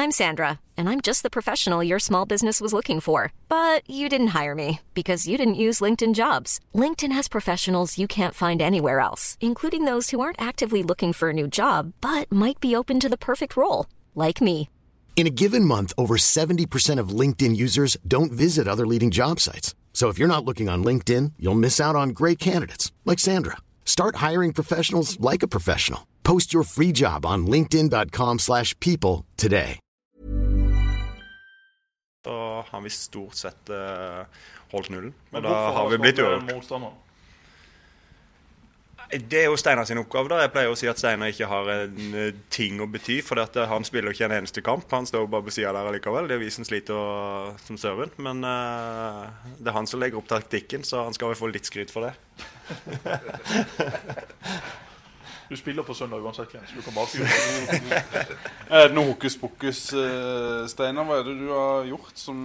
I'm 0.00 0.12
Sandra, 0.12 0.60
and 0.78 0.88
I'm 0.88 1.02
just 1.02 1.22
the 1.22 1.36
professional 1.36 1.84
your 1.84 1.98
small 1.98 2.24
business 2.24 2.58
was 2.58 2.72
looking 2.72 3.00
for. 3.00 3.34
But 3.50 3.82
you 3.86 4.08
didn't 4.08 4.28
hire 4.28 4.54
me 4.54 4.80
because 4.94 5.28
you 5.28 5.36
didn't 5.36 5.60
use 5.66 5.82
LinkedIn 5.82 6.14
jobs. 6.14 6.58
LinkedIn 6.74 7.12
has 7.12 7.28
professionals 7.28 7.98
you 7.98 8.08
can't 8.08 8.34
find 8.34 8.62
anywhere 8.62 9.00
else, 9.00 9.36
including 9.42 9.84
those 9.84 10.08
who 10.08 10.20
aren't 10.20 10.40
actively 10.40 10.82
looking 10.82 11.12
for 11.12 11.28
a 11.28 11.34
new 11.34 11.46
job 11.46 11.92
but 12.00 12.32
might 12.32 12.60
be 12.60 12.74
open 12.74 12.98
to 12.98 13.10
the 13.10 13.18
perfect 13.18 13.58
role, 13.58 13.86
like 14.14 14.40
me. 14.40 14.70
In 15.16 15.26
a 15.26 15.30
given 15.30 15.66
month, 15.66 15.92
over 15.98 16.16
70% 16.16 16.98
of 16.98 17.10
LinkedIn 17.20 17.54
users 17.54 17.98
don't 18.08 18.32
visit 18.32 18.66
other 18.66 18.86
leading 18.86 19.10
job 19.10 19.38
sites. 19.38 19.74
So 19.92 20.08
if 20.08 20.18
you're 20.18 20.34
not 20.34 20.46
looking 20.46 20.70
on 20.70 20.82
LinkedIn, 20.82 21.32
you'll 21.38 21.54
miss 21.60 21.78
out 21.78 21.94
on 21.94 22.14
great 22.14 22.38
candidates 22.38 22.90
like 23.04 23.18
Sandra. 23.18 23.58
Start 23.84 24.16
hiring 24.16 24.54
professionals 24.54 25.20
like 25.20 25.42
a 25.42 25.48
professional. 25.48 26.06
Post 26.22 26.54
your 26.54 26.62
free 26.62 26.92
job 26.92 27.26
on 27.26 27.46
linkedin.com/people 27.46 28.38
slash 28.38 28.74
people 28.80 29.26
today. 29.36 29.78
Da 32.22 32.64
har 32.70 32.80
vi 32.80 32.90
stort 32.90 33.34
sett 33.34 33.68
eh, 33.68 34.24
holdt 34.70 34.90
nullen. 34.90 35.14
Men 35.30 35.42
Men 35.42 35.42
da 35.42 35.70
har 35.72 35.88
vi 35.90 35.98
blitt 35.98 36.16
ned 36.16 36.24
uavgjort. 36.24 36.92
Det 39.10 39.40
er 39.40 39.48
jo 39.48 39.56
Steinar 39.58 39.84
sin 39.84 39.98
oppgave. 39.98 40.28
da. 40.30 40.38
Jeg 40.44 40.52
pleier 40.54 40.70
å 40.70 40.76
si 40.78 40.86
at 40.86 40.98
Steinar 41.00 41.32
ikke 41.32 41.48
har 41.50 41.68
en 41.72 42.12
eh, 42.14 42.34
ting 42.52 42.78
å 42.78 42.86
bety. 42.90 43.18
For 43.26 43.42
eh, 43.42 43.64
han 43.66 43.86
spiller 43.86 44.14
ikke 44.14 44.28
en 44.28 44.36
eneste 44.38 44.62
kamp. 44.62 44.86
Han 44.94 45.08
står 45.08 45.26
bare 45.30 45.46
på 45.48 45.54
sida 45.56 45.72
der 45.74 45.88
allikevel. 45.90 46.28
Det 46.30 46.36
er 46.36 46.42
vi 46.44 46.50
som 46.54 46.66
sliter 46.66 46.94
og, 46.94 47.56
som 47.66 47.78
serven. 47.80 48.12
Men 48.22 48.44
uh, 48.46 49.26
det 49.58 49.72
er 49.72 49.74
han 49.74 49.90
som 49.90 49.98
legger 50.02 50.20
opp 50.20 50.30
taktikken, 50.30 50.86
så 50.86 51.02
han 51.08 51.16
skal 51.16 51.32
vel 51.32 51.40
få 51.40 51.50
litt 51.50 51.66
skryt 51.66 51.90
for 51.94 52.06
det. 52.06 52.14
Du 55.50 55.56
spiller 55.58 55.82
på 55.82 55.96
søndag 55.98 56.22
uansett, 56.22 56.52
så 56.52 56.76
du 56.76 56.82
kan 56.86 56.94
bare 56.94 57.10
fyre. 57.10 57.26
Er 58.70 58.84
det 58.86 58.94
noe 58.94 59.08
hokus 59.08 59.34
pokus, 59.34 59.80
eh, 59.98 60.60
Steinar? 60.70 61.08
Hva 61.08 61.16
er 61.18 61.26
det 61.26 61.34
du 61.40 61.48
har 61.50 61.88
gjort 61.88 62.14
som, 62.14 62.38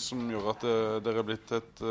som 0.00 0.22
gjør 0.32 0.48
at 0.54 0.64
dere 1.04 1.20
er 1.20 1.26
blitt 1.28 1.52
et, 1.58 1.84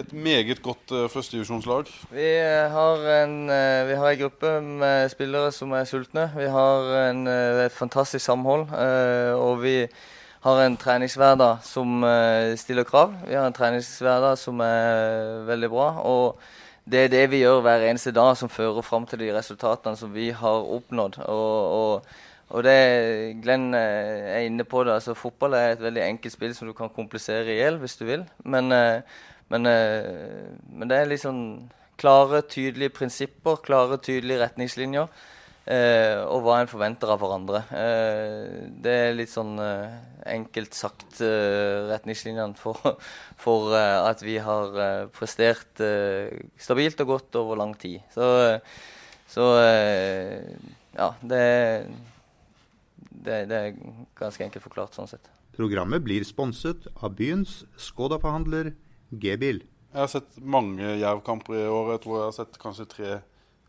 et 0.00 0.12
meget 0.12 0.62
godt 0.62 0.92
uh, 0.92 1.10
førstedivisjonslag? 1.10 1.84
Vi 2.10 2.28
har 2.72 3.24
en, 3.24 3.50
eh, 3.50 3.88
vi 3.88 3.94
har 3.94 4.08
en 4.08 4.18
gruppe 4.18 4.60
med 4.60 5.08
spillere 5.08 5.52
som 5.52 5.72
er 5.72 5.84
sultne. 5.84 6.30
Vi 6.36 6.48
har 6.48 7.10
en, 7.10 7.26
uh, 7.26 7.64
et 7.64 7.72
fantastisk 7.72 8.24
samhold. 8.24 8.66
Uh, 8.72 9.36
Og 9.36 9.62
vi 9.62 9.86
har 10.42 10.62
en 10.66 10.76
treningshverdag 10.76 11.58
som 11.62 12.04
stiller 12.56 12.84
krav. 12.84 13.14
Vi 13.28 13.34
har 13.34 13.46
en 13.46 13.52
treningshverdag 13.52 14.38
som 14.38 14.60
er 14.60 15.44
veldig 15.46 15.70
bra. 15.70 16.00
Og 16.02 16.38
det 16.90 17.04
er 17.04 17.08
det 17.08 17.30
vi 17.30 17.44
gjør 17.44 17.60
hver 17.60 17.84
eneste 17.90 18.10
dag 18.10 18.36
som 18.36 18.48
fører 18.48 18.82
fram 18.82 19.06
til 19.06 19.18
de 19.18 19.38
resultatene 19.38 19.96
som 19.96 20.14
vi 20.14 20.30
har 20.30 20.66
oppnådd. 20.76 21.18
Og, 21.28 21.72
og, 21.72 22.02
og 22.48 22.64
det 22.64 23.36
Glenn 23.42 23.74
er 23.74 24.40
inne 24.40 24.64
på 24.64 24.82
det. 24.84 24.92
altså 24.94 25.14
Fotball 25.14 25.54
er 25.54 25.68
et 25.72 25.82
veldig 25.82 26.02
enkelt 26.02 26.32
spill 26.32 26.54
som 26.54 26.66
du 26.66 26.72
kan 26.72 26.90
komplisere 26.90 27.46
i 27.46 27.60
hjel 27.60 27.78
hvis 27.78 27.96
du 27.96 28.04
vil. 28.04 28.24
Men, 28.44 28.72
eh, 28.72 29.02
men, 29.52 29.68
eh, 29.68 30.48
men 30.72 30.90
det 30.90 30.98
er 30.98 31.14
sånn 31.20 31.44
klare, 32.00 32.42
tydelige 32.48 32.96
prinsipper, 32.96 33.60
klare, 33.64 34.00
tydelige 34.02 34.40
retningslinjer. 34.46 35.12
Eh, 35.62 36.18
og 36.26 36.40
hva 36.42 36.56
en 36.58 36.70
forventer 36.70 37.10
av 37.12 37.20
hverandre. 37.22 37.60
Eh, 37.78 38.64
det 38.82 38.94
er 39.04 39.12
litt 39.14 39.30
sånn 39.30 39.54
eh, 39.62 39.92
enkelt 40.32 40.74
sagt 40.74 41.20
eh, 41.22 41.84
retningslinjene 41.92 42.58
for, 42.58 42.96
for 43.44 43.76
eh, 43.78 43.98
at 44.08 44.24
vi 44.26 44.40
har 44.42 44.74
prestert 45.14 45.84
stabilt 46.58 47.04
og 47.04 47.12
godt 47.12 47.38
over 47.44 47.62
lang 47.62 47.76
tid. 47.78 48.00
Så, 48.14 48.26
så 49.30 49.46
ja, 49.62 51.12
det, 51.22 51.44
det, 52.98 53.38
det 53.52 53.60
er 53.60 53.78
ganske 54.18 54.48
enkelt 54.48 54.66
forklart 54.66 54.98
sånn 54.98 55.12
sett. 55.14 55.30
Programmet 55.54 56.02
blir 56.02 56.24
sponset 56.26 56.88
av 56.98 57.14
byens 57.14 57.60
Skoda-forhandler 57.78 58.72
G-bil. 59.12 59.62
Jeg 59.92 60.00
har 60.00 60.08
sett 60.08 60.36
mange 60.40 60.94
Jerv-kamper 60.96 61.58
i 61.58 61.68
år. 61.68 61.94
Jeg 61.94 62.02
tror 62.04 62.18
jeg 62.18 62.28
har 62.30 62.36
sett 62.38 62.60
kanskje 62.60 62.88
tre 62.88 63.10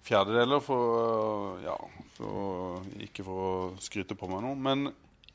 fjerdedeler. 0.07 0.61
For, 0.63 1.57
ja, 1.63 1.75
for, 2.17 2.85
ikke 3.03 3.25
for 3.27 3.47
å 3.47 3.55
skryte 3.83 4.15
på 4.19 4.29
meg 4.31 4.45
noe. 4.45 4.55
Men 4.55 4.87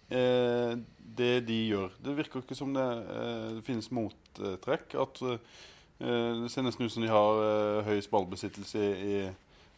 eh, 0.09 0.79
det 1.19 1.33
de 1.49 1.59
gjør 1.73 1.93
Det 2.05 2.15
virker 2.17 2.45
ikke 2.45 2.57
som 2.57 2.73
det, 2.77 2.87
eh, 3.17 3.51
det 3.59 3.67
finnes 3.67 3.91
mottrekk. 3.93 4.97
At 5.05 5.21
eh, 5.29 5.61
Det 5.99 6.53
ser 6.55 6.65
nesten 6.65 6.87
ut 6.87 6.95
som 6.95 7.05
de 7.05 7.13
har 7.13 7.43
eh, 7.45 7.85
høyest 7.91 8.13
ballbesittelse 8.15 8.89
i, 8.89 9.13
i 9.19 9.21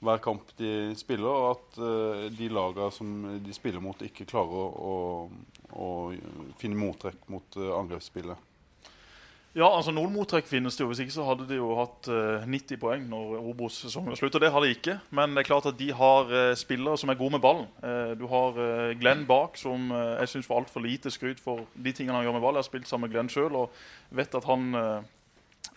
hver 0.00 0.20
kamp 0.24 0.54
de 0.56 0.94
spiller, 0.96 1.28
og 1.28 1.48
at 1.50 1.80
eh, 1.84 2.28
de 2.32 2.48
lagene 2.52 2.92
som 2.94 3.10
de 3.44 3.56
spiller 3.56 3.82
mot, 3.84 4.00
ikke 4.00 4.28
klarer 4.28 4.54
å, 4.56 4.94
å, 4.94 4.94
å 5.76 5.88
finne 6.60 6.78
mottrekk 6.80 7.26
mot 7.32 7.58
eh, 7.60 7.72
angrepsspillet. 7.76 8.46
Ja, 9.50 9.66
altså 9.66 9.90
Noen 9.90 10.12
mottrekk 10.14 10.46
finnes 10.46 10.76
det 10.78 10.84
jo. 10.84 10.92
Hvis 10.92 11.00
ikke 11.02 11.14
så 11.16 11.24
hadde 11.26 11.48
de 11.48 11.56
jo 11.58 11.72
hatt 11.74 12.06
eh, 12.06 12.44
90 12.46 12.78
poeng 12.78 13.08
når 13.10 13.32
Obos-sesongen 13.50 14.14
slutt. 14.18 14.36
Og 14.38 14.44
det 14.44 14.50
har 14.54 14.62
de 14.62 14.70
ikke. 14.76 14.94
Men 15.16 15.34
det 15.34 15.42
er 15.42 15.48
klart 15.48 15.66
at 15.66 15.78
de 15.80 15.88
har 15.98 16.30
eh, 16.30 16.52
spillere 16.58 17.00
som 17.00 17.10
er 17.10 17.18
gode 17.18 17.34
med 17.34 17.42
ballen. 17.42 17.66
Eh, 17.82 18.12
du 18.20 18.28
har 18.30 18.60
eh, 18.62 18.92
Glenn 19.00 19.26
bak, 19.26 19.58
som 19.58 19.90
eh, 19.90 20.12
jeg 20.22 20.36
syns 20.36 20.46
får 20.46 20.62
altfor 20.62 20.86
lite 20.86 21.10
skryt 21.10 21.42
for 21.42 21.66
de 21.74 21.90
tingene 21.96 22.20
han 22.20 22.28
gjør 22.28 22.38
med 22.38 22.46
ball. 22.46 22.60
Jeg 22.60 22.62
har 22.62 22.70
spilt 22.70 22.90
sammen 22.92 23.08
med 23.08 23.16
Glenn 23.16 23.32
sjøl 23.32 23.58
og 23.64 23.82
vet 24.14 24.38
at 24.38 24.46
han 24.46 24.70
eh, 24.84 25.12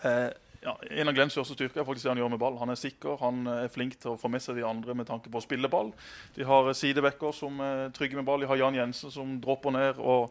eh, 0.06 0.30
ja, 0.64 0.72
En 0.96 1.10
av 1.10 1.16
Glenns 1.16 1.34
største 1.36 1.58
styrker 1.58 1.82
er 1.82 1.84
faktisk 1.84 2.06
det 2.06 2.14
han 2.14 2.22
gjør 2.22 2.30
med 2.32 2.40
ball. 2.40 2.54
Han 2.62 2.72
er 2.72 2.78
sikker, 2.80 3.18
han 3.20 3.42
eh, 3.50 3.64
er 3.66 3.72
flink 3.74 3.98
til 4.00 4.14
å 4.14 4.18
få 4.20 4.30
med 4.32 4.40
seg 4.40 4.56
de 4.56 4.64
andre 4.64 4.94
med 4.96 5.10
tanke 5.10 5.28
på 5.28 5.42
å 5.42 5.44
spille 5.44 5.68
ball. 5.68 5.90
De 6.38 6.46
har 6.48 6.70
eh, 6.70 6.78
sidebacker 6.78 7.34
som 7.36 7.58
er 7.60 7.90
trygge 7.96 8.16
med 8.16 8.24
ball. 8.30 8.40
De 8.40 8.48
har 8.48 8.62
Jan 8.62 8.78
Jensen 8.78 9.12
som 9.12 9.34
dropper 9.42 9.74
ned. 9.74 9.98
og 9.98 10.30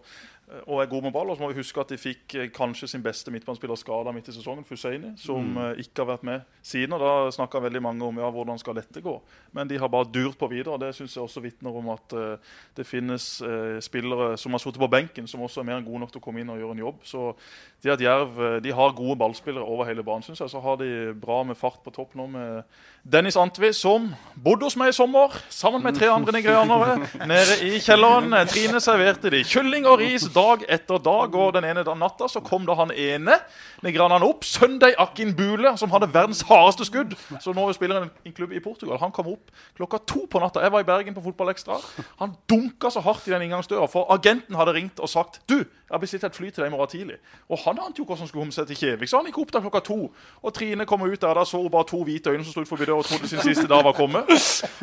og 0.67 0.81
er 0.81 0.89
god 0.91 1.01
med 1.03 1.11
ball. 1.15 1.29
Og 1.29 1.37
så 1.37 1.43
må 1.43 1.49
vi 1.53 1.57
huske 1.61 1.79
at 1.81 1.89
de 1.89 1.97
fikk 1.97 2.35
eh, 2.35 2.49
kanskje 2.53 2.87
sin 2.91 3.03
beste 3.03 3.31
midtbanespiller 3.31 3.75
skada 3.79 4.11
midt 4.11 4.27
i 4.29 4.35
sesongen, 4.35 4.65
Fuseini, 4.67 5.13
som 5.17 5.43
Mm. 5.53 5.57
eh, 5.57 5.79
ikke 5.83 6.03
har 6.03 6.17
vært 6.17 6.23
med 6.23 6.41
siden. 6.61 6.93
og 6.93 6.99
Da 6.99 7.31
snakka 7.31 7.61
veldig 7.61 7.81
mange 7.81 8.03
om 8.05 8.17
ja, 8.17 8.29
hvordan 8.29 8.59
skal 8.59 8.75
dette 8.75 9.01
gå. 9.01 9.21
Men 9.53 9.67
de 9.67 9.77
har 9.79 9.87
bare 9.87 10.05
durt 10.11 10.37
på 10.37 10.47
videre. 10.49 10.73
og 10.73 10.79
Det 10.79 10.93
syns 10.95 11.15
jeg 11.15 11.23
også 11.23 11.41
vitner 11.41 11.75
om 11.75 11.89
at 11.89 12.13
uh, 12.13 12.37
det 12.75 12.85
finnes 12.85 13.41
uh, 13.41 13.79
spillere 13.79 14.37
som 14.37 14.51
har 14.51 14.59
sittet 14.59 14.79
på 14.79 14.89
benken, 14.89 15.27
som 15.27 15.41
også 15.41 15.61
er 15.61 15.63
mer 15.63 15.77
enn 15.77 15.85
gode 15.85 15.99
nok 15.99 16.11
til 16.11 16.21
å 16.21 16.23
komme 16.23 16.41
inn 16.41 16.49
og 16.49 16.59
gjøre 16.59 16.71
en 16.71 16.83
jobb. 16.85 16.99
Så 17.03 17.35
det 17.83 17.91
at 17.91 18.01
Jerv 18.01 18.39
eh, 18.39 18.57
de 18.63 18.71
har 18.71 18.95
gode 18.95 19.17
ballspillere 19.19 19.65
over 19.67 19.87
hele 19.89 20.03
banen, 20.03 20.23
syns 20.23 20.39
jeg. 20.39 20.51
Så 20.51 20.61
har 20.63 20.77
de 20.79 21.11
bra 21.19 21.41
med 21.43 21.57
fart 21.59 21.81
på 21.83 21.91
topp 21.91 22.15
nå 22.15 22.27
med 22.31 22.63
Dennis 23.03 23.35
Antvi, 23.35 23.73
som 23.75 24.05
bodde 24.39 24.63
hos 24.69 24.77
meg 24.79 24.93
i 24.93 24.95
sommer 24.95 25.35
sammen 25.51 25.83
med 25.83 25.97
tre 25.97 26.07
andre 26.07 26.37
nigerianere 26.37 26.95
nede 27.31 27.57
i 27.67 27.81
kjelleren. 27.83 28.31
Trine 28.47 28.79
serverte 28.83 29.33
de 29.33 29.43
kylling 29.43 29.87
og 29.89 29.99
ris 29.99 30.29
dag 30.31 30.63
etter 30.71 31.01
dag, 31.03 31.35
og 31.35 31.51
den 31.57 31.67
ene 31.67 31.83
natta 31.99 32.29
så 32.31 32.39
kom 32.45 32.63
da 32.67 32.77
han 32.79 32.95
ene 32.95 33.35
nigerianeren 33.83 34.23
opp, 34.29 34.47
Søndag 34.47 34.95
Akin 35.03 35.35
Bule, 35.35 35.75
som 35.77 35.91
hadde 35.91 36.07
verdens 36.13 36.45
hardeste 36.47 36.87
skudd. 36.87 37.17
Så 37.43 37.51
nå 37.55 37.67
spiller 37.75 37.99
han 37.99 38.09
i 38.23 38.31
en 38.31 38.37
klubb 38.37 38.55
i 38.55 38.63
Portugal. 38.63 39.01
Han 39.03 39.11
kom 39.11 39.33
opp 39.35 39.51
klokka 39.75 39.99
to 40.07 40.23
på 40.31 40.39
natta. 40.39 40.63
Jeg 40.63 40.71
var 40.71 40.85
i 40.85 40.87
Bergen 40.87 41.15
på 41.17 41.23
Fotballekstra. 41.25 41.81
Han 42.23 42.37
dunka 42.49 42.93
så 42.93 43.03
hardt 43.03 43.27
i 43.27 43.35
den 43.35 43.43
inngangsdøra, 43.49 43.91
for 43.91 44.07
agenten 44.15 44.55
hadde 44.55 44.77
ringt 44.79 45.03
og 45.03 45.11
sagt 45.11 45.41
Du, 45.49 45.59
jeg 45.59 45.91
har 45.91 46.01
bestilt 46.01 46.23
et 46.25 46.37
fly 46.37 46.47
til 46.49 46.63
deg 46.63 46.71
i 46.71 46.73
morgen 46.73 46.89
tidlig. 46.89 47.19
Og 47.51 47.59
han 47.67 47.72
ante 47.79 48.01
jo 48.01 48.05
hvordan 48.05 48.23
han 48.23 48.29
skulle 48.29 48.43
komme 48.43 48.55
seg 48.55 48.67
til 48.69 48.79
Kjevik, 48.79 49.09
så 49.09 49.19
han 49.21 49.29
gikk 49.29 49.39
opp 49.43 49.53
der 49.53 49.63
klokka 49.65 49.81
to. 49.87 49.99
Og 50.43 50.53
Trine 50.53 50.85
kom 50.89 51.01
ut 51.01 51.21
der, 51.21 51.33
da 51.33 51.45
så 51.47 51.61
hun 51.61 51.71
bare 51.73 51.87
to 51.89 52.03
hvite 52.03 52.33
øyne 52.33 52.43
som 52.45 52.55
sto 52.55 52.65
forbi 52.69 52.85
døra 52.89 53.01
og 53.01 53.07
trodde 53.07 53.29
sin 53.29 53.41
siste 53.43 53.67
dag 53.67 53.83
var 53.85 53.95
kommet. 53.97 54.29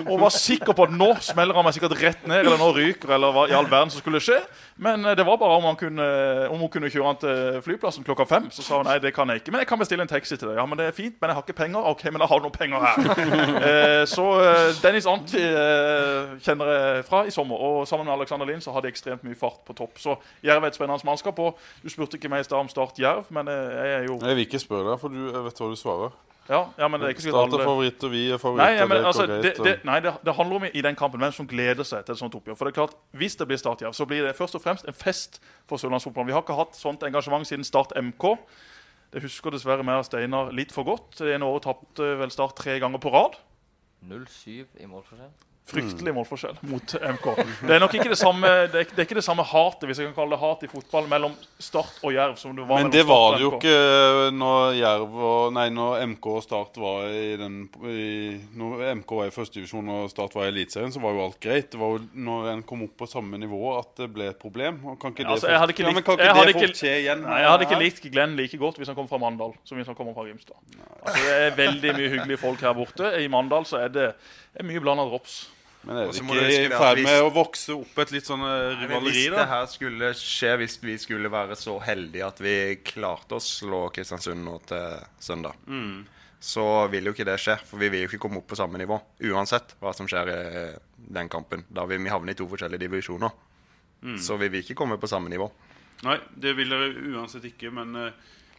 Og 0.06 0.20
var 0.20 0.34
sikker 0.34 0.72
på 0.76 0.88
at 0.88 0.94
nå 0.94 1.10
smeller 1.24 1.54
han 1.54 1.66
meg 1.66 1.76
sikkert 1.76 1.96
rett 2.00 2.26
ned, 2.26 2.44
eller 2.44 2.60
nå 2.60 2.70
ryker, 2.76 3.14
eller 3.16 3.34
hva 3.34 3.46
i 3.50 3.56
all 3.56 3.70
verden 3.70 3.92
som 3.94 4.02
skulle 4.02 4.22
skje. 4.24 4.40
Men 4.76 5.04
eh, 5.04 5.16
det 5.16 5.26
var 5.26 5.38
bare 5.40 5.58
om, 5.60 5.68
han 5.70 5.76
kunne, 5.76 6.08
om 6.50 6.58
hun 6.64 6.72
kunne 6.72 6.90
kjøre 6.90 7.06
han 7.06 7.20
til 7.20 7.60
flyplassen 7.66 8.06
klokka 8.06 8.26
fem. 8.28 8.50
Så 8.54 8.64
sa 8.66 8.80
hun 8.80 8.88
nei, 8.88 8.98
det 9.02 9.12
kan 9.14 9.28
jeg 9.28 9.42
ikke. 9.42 9.54
Men 9.54 9.64
jeg 9.64 9.70
kan 9.70 9.80
bestille 9.80 10.04
en 10.06 10.10
taxi 10.10 10.36
til 10.36 10.48
deg. 10.48 10.56
Ja, 10.58 10.66
men 10.66 10.78
det 10.78 10.86
er 10.88 10.96
fint, 10.96 11.16
men 11.20 11.30
jeg 11.30 11.38
har 11.38 11.44
ikke 11.46 11.58
penger. 11.60 11.86
Ok, 11.92 12.04
men 12.10 12.22
da 12.22 12.28
har 12.30 12.40
du 12.40 12.48
noen 12.48 12.56
penger 12.56 12.86
her. 12.86 13.10
eh, 13.68 14.04
så 14.10 14.26
eh, 14.44 14.70
Dennis 14.82 15.08
Anti 15.10 15.42
eh, 15.42 16.36
kjenner 16.44 16.72
jeg 16.72 17.04
fra 17.08 17.24
i 17.26 17.34
sommer. 17.34 17.60
Og 17.60 17.88
sammen 17.88 18.08
med 18.08 18.14
Alexander 18.16 18.48
Lind 18.48 18.64
så 18.64 18.74
har 18.74 18.84
de 18.84 18.92
ekstremt 18.92 19.24
mye 19.26 19.38
fart 19.38 19.62
på 19.66 19.76
topp. 19.76 19.98
Så 20.00 20.16
Jerv 20.46 20.64
er 20.64 20.72
et 20.72 20.78
spennende 20.78 21.06
mannskap. 21.06 21.38
Og 21.38 21.58
du 21.82 21.92
spurte 21.92 22.18
ikke 22.18 22.30
meg 22.32 22.44
i 22.44 22.48
stad 22.48 22.58
om 22.60 22.70
Start 22.80 22.98
Jerv, 22.98 23.30
men 23.36 23.48
eh, 23.52 23.70
jeg 23.76 23.94
er 23.98 24.04
jo 24.08 24.18
Jeg 24.24 24.36
vil 24.38 24.46
ikke 24.48 24.60
spørre 24.62 24.90
deg, 24.90 25.00
for 25.02 25.12
du 25.12 25.20
jeg 25.28 25.44
vet 25.44 25.60
hva 25.60 25.70
du 25.70 25.78
svarer. 25.78 26.18
Ja, 26.50 26.60
ja 26.80 26.88
men 26.90 26.98
det 26.98 27.06
er 27.06 27.12
ikke 27.14 27.22
sikkert 27.26 27.36
Start 27.36 27.52
er 27.52 27.60
alle 27.60 27.66
favoritt, 27.68 28.04
og 28.06 28.10
vi 28.10 28.22
er 28.24 28.32
Nei, 28.32 28.38
favoritter. 28.42 28.78
ja, 28.78 28.86
men, 28.86 28.96
det 28.96 29.10
altså, 29.10 29.26
det, 29.26 29.52
det, 29.60 29.74
nei 29.86 29.98
det, 30.02 30.14
det 30.26 30.34
handler 30.34 30.56
om 30.56 30.64
i, 30.70 30.82
den 30.86 30.96
kampen 30.98 31.22
hvem 31.22 31.34
som 31.36 31.48
gleder 31.50 31.86
seg 31.86 32.06
til 32.06 32.16
et 32.16 32.22
sånt 32.22 32.38
oppgjør. 32.38 32.56
For 32.58 32.66
det 32.66 32.72
er 32.72 32.78
klart, 32.80 32.96
Hvis 33.20 33.36
det 33.36 33.46
blir 33.50 33.60
Start 33.60 33.84
Jerv, 33.84 33.94
så 33.94 34.06
blir 34.08 34.24
det 34.26 34.32
først 34.38 34.56
og 34.58 34.64
fremst 34.64 34.88
en 34.88 34.96
fest 34.96 35.38
for 35.68 35.82
sørlandsfotballen. 35.82 36.32
Vi 36.32 36.34
har 36.34 36.42
ikke 36.42 36.58
hatt 36.58 36.78
sånt 36.78 37.04
engasjement 37.06 37.46
siden 37.46 37.68
Start 37.68 37.92
MK. 38.00 38.32
Det 39.12 39.22
husker 39.22 39.54
dessverre 39.54 39.84
og 39.84 40.08
Steinar 40.08 40.50
litt 40.56 40.72
for 40.72 40.88
godt. 40.88 41.20
Det 41.20 41.36
ene 41.36 41.46
året 41.46 41.68
tapte 41.68 42.14
vel 42.18 42.34
Start 42.34 42.56
tre 42.58 42.80
ganger 42.82 43.02
på 43.02 43.12
rad. 43.14 43.38
0-7 44.08 44.80
i 44.80 44.88
målforskjell. 44.88 45.49
Fryktelig 45.70 46.10
målforskjell 46.16 46.56
mot 46.66 46.94
MK. 46.98 47.26
Det 47.68 47.74
er 47.76 47.78
nok 47.82 47.92
ikke 47.94 48.08
det 48.10 48.18
samme 48.18 48.48
det 48.72 48.80
er, 48.80 48.88
det 48.90 48.98
er 48.98 49.06
ikke 49.06 49.14
det 49.20 49.22
samme 49.22 49.44
hatet 49.46 49.84
hvis 49.86 50.00
jeg 50.02 50.08
kan 50.08 50.16
kalle 50.16 50.34
det 50.34 50.40
hat 50.42 50.64
i 50.66 50.70
fotball 50.72 51.06
mellom 51.06 51.34
Start 51.62 52.00
og 52.02 52.10
Jerv. 52.14 52.34
som 52.40 52.56
det 52.56 52.64
var 52.66 52.80
Men 52.82 52.90
det 52.90 53.04
var 53.06 53.36
det 53.36 53.44
jo 53.44 53.50
ikke 53.54 53.74
når 54.34 54.74
Jerv 54.80 55.14
og 55.30 55.52
Nei, 55.54 55.68
når 55.70 56.02
MK 56.16 56.26
og 56.32 56.42
Start 56.42 56.80
var 56.82 57.06
i 57.14 57.36
den 57.38 57.60
i, 57.86 58.40
Når 58.58 58.82
MK 59.02 59.14
var 59.20 59.30
i 59.30 59.34
førstedivisjon 59.36 59.92
og 59.94 60.08
Start 60.10 60.34
var 60.34 60.48
i 60.48 60.50
Eliteserien, 60.50 60.90
så 60.90 61.02
var 61.04 61.14
jo 61.14 61.22
alt 61.28 61.38
greit. 61.44 61.70
Det 61.70 61.78
var 61.78 61.94
jo 61.94 62.02
når 62.26 62.50
en 62.56 62.64
kom 62.66 62.82
opp 62.88 62.96
på 63.04 63.10
samme 63.12 63.38
nivå 63.38 63.60
at 63.78 63.92
det 64.02 64.10
ble 64.16 64.26
et 64.32 64.40
problem. 64.42 64.80
Og 64.90 64.98
kan 64.98 65.14
ikke 65.14 65.22
det 65.22 65.36
Altså, 65.36 65.46
fort- 65.46 65.52
jeg 65.54 65.60
hadde 65.62 65.76
ikke 65.76 65.86
ja, 65.86 65.94
ikke 66.00 66.18
jeg 66.18 66.34
det 66.50 66.56
fort 66.58 66.66
ikke, 66.66 66.80
skje 66.82 66.96
igjen? 67.04 67.22
nei, 67.28 67.38
jeg 67.44 67.52
hadde 67.52 67.68
ikke 67.68 67.80
likt 67.84 68.10
Glenn 68.10 68.34
like 68.40 68.58
godt 68.64 68.80
hvis 68.82 68.90
han 68.90 68.98
kom 68.98 69.06
fra 69.12 69.22
Mandal 69.22 69.54
som 69.62 69.78
hvis 69.78 69.86
han 69.86 69.94
kommer 69.98 70.18
fra 70.18 70.26
Grimstad. 70.26 70.58
Altså, 71.04 71.22
det 71.22 71.38
er 71.46 71.56
veldig 71.62 71.94
mye 72.00 72.12
hyggelige 72.16 72.42
folk 72.42 72.60
her 72.66 72.74
borte. 72.74 73.14
I 73.22 73.30
Mandal 73.30 73.68
så 73.70 73.84
er 73.86 73.94
det, 73.94 74.10
det 74.50 74.64
er 74.64 74.66
mye 74.66 74.82
blanda 74.82 75.06
drops. 75.06 75.38
Men 75.82 75.96
er 75.96 76.10
det 76.12 76.20
ikke 76.20 76.66
i 76.66 76.68
ferd 76.76 76.98
med 77.06 77.22
å 77.24 77.30
vokse 77.32 77.72
opp 77.72 77.98
et 78.02 78.10
litt 78.12 78.26
sånn 78.28 78.42
rivaleri 78.44 79.00
da? 79.00 79.00
Hvis 79.08 79.28
det 79.38 79.44
her 79.48 79.66
skulle 79.72 80.10
skje, 80.18 80.50
hvis 80.60 80.74
vi 80.82 80.96
skulle 81.00 81.30
være 81.32 81.56
så 81.56 81.78
heldige 81.80 82.26
at 82.26 82.42
vi 82.44 82.54
klarte 82.84 83.38
å 83.38 83.40
slå 83.40 83.86
Kristiansund 83.94 84.44
nå 84.44 84.58
til 84.68 84.98
søndag, 85.24 85.56
Mm. 85.66 86.04
så 86.40 86.66
vil 86.92 87.04
jo 87.08 87.12
ikke 87.16 87.24
det 87.24 87.38
skje. 87.40 87.56
For 87.64 87.80
vi 87.80 87.88
vil 87.88 88.02
jo 88.04 88.08
ikke 88.10 88.20
komme 88.26 88.38
opp 88.42 88.48
på 88.52 88.56
samme 88.60 88.76
nivå, 88.80 89.00
uansett 89.32 89.74
hva 89.80 89.94
som 89.96 90.06
skjer 90.08 90.28
i 90.28 90.78
den 91.16 91.28
kampen. 91.32 91.64
Da 91.72 91.86
vil 91.88 91.98
vi 92.04 92.12
havne 92.12 92.32
i 92.32 92.34
to 92.36 92.46
forskjellige 92.48 92.84
divisjoner. 92.84 93.30
Mm. 94.02 94.18
Så 94.20 94.36
vi 94.40 94.48
vil 94.48 94.62
ikke 94.64 94.76
komme 94.76 94.96
på 95.00 95.08
samme 95.08 95.28
nivå. 95.32 95.50
Nei, 96.04 96.18
det 96.36 96.54
vil 96.56 96.68
dere 96.72 96.92
uansett 97.16 97.44
ikke, 97.44 97.68
men 97.72 97.96
eh, 97.96 98.12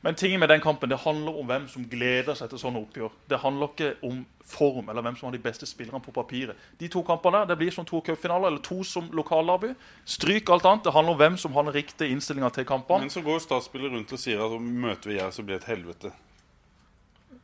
Men 0.03 0.15
tingen 0.15 0.39
med 0.39 0.49
den 0.49 0.61
kampen, 0.61 0.89
det 0.89 0.97
handler 0.97 1.35
om 1.39 1.45
hvem 1.45 1.67
som 1.69 1.83
gleder 1.85 2.33
seg 2.33 2.49
til 2.49 2.57
sånne 2.57 2.79
oppgjør. 2.81 3.11
Det 3.29 3.37
handler 3.43 3.69
ikke 3.69 3.89
om 4.07 4.23
form 4.41 4.89
eller 4.89 5.05
hvem 5.05 5.15
som 5.19 5.27
har 5.27 5.35
de 5.35 5.41
beste 5.43 5.67
spillerne 5.69 6.01
på 6.01 6.11
papiret. 6.15 6.57
De 6.79 6.87
to 6.89 7.03
kampene 7.05 7.43
det 7.47 7.57
blir 7.59 7.69
som 7.71 7.85
to 7.85 7.99
cupfinaler 8.01 8.47
eller 8.49 8.63
to 8.65 8.79
som 8.83 9.11
lokallaby. 9.13 9.75
Stryk 10.05 10.49
alt 10.49 10.65
annet. 10.65 10.83
Det 10.87 10.93
handler 10.95 11.13
om 11.13 11.19
hvem 11.21 11.37
som 11.37 11.53
har 11.53 11.67
den 11.69 11.73
riktige 11.77 12.09
innstillinga 12.09 12.49
til 12.49 12.65
kampene. 12.65 13.05
Men 13.05 13.13
så 13.13 13.21
går 13.21 13.39
statsspillere 13.45 13.93
rundt 13.93 14.11
og 14.17 14.19
sier 14.19 14.41
at 14.41 14.57
om 14.57 14.73
møter 14.87 15.13
vi 15.13 15.19
her, 15.21 15.29
så 15.29 15.45
blir 15.45 15.59
det 15.59 15.63
et 15.67 15.69
helvete. 15.75 16.11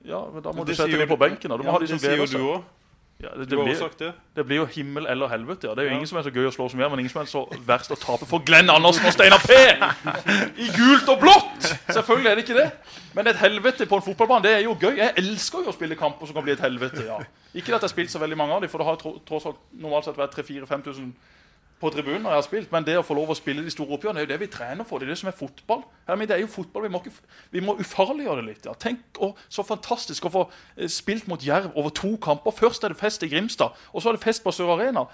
Ja, 0.07 0.23
men 0.33 0.41
Da 0.43 0.51
må 0.51 0.63
Men 0.63 0.67
du 0.67 0.73
sette 0.75 0.97
dem 0.97 1.07
på 1.09 1.19
benken. 1.19 1.51
Du 1.51 1.57
må 1.57 1.69
Ja, 1.69 1.71
ha 1.77 1.79
de 1.79 1.87
som 1.87 1.99
det 2.01 2.09
sier 2.09 2.17
jo 2.17 2.25
du 2.25 2.53
òg. 2.57 2.63
Ja, 3.17 3.31
det, 3.33 3.47
det, 3.49 3.57
blir, 3.57 3.73
sagt 3.73 3.99
det. 3.99 4.11
det 4.35 4.43
blir 4.45 4.59
jo 4.59 4.65
himmel 4.69 5.07
eller 5.09 5.27
helvete. 5.27 5.67
ja. 5.67 5.73
Det 5.73 5.81
er 5.81 5.87
jo 5.89 5.95
ingen 5.95 6.07
som 6.09 6.19
er 6.19 6.25
så 6.27 6.29
gøy 6.29 6.45
å 6.45 6.51
slå 6.53 6.67
som 6.69 6.81
jeg, 6.83 6.89
men 6.93 6.99
ingen 7.01 7.09
som 7.09 7.23
er 7.23 7.29
så 7.31 7.41
verst 7.65 7.89
å 7.89 7.97
tape 7.97 8.27
for 8.29 8.45
Glenn 8.45 8.69
Andersen 8.69 9.07
og 9.09 9.15
Steinar 9.15 9.41
P! 9.41 9.57
I 10.65 10.67
gult 10.75 11.09
og 11.09 11.23
blått! 11.23 11.65
Selvfølgelig 11.89 12.29
er 12.29 12.37
det 12.37 12.43
ikke 12.45 12.59
det. 12.59 12.67
Men 13.17 13.31
et 13.31 13.39
helvete 13.41 13.87
på 13.89 13.97
en 13.97 14.05
fotballbane, 14.05 14.45
det 14.45 14.51
er 14.59 14.61
jo 14.67 14.75
gøy. 14.77 14.99
Jeg 14.99 15.15
elsker 15.23 15.65
jo 15.65 15.73
å 15.73 15.73
spille 15.73 15.97
kamper 15.97 16.29
som 16.29 16.37
kan 16.37 16.45
bli 16.45 16.53
et 16.53 16.61
helvete. 16.61 17.07
ja. 17.09 17.17
Ikke 17.57 17.73
at 17.73 17.79
jeg 17.79 17.87
har 17.87 17.95
spilt 17.95 18.13
så 18.13 18.21
veldig 18.21 18.37
mange 18.37 18.53
av 18.53 18.61
dem, 18.61 18.69
for 18.69 18.83
det 18.83 18.89
har 18.91 19.01
tross 19.01 19.49
alt 19.49 19.65
normalt 19.73 20.05
sett 20.05 20.19
vært 20.19 20.37
3000-5000 20.37 21.09
på 21.81 21.91
tribunen 21.93 22.23
når 22.25 22.33
jeg 22.33 22.41
har 22.41 22.47
spilt, 22.47 22.71
men 22.73 22.85
det 22.87 22.95
å 22.97 23.03
få 23.05 23.17
lov 23.17 23.33
å 23.33 23.37
spille 23.37 23.61
de 23.65 23.73
store 23.73 23.97
oppgjørene, 23.97 24.23
er 24.23 24.25
jo 24.25 24.31
det 24.31 24.39
vi 24.41 24.49
trener 24.53 24.87
for. 24.87 24.97
Det 24.97 25.07
er 25.07 25.13
det 25.13 25.19
som 25.21 25.29
er 25.29 25.37
fotball. 25.37 25.83
Det 26.07 26.33
er 26.33 26.41
jo 26.41 26.49
fotball, 26.49 26.87
Vi 26.87 26.93
må, 26.95 27.01
ikke, 27.03 27.29
vi 27.53 27.61
må 27.61 27.77
ufarliggjøre 27.77 28.41
det 28.41 28.47
litt. 28.47 28.65
ja. 28.65 28.73
Tenk 28.73 29.21
å, 29.21 29.33
så 29.49 29.65
fantastisk 29.67 30.25
å 30.25 30.33
få 30.33 30.45
eh, 30.75 30.89
spilt 30.89 31.27
mot 31.29 31.43
Jerv 31.43 31.75
over 31.75 31.89
to 31.93 32.15
kamper. 32.17 32.51
Først 32.51 32.83
er 32.83 32.89
det 32.95 32.99
fest 32.99 33.23
i 33.23 33.29
Grimstad, 33.29 33.77
og 33.93 34.01
så 34.01 34.09
er 34.09 34.17
det 34.17 34.25
fest 34.25 34.43
på 34.43 34.51
Sør 34.55 34.73
Arena. 34.77 35.05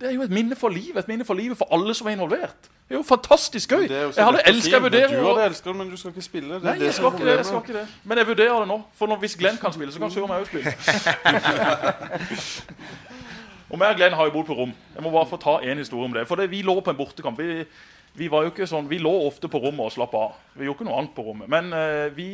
Det 0.00 0.08
er 0.10 0.12
jo 0.12 0.22
et 0.22 0.30
minne 0.30 0.56
for 0.56 0.68
livet, 0.68 0.98
et 1.00 1.08
minne 1.08 1.24
for 1.24 1.34
livet 1.34 1.56
for 1.56 1.66
alle 1.72 1.94
som 1.96 2.06
er 2.06 2.10
involvert. 2.18 2.68
Det 2.86 2.94
er 2.94 2.98
jo 3.00 3.02
fantastisk 3.02 3.72
gøy. 3.72 3.86
Jo 3.88 4.12
Jeg 4.14 4.24
hadde 4.28 4.42
elska 4.46 4.78
å 4.78 4.82
vurdere 4.84 5.08
Du 5.10 5.24
hadde 5.24 5.46
elsket 5.48 5.66
det, 5.72 5.76
men 5.78 5.88
du 5.90 5.96
skal 5.96 6.10
ikke 6.12 6.22
spille. 6.22 6.54
Det 6.60 6.68
Nei, 6.68 6.76
det 6.78 6.86
jeg 6.90 6.94
skal, 7.00 7.12
ikke 7.16 7.26
det, 7.26 7.36
jeg 7.40 7.46
skal 7.48 7.62
ikke 7.64 7.78
det. 7.80 7.86
Men 8.04 8.18
jeg 8.20 8.26
vurderer 8.28 8.60
det 8.62 8.68
nå. 8.70 8.76
For 8.94 9.06
når, 9.10 9.18
hvis 9.24 9.36
Glenn 9.40 9.58
kan 9.58 9.72
spille, 9.74 9.92
så 9.92 9.98
kan 10.04 10.10
søren 10.12 10.30
òg 10.36 10.46
spille. 10.46 10.70
og 13.70 13.80
meg 13.80 13.92
og 13.94 13.98
Glenn 13.98 14.14
har 14.14 14.28
jo 14.28 14.34
bodd 14.36 14.46
på 14.48 14.56
rom. 14.58 14.72
Jeg 14.94 15.02
må 15.02 15.10
bare 15.14 15.28
få 15.30 15.38
ta 15.42 15.56
en 15.62 15.80
historie 15.82 16.06
om 16.06 16.14
det. 16.14 16.26
For 16.28 16.38
det, 16.38 16.50
vi 16.52 16.62
lå 16.66 16.76
på 16.80 16.92
en 16.92 16.98
bortekamp. 16.98 17.40
Vi, 17.40 17.64
vi 18.16 18.28
var 18.32 18.46
jo 18.46 18.52
ikke 18.52 18.68
sånn, 18.70 18.86
vi 18.90 19.00
lå 19.02 19.10
ofte 19.26 19.50
på 19.50 19.60
rommet 19.62 19.88
og 19.88 19.94
slapp 19.96 20.14
av. 20.14 20.36
Vi 20.54 20.68
gjorde 20.68 20.80
ikke 20.80 20.88
noe 20.88 21.00
annet 21.00 21.16
på 21.16 21.24
rommet. 21.26 21.50
Men 21.50 21.72
eh, 21.74 22.06
vi, 22.14 22.28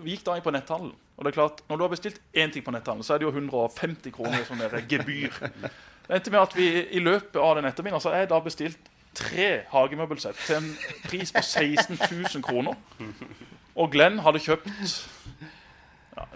vi 0.00 0.16
gikk 0.16 0.24
da 0.26 0.38
inn 0.38 0.46
på 0.46 0.54
netthandelen. 0.54 0.96
Og 1.18 1.26
det 1.26 1.32
er 1.32 1.36
klart, 1.36 1.60
Når 1.68 1.76
du 1.76 1.84
har 1.84 1.92
bestilt 1.92 2.20
én 2.32 2.52
ting 2.54 2.64
på 2.64 2.72
netthandelen, 2.72 3.04
så 3.04 3.14
er 3.14 3.20
det 3.20 3.28
jo 3.28 3.34
150 3.34 4.14
kroner 4.14 4.44
som 4.48 4.60
er 4.64 4.78
gebyr. 4.88 5.34
Det 6.08 6.16
endte 6.16 6.32
med 6.32 6.40
at 6.40 6.56
vi 6.56 6.68
i 6.96 7.02
løpet 7.02 7.36
av 7.36 7.58
den 7.58 7.68
ettermiddagen 7.68 8.00
så 8.00 8.14
har 8.14 8.22
jeg 8.22 8.30
da 8.30 8.38
bestilt 8.40 8.92
tre 9.18 9.48
hagemøbelsett 9.72 10.38
til 10.46 10.56
en 10.60 10.68
pris 11.04 11.32
på 11.34 11.42
16 11.42 11.98
000 11.98 12.44
kroner. 12.46 12.78
Og 13.76 13.90
Glenn 13.92 14.22
hadde 14.24 14.40
kjøpt 14.40 14.70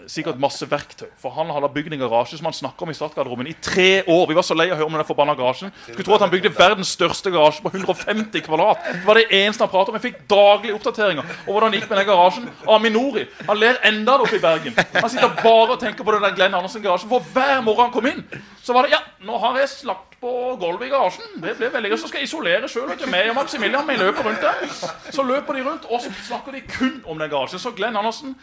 sikkert 0.09 0.39
masse 0.41 0.65
verktøy. 0.69 1.07
For 1.21 1.33
han 1.35 1.51
hadde 1.53 1.69
bygd 1.73 1.93
en 1.95 2.03
garasje 2.03 2.37
som 2.39 2.47
han 2.49 2.55
snakket 2.55 2.85
om 2.85 2.91
i 2.93 2.95
startgarderoben 2.97 3.49
i 3.49 3.55
tre 3.63 4.03
år. 4.03 4.25
Vi 4.29 4.37
var 4.37 4.45
så 4.47 4.57
lei 4.57 4.67
av 4.69 4.77
å 4.77 4.79
høre 4.81 4.89
om 4.89 4.97
den 4.97 5.07
forbanna 5.07 5.35
garasjen. 5.39 5.73
Skulle 5.85 6.05
tro 6.07 6.15
at 6.17 6.25
han 6.25 6.33
bygde 6.33 6.53
verdens 6.57 6.93
største 6.95 7.33
garasje 7.33 7.63
på 7.65 7.73
150 7.73 8.45
kvadrat. 8.45 8.85
Det 8.89 9.03
var 9.07 9.19
det 9.19 9.27
eneste 9.39 9.65
han 9.65 9.73
pratet 9.73 9.93
om. 9.93 9.99
Jeg 9.99 10.07
fikk 10.07 10.23
daglige 10.31 10.77
oppdateringer 10.77 11.23
om 11.23 11.51
hvordan 11.51 11.73
det 11.73 11.81
gikk 11.81 11.91
med 11.91 12.01
den 12.01 12.09
garasjen. 12.11 12.49
Aminori 12.77 13.27
han 13.47 13.59
ler 13.59 13.81
enda 13.89 14.17
det 14.17 14.27
oppe 14.27 14.39
i 14.39 14.43
Bergen. 14.43 14.79
Han 14.95 15.11
sitter 15.11 15.37
bare 15.43 15.75
og 15.75 15.79
tenker 15.81 16.07
på 16.07 16.15
den 16.15 16.25
der 16.25 16.35
Glenn 16.37 16.57
Andersen-garasjen. 16.57 17.11
For 17.11 17.31
hver 17.33 17.61
morgen 17.65 17.87
han 17.87 17.93
kom 17.95 18.09
inn, 18.09 18.25
så 18.63 18.75
var 18.75 18.87
det 18.87 18.93
Ja, 18.95 19.01
nå 19.25 19.37
har 19.41 19.57
jeg 19.59 19.71
slakt 19.71 20.13
på 20.23 20.55
gulvet 20.59 20.87
i 20.87 20.91
garasjen. 20.93 21.25
Det 21.43 21.57
ble 21.59 21.69
veldig 21.73 21.91
gøy. 21.91 21.97
Så 21.99 22.07
skal 22.07 22.21
jeg 22.21 22.29
isolere 22.29 22.69
sjøl. 22.71 22.91
Meg 23.11 23.31
og 23.33 23.37
Maximilian 23.41 23.87
vi 23.89 23.97
løper 23.99 24.23
rundt 24.29 24.43
der. 24.43 24.61
Så 25.11 25.25
løper 25.27 25.57
de 25.57 25.65
rundt, 25.65 25.87
og 25.89 25.99
så 26.03 26.11
snakker 26.29 26.55
de 26.55 26.61
kun 26.67 27.01
om 27.03 27.19
den 27.19 27.31
garasjen. 27.31 27.59
Så 27.59 27.73
Glenn 27.75 27.97
Andersen 27.99 28.37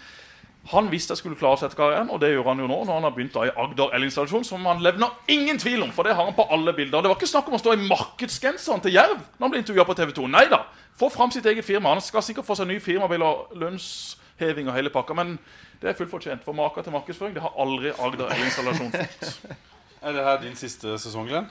han 0.69 0.91
visste 0.93 1.15
jeg 1.15 1.23
skulle 1.23 1.39
klare 1.41 1.57
seg 1.57 1.71
etter 1.71 1.79
karrieren, 1.81 2.11
og 2.13 2.21
det 2.21 2.31
gjør 2.35 2.51
han 2.51 2.61
jo 2.61 2.67
nå. 2.69 2.77
når 2.85 2.99
han 2.99 3.07
har 3.09 3.15
begynt 3.17 3.33
da 3.35 3.47
i 3.49 3.53
Agder 3.63 3.95
elinstallasjon, 3.97 4.45
som 4.45 4.67
han 4.69 4.83
levner 4.85 5.17
ingen 5.33 5.59
tvil 5.59 5.83
om, 5.83 5.93
for 5.93 6.05
det 6.05 6.15
har 6.15 6.29
han 6.29 6.37
på 6.37 6.47
alle 6.53 6.75
bilder. 6.77 7.01
Det 7.01 7.11
var 7.11 7.17
ikke 7.17 7.31
snakk 7.31 7.49
om 7.49 7.57
å 7.57 7.63
stå 7.63 7.75
i 7.75 7.89
markedsgenseren 7.89 8.85
til 8.85 8.95
Jerv 8.95 9.17
når 9.17 9.47
han 9.47 9.55
ble 9.55 9.63
intervjua 9.65 9.87
på 9.89 9.97
TV 9.99 10.13
2. 10.21 10.29
Nei 10.31 10.45
da. 10.53 10.63
Få 11.01 11.09
fram 11.09 11.33
sitt 11.33 11.49
eget 11.49 11.65
firma. 11.65 11.95
Han 11.95 12.05
skal 12.05 12.23
sikkert 12.23 12.47
få 12.47 12.59
seg 12.59 12.69
ny 12.69 12.77
firmabil 12.85 13.25
og 13.25 13.57
lønnsheving 13.57 14.69
og 14.69 14.77
hele 14.77 14.93
pakka, 14.93 15.17
men 15.17 15.39
det 15.81 15.91
er 15.91 15.99
fullt 15.99 16.13
fortjent. 16.13 16.45
For 16.45 16.57
maka 16.57 16.85
til 16.85 16.95
markedsføring 16.95 17.35
det 17.35 17.43
har 17.43 17.57
aldri 17.57 17.95
Agder 17.97 18.37
elinstallasjon 18.37 18.93
fått. 18.95 19.33
Er 20.01 20.15
det 20.17 20.23
her 20.25 20.39
din 20.41 20.55
siste 20.57 20.95
sesong, 20.97 21.27
Glenn? 21.29 21.51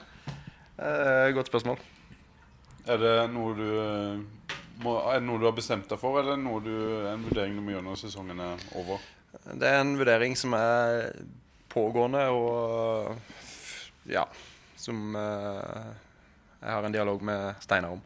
Eh, 0.74 1.28
godt 1.36 1.46
spørsmål. 1.46 1.76
Er 2.90 2.98
det 2.98 3.12
noe 3.30 3.52
du 3.54 3.68
må, 4.84 4.96
Er 5.10 5.20
det 5.20 5.26
noe 5.28 5.40
du 5.40 5.46
har 5.48 5.56
bestemt 5.56 5.88
deg 5.90 6.00
for, 6.00 6.20
eller 6.20 6.34
er 6.34 6.40
det 6.40 6.46
noe 6.46 6.62
du, 6.64 6.74
en 7.10 7.26
vurdering 7.26 7.56
du 7.56 7.64
må 7.64 7.74
gjøre 7.74 7.86
når 7.88 8.00
sesongen 8.02 8.42
er 8.44 8.64
over? 8.80 9.02
Det 9.30 9.68
er 9.68 9.80
en 9.82 9.96
vurdering 9.98 10.36
som 10.38 10.56
er 10.58 11.10
pågående, 11.70 12.24
og 12.34 14.08
ja 14.10 14.24
Som 14.80 15.14
eh, 15.14 15.90
jeg 16.60 16.72
har 16.72 16.84
en 16.84 16.92
dialog 16.92 17.22
med 17.22 17.60
Steinar 17.60 17.94
om. 17.94 18.02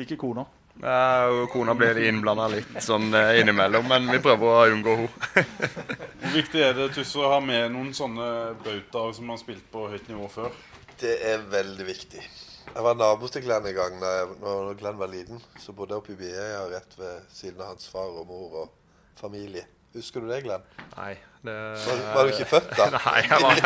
Ikke 0.00 0.16
kona. 0.20 0.44
Ja, 0.82 1.46
kona 1.52 1.74
blir 1.76 1.98
innblanda 2.04 2.48
litt 2.52 2.78
sånn 2.84 3.08
eh, 3.16 3.38
innimellom, 3.40 3.86
men 3.88 4.08
vi 4.12 4.20
prøver 4.24 4.48
å 4.48 4.74
unngå 4.74 4.96
henne. 5.00 5.44
Hvor 6.20 6.34
viktig 6.36 6.64
er 6.64 6.74
det 6.76 6.90
Tusse, 6.96 7.20
å 7.20 7.30
ha 7.32 7.40
med 7.40 7.70
noen 7.72 7.94
sånne 7.96 8.28
bautaer 8.64 9.14
som 9.16 9.32
har 9.32 9.40
spilt 9.40 9.64
på 9.72 9.86
høyt 9.92 10.08
nivå 10.10 10.28
før? 10.32 10.56
Det 11.00 11.14
er 11.32 11.44
veldig 11.52 11.86
viktig. 11.88 12.24
Jeg 12.76 12.84
var 12.84 12.96
nabo 12.98 13.28
til 13.32 13.40
Glenn 13.40 13.64
en 13.70 13.72
gang 13.72 13.94
da 14.02 14.10
når 14.36 14.74
Glenn 14.76 14.98
var 15.00 15.08
liten. 15.08 15.38
Så 15.62 15.72
bodde 15.72 15.94
jeg 15.94 16.02
oppe 16.02 16.12
i 16.12 16.18
Bieia 16.18 16.66
rett 16.68 16.92
ved 17.00 17.22
siden 17.32 17.62
av 17.64 17.70
hans 17.72 17.88
far 17.88 18.10
og 18.20 18.26
mor 18.28 18.58
og 18.66 18.74
familie. 19.16 19.64
Husker 19.96 20.20
du 20.20 20.28
det, 20.28 20.42
Glenn? 20.44 20.66
Nei. 20.92 21.14
Det... 21.46 21.54
Var, 21.86 22.02
var 22.12 22.26
du 22.26 22.34
ikke 22.34 22.48
født 22.50 22.74
da? 22.76 22.88
Nei, 22.98 23.20
jeg 23.24 23.38
var, 23.40 23.60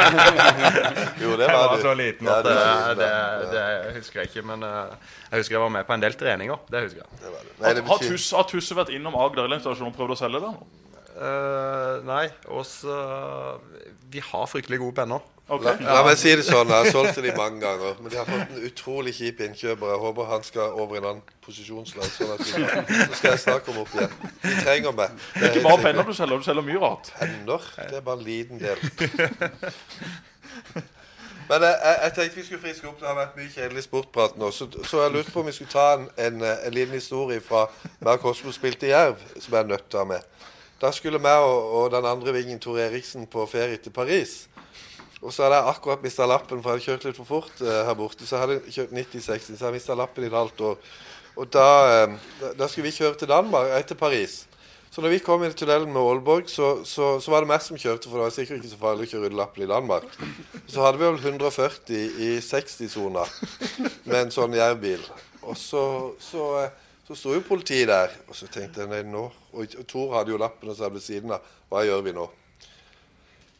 Jo, 1.24 1.32
det 1.40 1.48
jeg 1.48 1.56
var 1.56 1.64
var 1.64 1.74
du. 1.74 1.82
så 1.82 1.94
liten 1.98 2.28
at 2.30 2.46
det 2.46 2.54
det, 2.54 2.98
det, 3.00 3.08
det 3.56 3.94
husker 3.96 4.20
jeg 4.20 4.30
ikke. 4.30 4.44
Men 4.52 4.62
eh, 4.68 4.92
jeg 5.32 5.42
husker 5.42 5.56
jeg 5.56 5.64
var 5.64 5.72
med 5.80 5.88
på 5.88 5.96
en 5.96 6.04
del 6.04 6.14
treninger. 6.20 6.62
Det 6.70 6.84
husker 6.84 7.02
jeg. 7.02 7.18
Det 7.24 7.32
var 7.32 7.48
det. 7.48 7.56
Nei, 7.56 7.64
Har, 7.66 7.80
det 7.80 7.84
har, 7.90 8.04
Tusse, 8.12 8.36
har 8.38 8.46
Tusse 8.52 8.78
vært 8.78 8.94
innom 8.94 9.18
Agder 9.18 9.50
elinstallasjon 9.50 9.90
og 9.90 9.98
prøvd 9.98 10.14
å 10.14 10.20
selge 10.22 10.44
det? 10.46 10.52
Uh, 11.16 11.50
Eh, 11.90 11.96
nei, 12.06 12.28
også 12.48 12.94
Vi 14.10 14.22
har 14.24 14.46
fryktelig 14.50 14.78
gode 14.80 14.96
penner. 15.02 15.24
Ok. 15.50 15.64
la, 15.66 15.72
la 15.82 16.02
meg 16.06 16.18
si 16.20 16.30
det 16.38 16.44
sånn, 16.46 16.68
jeg 16.70 16.84
har 16.84 16.92
solgt 16.94 17.16
til 17.16 17.24
dem 17.26 17.34
mange 17.38 17.58
ganger. 17.64 17.96
Men 17.98 18.12
de 18.12 18.18
har 18.20 18.28
fått 18.28 18.52
en 18.54 18.66
utrolig 18.68 19.14
kjip 19.16 19.40
innkjøper. 19.48 19.90
Jeg 19.90 20.02
håper 20.04 20.28
han 20.30 20.44
skal 20.46 20.76
over 20.78 20.94
i 20.94 21.00
en 21.00 21.08
annen 21.10 21.36
posisjonslag. 21.42 22.06
Sånn 22.14 22.30
at 22.36 22.44
vi, 22.46 22.52
så 23.00 23.18
skal 23.18 23.34
jeg 23.34 23.42
snakke 23.42 23.74
om 23.74 23.80
opp 23.82 23.96
igjen. 23.96 24.14
De 24.44 24.54
trenger 24.62 24.94
meg. 25.00 25.16
Det 25.34 25.48
er 25.48 25.56
Ikke 25.56 25.64
bare 25.66 25.82
penner 25.88 26.06
du 26.06 26.14
selger, 26.14 26.38
du 26.38 26.46
selger 26.46 26.66
mye 26.68 26.82
rart. 26.84 27.10
Penner? 27.18 27.66
Det 27.80 27.98
er 27.98 28.06
bare 28.06 28.20
en 28.20 28.26
liten 28.28 28.62
del. 28.62 28.78
Men 31.50 31.64
jeg, 31.66 31.74
jeg, 31.82 31.96
jeg 32.04 32.12
tenkte 32.14 32.36
vi 32.38 32.44
skulle 32.46 32.62
friske 32.62 32.86
opp. 32.86 33.00
Det 33.00 33.08
har 33.10 33.16
vært 33.18 33.38
mye 33.40 33.50
kjedelig 33.50 33.82
sportprat 33.88 34.38
nå. 34.38 34.52
Så, 34.54 34.68
så 34.86 35.02
jeg 35.02 35.16
lurte 35.16 35.34
på 35.34 35.42
om 35.42 35.50
vi 35.50 35.56
skulle 35.56 35.72
ta 35.72 35.88
en, 35.96 36.06
en, 36.14 36.44
en 36.46 36.76
liten 36.76 36.94
historie 36.94 37.42
fra 37.42 37.66
og 38.06 38.22
Kosmo 38.22 38.54
spilte 38.54 38.86
i 38.86 38.94
Jerv, 38.94 39.18
som 39.34 39.56
jeg 39.56 39.64
er 39.64 39.72
nødt 39.72 39.90
til 39.90 39.98
å 39.98 40.04
ha 40.04 40.12
med. 40.12 40.46
Da 40.80 40.92
skulle 40.94 41.18
vi 41.18 41.32
og, 41.42 41.74
og 41.76 41.90
den 41.92 42.06
andre 42.06 42.32
vingen, 42.38 42.62
Tor 42.62 42.78
Eriksen, 42.78 43.26
på 43.26 43.44
ferie 43.50 43.76
til 43.82 43.92
Paris. 43.92 44.46
Og 45.20 45.32
så 45.32 45.44
hadde 45.44 45.58
jeg 45.58 45.72
akkurat 45.74 46.04
mista 46.04 46.26
lappen, 46.28 46.62
for 46.62 46.72
jeg 46.72 46.80
hadde 46.80 46.86
kjørt 46.86 47.08
litt 47.10 47.18
for 47.20 47.28
fort 47.28 47.64
eh, 47.64 47.80
her 47.86 47.96
borte. 47.96 48.24
Så 48.24 48.36
jeg 48.36 48.44
hadde 48.46 48.72
kjørt 48.72 48.94
90-60, 48.96 49.56
så 49.58 49.66
jeg 49.68 49.76
mista 49.76 49.96
lappen 49.98 50.24
i 50.24 50.30
et 50.30 50.36
halvt 50.36 50.62
år. 50.70 50.78
Og 51.36 51.50
da, 51.52 51.66
eh, 51.92 52.14
da, 52.56 52.68
skulle 52.68 52.88
vi 52.88 52.96
kjøre 52.96 53.18
til 53.20 53.28
Danmark, 53.28 53.68
etter 53.76 53.98
Paris. 54.00 54.46
Så 54.90 55.04
når 55.04 55.12
vi 55.12 55.20
kom 55.22 55.44
inn 55.44 55.52
i 55.52 55.58
tunnelen 55.58 55.92
med 55.92 56.02
Aalborg, 56.02 56.48
så, 56.50 56.80
så, 56.88 57.12
så 57.22 57.30
var 57.30 57.44
det 57.44 57.50
meg 57.52 57.62
som 57.62 57.78
kjørte, 57.78 58.08
for 58.08 58.18
det 58.18 58.26
var 58.26 58.34
sikkert 58.34 58.58
ikke 58.58 58.72
så 58.72 58.80
farlig 58.80 59.06
å 59.06 59.12
kjøre 59.12 59.36
lappen 59.38 59.62
i 59.66 59.70
Danmark. 59.70 60.08
Så 60.66 60.82
hadde 60.82 60.98
vi 60.98 61.06
vel 61.06 61.20
140 61.20 62.18
i 62.26 62.30
60-sona 62.42 63.28
med 64.08 64.18
en 64.24 64.34
sånn 64.34 64.56
jervbil. 64.56 65.04
Og 65.44 65.54
så, 65.60 65.84
så, 66.24 66.48
eh, 66.64 66.98
så 67.06 67.18
sto 67.18 67.36
jo 67.36 67.44
politiet 67.46 67.92
der, 67.92 68.16
og 68.26 68.40
så 68.40 68.48
tenkte 68.50 68.82
jeg 68.82 68.90
nei, 68.90 69.04
nå 69.06 69.28
Og 69.52 69.80
Tor 69.90 70.14
hadde 70.16 70.32
jo 70.32 70.40
lappen 70.40 70.70
og 70.70 70.76
satt 70.78 70.94
ved 70.94 71.04
siden 71.04 71.36
av. 71.36 71.46
Hva 71.70 71.84
gjør 71.86 72.04
vi 72.06 72.16
nå? 72.16 72.26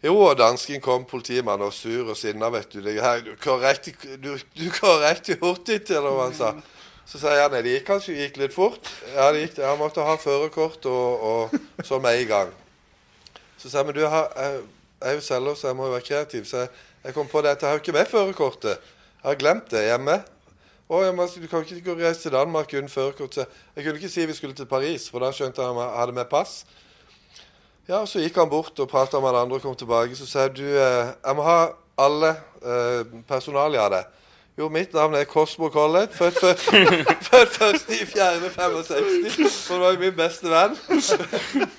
Jo, 0.00 0.14
og 0.16 0.38
dansken 0.40 0.80
kom, 0.80 1.04
politimannen, 1.04 1.66
og 1.68 1.74
sur 1.76 2.08
og 2.08 2.16
sinna, 2.16 2.48
vet 2.52 2.72
du. 2.72 2.80
Det 2.80 2.96
her, 3.04 3.20
du 3.24 3.34
går 3.42 3.60
riktig, 3.66 3.94
du, 4.22 4.32
du 4.56 4.66
kjører 4.72 5.10
riktig 5.10 5.36
hurtig 5.42 5.82
til, 5.84 6.00
hva 6.00 6.30
han 6.30 6.36
sa. 6.36 6.54
Så 7.10 7.18
sa 7.20 7.34
jeg 7.34 7.50
nei, 7.52 7.60
det 7.66 7.74
gikk 7.74 7.86
kanskje 7.88 8.16
gikk 8.16 8.38
litt 8.40 8.54
fort. 8.54 8.86
Ja, 9.12 9.28
det 9.34 9.42
gikk 9.42 9.56
det. 9.58 9.64
Jeg 9.66 9.78
måtte 9.80 10.06
ha 10.06 10.14
førerkort 10.20 10.86
og, 10.88 11.24
og 11.30 11.84
sånn 11.84 12.04
med 12.04 12.20
en 12.20 12.28
gang. 12.30 12.52
Så 13.58 13.68
sa 13.68 13.82
jeg, 13.82 13.90
men 13.90 13.98
du, 13.98 14.04
jeg, 14.06 14.28
jeg, 14.36 14.60
er 15.10 15.16
jo 15.18 15.24
selger, 15.26 15.58
så 15.58 15.68
jeg 15.68 15.76
må 15.76 15.88
jo 15.88 15.94
være 15.96 16.06
kreativ. 16.06 16.46
Så 16.48 16.64
jeg, 16.64 16.72
Jeg 17.00 17.14
kom 17.16 17.28
på 17.32 17.40
det 17.40 17.54
at 17.54 17.62
jeg 17.62 17.68
har 17.68 17.78
jo 17.78 17.80
ikke 17.80 17.96
med 17.96 18.08
førerkortet. 18.08 18.88
Jeg 19.22 19.28
har 19.28 19.36
glemt 19.40 19.70
det 19.72 19.86
hjemme. 19.86 20.18
Å, 20.90 20.98
jeg 21.04 21.14
men 21.16 21.28
du 21.32 21.46
kan 21.48 21.64
ikke 21.64 21.84
gå 21.86 21.94
og 21.94 22.02
reise 22.04 22.24
til 22.24 22.34
Danmark 22.34 22.72
uten 22.72 22.92
førerkort. 22.92 23.36
Jeg 23.40 23.84
kunne 23.84 24.00
ikke 24.00 24.12
si 24.12 24.26
vi 24.28 24.36
skulle 24.36 24.56
til 24.56 24.68
Paris, 24.68 25.06
for 25.08 25.24
da 25.24 25.30
skjønte 25.32 25.64
jeg 25.64 25.76
at 25.76 25.80
jeg 25.80 25.96
hadde 25.96 26.16
med 26.16 26.28
pass. 26.28 26.62
Ja, 27.88 28.04
Så 28.06 28.20
gikk 28.22 28.36
han 28.38 28.50
bort 28.50 28.78
og 28.80 28.88
prata 28.88 29.20
med 29.20 29.28
alle 29.32 29.40
andre 29.46 29.56
og 29.58 29.62
kom 29.64 29.76
tilbake. 29.76 30.16
Så 30.16 30.26
sa 30.26 30.46
jeg 30.46 30.56
du, 30.60 30.64
eh, 30.78 31.12
jeg 31.26 31.36
må 31.36 31.42
ha 31.42 31.60
alle 31.98 32.34
eh, 32.62 33.04
personalia 33.28 33.86
av 33.88 33.94
deg. 33.96 34.16
Jo, 34.60 34.66
mitt 34.68 34.92
navn 34.92 35.14
er 35.16 35.24
Cosmo 35.24 35.70
Collett. 35.72 36.12
Født 36.12 36.38
først 37.56 37.90
i 37.96 38.02
4.65. 38.04 39.48
Så 39.48 39.72
det 39.74 39.80
var 39.80 39.94
jo 39.94 40.00
min 40.02 40.16
beste 40.18 40.50
venn. 40.52 40.74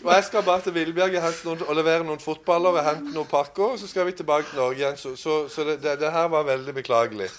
Og 0.02 0.10
jeg 0.16 0.24
skal 0.26 0.44
bare 0.48 0.62
til 0.66 0.74
Villbjerg 0.74 1.20
noen- 1.46 1.64
og 1.68 1.76
levere 1.78 2.04
noen 2.08 2.20
fotballer 2.24 2.80
og 2.80 2.86
hente 2.88 3.14
noen 3.14 3.30
pakker. 3.30 3.76
Og 3.76 3.80
så 3.80 3.88
skal 3.92 4.08
vi 4.10 4.16
tilbake 4.18 4.50
til 4.50 4.60
Norge 4.60 4.82
igjen. 4.82 4.98
Så, 4.98 5.14
så, 5.16 5.44
så 5.52 5.64
det, 5.68 5.78
det, 5.84 6.00
det 6.02 6.12
her 6.12 6.28
var 6.34 6.48
veldig 6.50 6.74
beklagelig. 6.80 7.30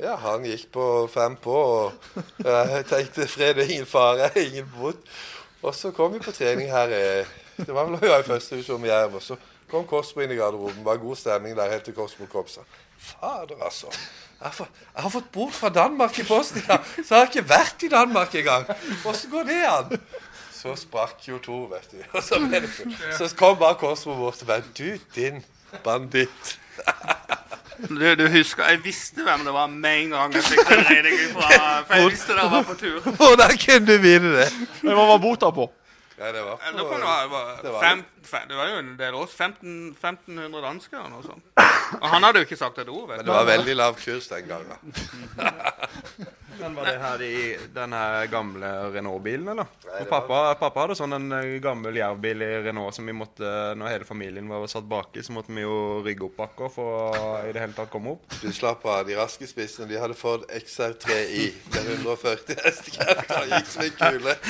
Ja, 0.00 0.14
han 0.20 0.44
gikk 0.46 0.68
på 0.72 0.84
fem 1.10 1.34
på, 1.42 1.52
og 1.52 1.92
jeg 2.44 2.84
tenkte 2.88 3.26
fred 3.28 3.58
er 3.58 3.66
ingen 3.72 3.88
fare, 3.88 4.28
ingen 4.38 4.68
bot. 4.76 5.00
Og 5.62 5.74
så 5.74 5.90
kom 5.96 6.12
vi 6.14 6.20
på 6.22 6.32
trening 6.36 6.68
her. 6.70 6.92
eh, 6.94 7.26
Det 7.58 7.74
var 7.74 7.88
vel 7.88 7.98
å 7.98 8.02
gjøre 8.02 8.22
i 8.22 8.28
første 8.28 8.54
divisjon 8.54 8.80
med 8.82 8.92
Jerv. 8.92 9.18
Så 9.24 9.36
kom 9.70 9.86
Kosmo 9.88 10.22
inn 10.22 10.32
i 10.32 10.38
garderoben. 10.38 10.84
Var 10.86 11.00
god 11.02 11.18
stemning 11.18 11.56
der 11.58 11.72
helt 11.72 11.84
til 11.88 11.96
Kosmo 11.96 12.28
kom. 12.30 12.46
Så. 12.50 12.62
Fader, 12.98 13.58
altså. 13.62 13.90
Jeg 14.38 14.46
har, 14.46 14.54
fått, 14.54 14.82
jeg 14.94 15.02
har 15.02 15.10
fått 15.10 15.30
bot 15.34 15.54
fra 15.54 15.68
Danmark 15.74 16.18
i 16.18 16.24
posten 16.26 16.60
i 16.62 16.66
dag, 16.68 16.84
så 16.94 17.02
jeg 17.02 17.18
har 17.18 17.30
ikke 17.32 17.48
vært 17.50 17.82
i 17.82 17.88
Danmark 17.90 18.34
engang. 18.38 18.68
Åssen 19.10 19.32
går 19.32 19.48
det 19.48 19.56
an? 19.66 19.96
Så 20.54 20.74
sprakk 20.78 21.26
jo 21.26 21.40
to, 21.42 21.64
vet 21.72 21.90
du. 21.90 21.98
Og 22.12 22.22
så, 22.22 22.38
ble 22.42 22.60
det, 22.62 22.70
så 23.18 23.26
kom 23.38 23.58
bare 23.58 23.78
Kosmo 23.78 24.14
bort 24.18 24.42
og 24.42 24.50
bare 24.50 24.62
Du, 24.78 24.94
din 25.14 25.42
banditt. 25.82 26.54
Du, 27.78 28.14
du 28.18 28.24
husker, 28.30 28.64
Jeg 28.66 28.80
visste 28.84 29.22
hvem 29.22 29.44
det 29.46 29.52
var 29.54 29.66
med 29.70 30.04
en 30.04 30.14
gang 30.16 30.34
jeg 30.34 30.46
fikk 30.48 30.70
den 30.70 30.84
regningen 30.86 31.34
fra. 31.34 31.50
For 31.86 31.94
jeg 31.94 32.10
visste 32.10 32.34
dere 32.34 32.50
var 32.50 32.64
på 32.66 32.74
tur. 32.78 32.98
Hvordan 33.10 33.54
kunne 33.64 33.86
du 33.86 33.98
vite 34.02 34.32
det? 34.34 34.48
Men 34.82 34.98
Hva 34.98 35.04
var 35.12 35.20
bota 35.22 35.50
på? 35.54 35.68
Ja, 36.18 36.32
det 36.34 36.40
var 36.42 36.56
på, 36.58 36.96
det 36.98 37.30
var, 37.30 37.60
Det 37.62 37.72
var 37.72 37.82
fem, 37.84 38.00
fem, 38.26 38.48
det 38.50 38.56
var 38.58 38.72
jo 38.72 38.78
en 38.82 38.96
del 38.98 39.14
år. 39.14 39.26
15, 39.30 39.76
1500 39.94 40.64
dansker 40.64 40.98
eller 40.98 41.12
noe 41.14 41.22
sånt. 41.22 41.44
Og 42.00 42.08
han 42.10 42.26
hadde 42.26 42.42
jo 42.42 42.48
ikke 42.48 42.58
sagt 42.58 42.78
et 42.82 42.90
ord. 42.90 43.06
vet 43.12 43.20
Men 43.22 43.28
det 43.28 43.36
var 43.36 43.46
veldig 43.46 43.76
lav 43.78 43.94
kurs 44.02 44.26
den 44.32 44.50
gangen. 44.50 44.98
Men 46.60 46.74
var 46.74 46.84
det 46.88 46.98
her 46.98 47.22
i 47.22 47.56
den 47.74 47.92
her 47.92 48.26
gamle 48.32 48.70
Renault-bilen, 48.94 49.48
eller? 49.52 49.68
Og 50.00 50.08
pappa, 50.10 50.40
pappa 50.58 50.84
hadde 50.84 50.96
sånn 50.98 51.14
en 51.16 51.36
eh, 51.38 51.58
gammel 51.62 51.98
jervbil 52.00 52.42
i 52.44 52.50
Renault 52.66 52.96
som 52.96 53.06
vi 53.06 53.14
måtte, 53.16 53.52
når 53.78 53.92
hele 53.94 54.08
familien 54.08 54.50
var 54.50 54.66
satt 54.70 54.88
baki, 54.90 55.22
så 55.22 55.34
måtte 55.36 55.54
vi 55.54 55.64
jo 55.64 56.02
rygge 56.06 56.26
opp 56.26 56.36
bakker 56.38 56.72
for 56.74 56.98
å 56.98 57.28
i 57.46 57.52
det 57.54 57.62
hele 57.62 57.76
tatt 57.76 57.92
komme 57.92 58.16
opp. 58.16 58.26
Du 58.42 58.48
slapp 58.54 58.84
av. 58.86 59.04
De 59.08 59.16
raske 59.18 59.46
spissene 59.48 59.88
de 59.90 60.00
hadde 60.00 60.18
fått 60.18 60.48
XR3i 60.50 61.46
med 61.74 61.92
140 61.98 62.64
hestekrefter. 62.66 63.52
Gikk 63.54 63.72
som 63.74 63.86
en 63.86 63.98
kule. 64.02 64.38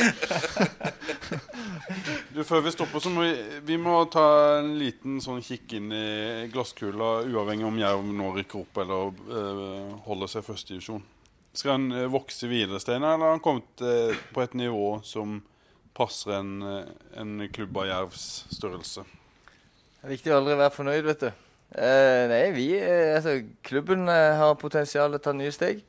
Du, 2.38 2.44
Før 2.44 2.60
vi 2.60 2.70
stopper, 2.70 3.00
så 3.00 3.10
må 3.10 3.24
vi, 3.24 3.32
vi 3.66 3.76
må 3.80 3.94
ta 4.12 4.24
en 4.60 4.74
liten 4.78 5.18
sånn 5.24 5.40
kikk 5.42 5.72
inn 5.78 5.88
i 5.94 6.48
glasskula, 6.52 7.24
uavhengig 7.26 7.66
om 7.66 7.80
Jerv 7.80 8.04
nå 8.04 8.32
rykker 8.36 8.60
opp 8.60 8.80
eller 8.84 9.08
øh, 9.32 9.94
holder 10.04 10.30
seg 10.30 10.44
førstedivisjon. 10.46 11.02
Skal 11.58 11.74
han 11.74 11.90
eh, 11.92 12.06
vokse 12.06 12.46
videre, 12.46 12.78
Steinar, 12.78 13.16
eller 13.16 13.26
har 13.26 13.34
han 13.34 13.42
kommet 13.42 13.82
eh, 13.82 14.14
på 14.34 14.44
et 14.44 14.54
nivå 14.54 15.00
som 15.02 15.40
passer 15.98 16.36
en, 16.36 16.52
eh, 16.62 16.92
en 17.18 17.32
klubb 17.50 17.80
av 17.82 17.88
Jervs 17.88 18.26
størrelse? 18.54 19.02
Det 19.98 20.06
er 20.06 20.14
viktig 20.14 20.30
å 20.30 20.38
aldri 20.38 20.54
være 20.60 20.76
fornøyd, 20.76 21.02
vet 21.08 21.24
du. 21.26 21.28
Eh, 21.74 22.22
nei, 22.30 22.44
vi, 22.54 22.68
altså, 22.78 23.40
klubben 23.66 24.06
har 24.06 24.54
potensial 24.60 25.10
til 25.10 25.18
å 25.18 25.24
ta 25.24 25.34
nye 25.36 25.54
steg. 25.54 25.82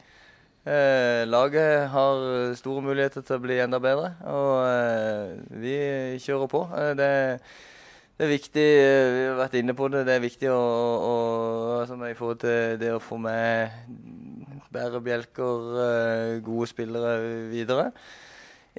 Laget 0.69 1.87
har 1.89 2.19
store 2.59 2.81
muligheter 2.83 3.23
til 3.25 3.37
å 3.37 3.41
bli 3.41 3.55
enda 3.63 3.79
bedre, 3.81 4.11
og 4.29 5.55
vi 5.63 5.77
kjører 6.21 6.51
på. 6.51 6.61
Det, 6.99 7.07
det 8.19 8.27
er 8.27 8.33
viktig, 8.33 8.65
vi 9.15 9.23
har 9.23 9.39
vært 9.39 9.55
inne 9.57 9.73
på 9.73 9.87
det, 9.89 10.03
det 10.05 10.17
er 10.17 10.25
viktig 10.27 10.51
å, 10.51 10.59
å, 10.59 11.15
altså, 11.79 11.97
i 12.05 12.17
forhold 12.19 12.43
til 12.43 12.77
det 12.83 12.91
å 12.93 13.01
få 13.01 13.17
med 13.23 14.38
bærebjelker, 14.73 15.69
eh, 15.85 16.33
gode 16.45 16.67
spillere 16.69 17.13
videre. 17.49 17.89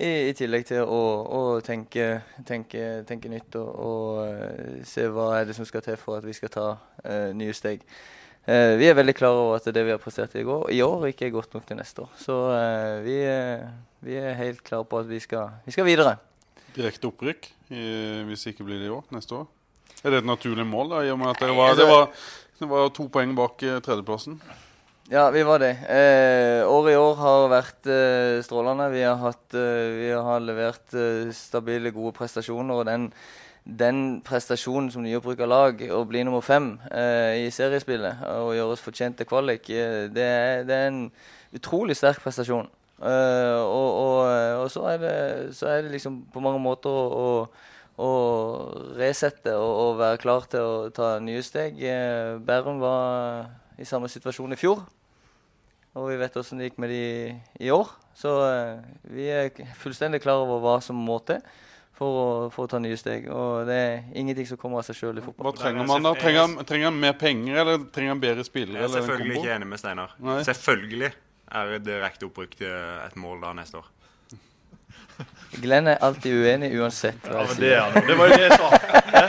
I, 0.01 0.30
I 0.30 0.36
tillegg 0.38 0.64
til 0.68 0.86
å, 0.86 1.01
å 1.26 1.43
tenke, 1.66 2.22
tenke, 2.47 3.03
tenke 3.09 3.28
nytt 3.32 3.59
og, 3.59 3.68
og 3.74 4.22
eh, 4.28 4.80
se 4.86 5.09
hva 5.11 5.32
er 5.41 5.51
det 5.51 5.59
som 5.59 5.66
skal 5.68 5.84
til 5.84 5.99
for 6.01 6.20
at 6.20 6.26
vi 6.28 6.36
skal 6.36 6.53
ta 6.55 6.66
eh, 7.05 7.30
nye 7.36 7.57
steg. 7.57 7.82
Eh, 8.49 8.78
vi 8.80 8.88
er 8.88 8.97
veldig 8.97 9.14
klar 9.18 9.36
over 9.36 9.59
at 9.59 9.68
det 9.68 9.82
vi 9.84 9.93
har 9.93 10.01
prestert 10.01 10.32
i, 10.38 10.47
går, 10.47 10.70
i 10.72 10.80
år, 10.82 11.11
ikke 11.11 11.28
er 11.28 11.34
godt 11.34 11.53
nok 11.55 11.66
til 11.68 11.76
neste 11.76 12.07
år. 12.07 12.14
Så 12.18 12.38
eh, 12.55 12.97
vi, 13.05 13.18
eh, 13.28 13.66
vi 14.07 14.16
er 14.16 14.38
helt 14.38 14.62
klare 14.64 14.88
på 14.88 15.03
at 15.03 15.11
vi 15.11 15.20
skal, 15.20 15.59
vi 15.66 15.74
skal 15.76 15.88
videre. 15.88 16.16
Direkte 16.76 17.11
opprykk 17.11 17.51
hvis 17.70 18.49
ikke 18.51 18.64
blir 18.66 18.80
det 18.80 18.88
i 18.88 18.95
år, 18.95 19.05
neste 19.14 19.36
år? 19.36 19.45
Er 20.03 20.11
det 20.14 20.22
et 20.22 20.26
naturlig 20.26 20.64
mål, 20.66 20.88
da, 20.91 21.03
i 21.07 21.12
og 21.12 21.20
med 21.20 21.28
at 21.30 21.43
det 21.43 21.53
var, 21.55 21.76
det 21.78 21.86
var, 21.86 22.09
det 22.59 22.68
var 22.70 22.91
to 22.97 23.07
poeng 23.12 23.34
bak 23.38 23.62
tredjeplassen? 23.84 24.41
Ja, 25.11 25.30
vi 25.30 25.42
var 25.42 25.58
det. 25.58 25.70
Eh, 25.90 26.62
året 26.70 26.92
i 26.92 26.98
år 26.98 27.16
har 27.18 27.48
vært 27.50 27.86
eh, 27.90 28.36
strålende. 28.46 28.84
Vi 28.92 29.00
har, 29.02 29.16
hatt, 29.18 29.56
eh, 29.58 29.86
vi 29.96 30.11
har 30.14 30.38
levert 30.38 30.92
eh, 30.94 31.32
stabile, 31.34 31.90
gode 31.90 32.12
prestasjoner. 32.14 32.76
Og 32.78 32.84
den, 32.86 33.08
den 33.66 34.20
prestasjonen 34.22 34.86
som 34.94 35.02
nyopprykka 35.02 35.48
lag, 35.50 35.82
å 35.90 36.04
bli 36.06 36.22
nummer 36.22 36.44
fem 36.46 36.76
eh, 36.94 37.40
i 37.40 37.48
seriespillet 37.50 38.22
og 38.36 38.52
gjøre 38.54 38.76
oss 38.76 38.84
fortjent 38.84 39.18
til 39.18 39.26
kvalik, 39.26 39.66
eh, 39.74 40.04
det, 40.14 40.28
er, 40.28 40.62
det 40.68 40.76
er 40.76 40.92
en 40.92 41.02
utrolig 41.58 41.98
sterk 41.98 42.22
prestasjon. 42.22 42.70
Og, 43.00 43.66
og, 43.66 44.30
og 44.61 44.70
så, 44.70 44.84
er 44.92 45.02
det, 45.02 45.18
så 45.58 45.72
er 45.72 45.82
det 45.82 45.96
liksom 45.96 46.20
på 46.30 46.44
mange 46.44 46.62
måter 46.62 46.92
å, 46.92 47.02
å, 47.18 48.06
å 48.06 48.12
resette 48.94 49.58
og, 49.58 49.74
og 49.88 50.00
være 50.04 50.22
klar 50.22 50.46
til 50.54 50.70
å 50.70 50.88
ta 50.94 51.16
nye 51.18 51.42
steg. 51.42 51.82
Bærum 52.46 52.78
var 52.78 53.50
i 53.80 53.90
samme 53.90 54.06
situasjon 54.12 54.54
i 54.54 54.62
fjor. 54.62 54.86
Og 55.99 56.07
vi 56.12 56.20
vet 56.20 56.36
hvordan 56.36 56.61
det 56.61 56.70
gikk 56.70 56.78
med 56.82 56.93
de 56.93 57.03
i 57.66 57.72
år. 57.74 57.91
Så 58.14 58.30
uh, 58.30 58.84
vi 59.11 59.26
er 59.32 59.51
fullstendig 59.80 60.20
klar 60.22 60.45
over 60.45 60.62
hva 60.62 60.76
som 60.84 60.99
må 60.99 61.18
til 61.26 61.41
for 62.01 62.16
å, 62.16 62.28
for 62.55 62.64
å 62.64 62.70
ta 62.70 62.80
nye 62.80 62.97
steg. 62.99 63.26
Og 63.32 63.66
det 63.68 63.76
er 63.76 63.97
ingenting 64.16 64.49
som 64.49 64.61
kommer 64.61 64.80
av 64.80 64.86
seg 64.88 65.01
sjøl 65.01 65.20
i 65.20 65.24
fotball. 65.24 65.51
Hva 65.51 65.57
trenger 65.59 65.88
man 65.88 66.07
da? 66.07 66.14
Trenger 66.16 66.47
han, 66.47 66.57
trenger 66.68 66.88
han 66.88 67.01
mer 67.03 67.16
penger, 67.20 67.59
eller 67.64 67.82
trenger 67.93 68.14
han 68.14 68.22
bedre 68.22 68.47
spillere? 68.47 68.78
Jeg 68.78 68.86
er 68.86 68.88
eller 68.88 69.03
en 69.03 69.09
selvfølgelig 69.09 69.34
kombo? 69.34 69.45
ikke 69.45 69.57
enig 69.59 69.70
med 69.72 69.82
Steinar. 69.82 70.14
Nei. 70.30 70.38
Selvfølgelig 70.49 71.11
er 71.61 71.72
det 71.74 71.80
direkte 71.88 72.28
opprykk 72.30 72.61
til 72.62 72.76
et 72.78 73.18
mål 73.20 73.43
da 73.45 73.53
neste 73.59 73.82
år. 73.82 73.91
Glenn 75.60 75.90
er 75.90 75.98
alltid 76.06 76.36
uenig 76.44 76.70
uansett 76.78 77.26
hva 77.26 77.40
Ja, 77.40 77.46
men 77.48 77.58
det, 77.58 77.72
er 77.74 77.80
han. 77.80 78.06
det 78.06 78.16
var 78.18 78.30
jo 78.30 78.36
det 78.38 78.44
jeg 78.46 78.58
sa. 78.60 78.68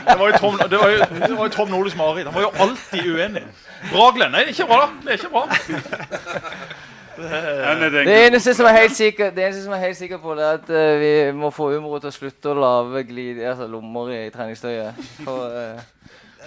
Det 0.05 0.19
var 0.19 0.27
jo 0.27 0.37
Tom, 0.37 0.59
det 0.69 0.79
var 0.79 0.93
jo, 0.93 0.97
det 1.15 1.33
var 1.37 1.43
jo 1.43 1.53
Tom 1.55 1.69
Nordlys 1.73 1.97
mareritt. 1.97 2.29
Han 2.29 2.37
var 2.37 2.45
jo 2.45 2.51
alltid 2.65 3.11
uenig. 3.15 3.43
Bra, 3.89 4.11
Glenn. 4.15 4.31
Nei, 4.35 4.45
det 4.45 4.53
er 4.53 4.57
ikke 4.59 4.69
bra. 4.69 4.85
Det 5.01 5.09
er 5.09 5.19
ikke 5.19 5.33
bra. 5.33 5.43
Det 7.21 7.91
Det 7.91 8.27
eneste 8.27 8.53
som 8.53 8.65
er 8.65 8.77
helt 8.77 8.95
sikker, 8.95 9.31
det 9.35 9.43
eneste 9.45 9.63
som 9.63 9.73
er 9.73 9.77
helt 9.77 9.97
sikker 9.97 10.17
på, 10.17 10.35
det 10.35 10.45
er 10.45 10.59
at 10.59 10.69
uh, 10.69 10.99
vi 11.01 11.31
må 11.37 11.49
få 11.53 11.71
Umro 11.75 11.99
til 11.99 12.09
å 12.09 12.15
slutte 12.15 12.53
å 12.53 12.57
lage 12.57 13.03
glid, 13.09 13.41
altså 13.43 13.67
lommer 13.69 14.13
i 14.15 14.29
treningstøyet. 14.33 15.01
For, 15.25 15.51
eh, 15.51 15.81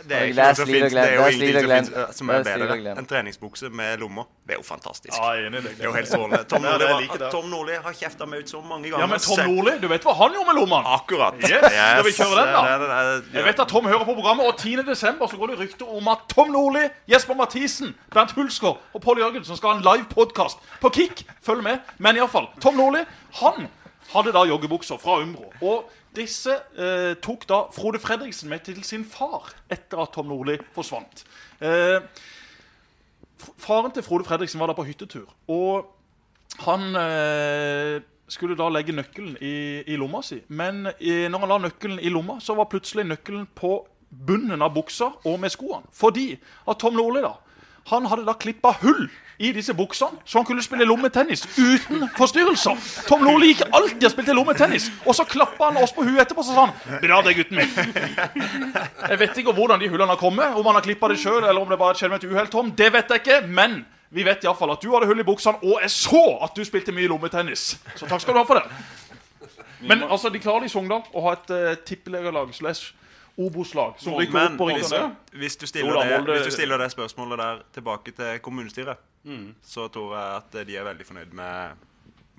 Det 0.08 0.16
er, 0.16 0.24
ikke 0.28 0.36
noe 0.44 0.54
som 0.58 0.66
sliter 0.68 0.88
det 0.90 1.02
er 1.04 1.14
jo 1.14 1.26
ingenting 1.26 1.54
som, 1.54 1.70
finnes, 1.70 1.88
eh, 1.96 2.12
som 2.18 2.30
er 2.30 2.42
bedre. 2.44 2.94
En 2.98 3.06
treningsbukse 3.08 3.70
med 3.72 3.98
lommer. 4.02 4.26
Det 4.46 4.52
er 4.52 4.58
jo 4.60 4.64
fantastisk. 4.66 5.14
Ja, 5.16 5.30
jeg 5.32 5.44
er 5.44 5.46
enig 5.48 5.62
det. 5.64 5.72
Det 5.78 5.84
er 5.84 5.88
jo 5.88 5.92
helt 5.96 6.08
strålende. 6.10 6.40
Tom 6.52 6.64
Ja, 6.64 6.74
det 6.78 6.88
er. 6.90 7.30
Tom 7.32 7.48
Nordli 7.52 7.78
har 7.86 7.92
kjefta 7.96 8.26
meg 8.28 8.44
ut 8.44 8.52
så 8.52 8.60
mange 8.60 8.90
ganger. 8.90 9.00
Ja, 9.04 9.06
men 9.06 9.22
Tom 9.24 9.40
Nordli, 9.48 9.78
du 9.80 9.88
vet 9.88 10.04
hva 10.04 10.14
han 10.18 10.36
gjorde 10.36 10.48
med 10.52 10.58
lommene? 10.60 10.94
Akkurat. 10.98 11.38
Yes, 11.40 11.64
skal 11.64 12.04
vi 12.08 12.14
kjøre 12.18 12.36
den, 12.42 12.52
da? 12.52 12.62
Det- 12.64 12.88
det- 12.88 13.22
det- 13.32 13.38
Jeg 13.38 13.44
vet 13.48 13.60
at 13.64 13.68
Tom 13.68 13.84
hører 13.86 14.04
på 14.04 14.14
programmet, 14.20 14.46
og 14.46 14.58
10. 14.58 14.76
desember 14.90 15.26
så 15.26 15.36
går 15.40 15.46
det 15.54 15.58
rykter 15.64 15.96
om 15.96 16.08
at 16.08 16.18
Tom 16.28 16.50
Nordli, 16.52 16.84
Jesper 17.08 17.34
Mathisen, 17.34 17.94
Bernt 18.12 18.32
Hulsker 18.36 18.76
og 18.94 19.00
Pål 19.02 19.18
Jørgensen 19.24 19.56
skal 19.56 19.68
ha 19.70 19.76
en 19.76 19.82
live 19.88 20.06
podkast 20.12 20.58
på 20.80 20.92
Kick. 20.92 21.24
Følg 21.42 21.62
med. 21.62 21.78
Men 21.98 22.16
iallfall, 22.16 22.48
Tom 22.60 22.74
Nordli 22.76 23.04
han 23.40 23.68
hadde 24.14 24.32
da 24.32 24.44
joggebukser 24.44 24.98
fra 25.00 25.20
Umbro. 25.22 25.48
Og 25.62 25.90
disse 26.16 26.54
eh, 26.78 27.14
tok 27.22 27.46
da 27.50 27.64
Frode 27.74 28.00
Fredriksen 28.02 28.50
med 28.50 28.64
til 28.66 28.80
sin 28.86 29.04
far 29.04 29.52
etter 29.72 30.02
at 30.02 30.14
Tom 30.14 30.30
Nordli 30.30 30.56
forsvant. 30.74 31.24
Eh, 31.60 32.00
faren 33.58 33.94
til 33.94 34.06
Frode 34.06 34.26
Fredriksen 34.26 34.60
var 34.62 34.70
da 34.70 34.78
på 34.78 34.86
hyttetur. 34.86 35.28
Og 35.50 35.90
han 36.64 36.94
eh, 37.00 38.02
skulle 38.30 38.56
da 38.58 38.68
legge 38.72 38.94
nøkkelen 38.94 39.36
i, 39.40 39.56
i 39.90 39.98
lomma 40.00 40.22
si. 40.24 40.40
Men 40.48 40.86
eh, 40.94 41.26
når 41.30 41.44
han 41.44 41.52
la 41.52 41.58
nøkkelen 41.66 42.00
i 42.00 42.12
lomma, 42.12 42.38
så 42.40 42.56
var 42.58 42.70
plutselig 42.72 43.06
nøkkelen 43.08 43.48
på 43.56 43.76
bunnen 44.14 44.62
av 44.62 44.74
buksa 44.74 45.10
og 45.26 45.40
med 45.42 45.52
skoene. 45.52 45.90
Fordi 45.92 46.32
at 46.70 46.78
Tom 46.80 46.96
Nordli 46.96 47.24
da, 47.24 47.34
Han 47.90 48.06
hadde 48.08 48.24
da 48.24 48.34
klippa 48.40 48.72
hull 48.80 49.06
i 49.38 49.50
disse 49.52 49.74
buksene, 49.74 50.20
så 50.24 50.38
han 50.38 50.46
kunne 50.46 50.62
spille 50.62 50.86
lommetennis 50.86 51.42
uten 51.58 52.06
forstyrrelser. 52.16 52.78
Tom 53.08 53.24
Nordli 53.26 53.50
gikk 53.50 53.64
alltid 53.66 54.06
og 54.06 54.12
spilte 54.12 54.36
lommetennis, 54.36 54.86
og 55.04 55.16
så 55.18 55.26
klappa 55.26 55.72
han 55.72 55.80
oss 55.82 55.92
på 55.92 56.04
huet 56.06 56.22
etterpå 56.22 56.44
og 56.44 56.46
sa 56.46 56.66
han 56.68 57.00
Bra 57.02 57.18
det, 57.26 57.34
gutten 57.40 57.58
min. 57.58 57.72
Jeg 59.10 59.18
vet 59.20 59.42
ikke 59.42 59.56
hvordan 59.56 59.82
de 59.82 59.90
hullene 59.90 60.14
har 60.14 60.20
kommet, 60.20 60.54
om 60.54 60.70
han 60.70 60.78
har 60.78 60.86
klippa 60.86 61.10
det 61.10 61.18
sjøl, 61.20 61.42
eller 61.42 61.60
om 61.60 61.68
det 61.68 61.80
bare 61.80 61.98
skjedde 61.98 62.14
med 62.14 62.22
et 62.22 62.30
uhell, 62.30 62.50
Tom. 62.52 62.70
Det 62.78 62.92
vet 62.94 63.10
jeg 63.10 63.24
ikke, 63.24 63.40
men 63.50 63.80
vi 64.14 64.22
vet 64.22 64.46
iallfall 64.46 64.76
at 64.76 64.84
du 64.84 64.92
hadde 64.94 65.10
hull 65.10 65.20
i 65.20 65.26
buksene, 65.26 65.58
og 65.66 65.82
jeg 65.82 65.90
så 65.90 66.24
at 66.46 66.54
du 66.54 66.62
spilte 66.64 66.94
mye 66.94 67.10
lommetennis. 67.10 67.72
Så 67.98 68.06
takk 68.06 68.22
skal 68.22 68.38
du 68.38 68.44
ha 68.44 68.46
for 68.46 68.62
det. 68.62 68.68
Men 69.84 70.06
altså, 70.06 70.30
de 70.30 70.40
klarer 70.40 70.68
i 70.68 70.72
Sogndal 70.72 71.02
å 71.12 71.24
ha 71.26 71.34
et 71.34 71.50
uh, 71.52 71.72
tippeligalag 71.84 72.54
slash 72.56 72.94
Obos-lag 73.40 73.96
som 73.98 74.14
rykker 74.14 74.38
opp 74.44 74.60
og 74.62 74.70
hvis, 74.70 74.92
hvis, 75.34 75.56
du 75.58 75.66
stiller 75.66 75.96
det, 75.98 76.20
hvis 76.28 76.46
du 76.46 76.54
stiller 76.54 76.78
det 76.78 76.92
spørsmålet 76.92 77.40
der 77.40 77.64
tilbake 77.74 78.14
til 78.14 78.38
kommunestyret, 78.44 79.00
så 79.62 79.88
tror 79.88 80.14
jeg 80.14 80.36
at 80.36 80.60
de 80.68 80.76
er 80.78 80.86
veldig 80.86 81.06
fornøyd 81.08 81.34
med 81.34 81.82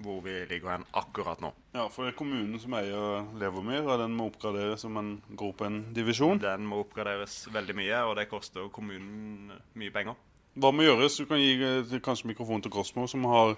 hvor 0.03 0.19
vi 0.21 0.33
ligger 0.49 0.73
hen 0.73 0.85
akkurat 0.93 1.39
nå. 1.43 1.51
Ja, 1.75 1.87
for 1.87 2.03
det 2.03 2.13
er 2.13 2.17
kommunen 2.19 2.59
som 2.59 2.73
eier 2.75 3.27
Levermyr, 3.39 3.85
og 3.85 3.99
den 4.01 4.15
må 4.17 4.27
oppgraderes 4.27 4.83
om 4.87 4.99
en 4.99 5.11
går 5.31 5.53
opp 5.53 5.63
en 5.67 5.81
divisjon. 5.95 6.41
Den 6.43 6.67
må 6.67 6.81
oppgraderes 6.83 7.45
veldig 7.53 7.75
mye, 7.79 8.01
og 8.03 8.15
det 8.19 8.27
koster 8.31 8.67
kommunen 8.75 9.53
mye 9.79 9.93
penger. 9.95 10.17
Hva 10.59 10.71
må 10.71 10.85
gjøres? 10.85 11.17
Du 11.19 11.27
kan 11.29 11.39
gi 11.39 11.55
eh, 11.59 11.95
kanskje 12.03 12.31
mikrofonen 12.31 12.63
til 12.63 12.71
Kosmo, 12.75 13.07
som 13.11 13.23
har 13.27 13.55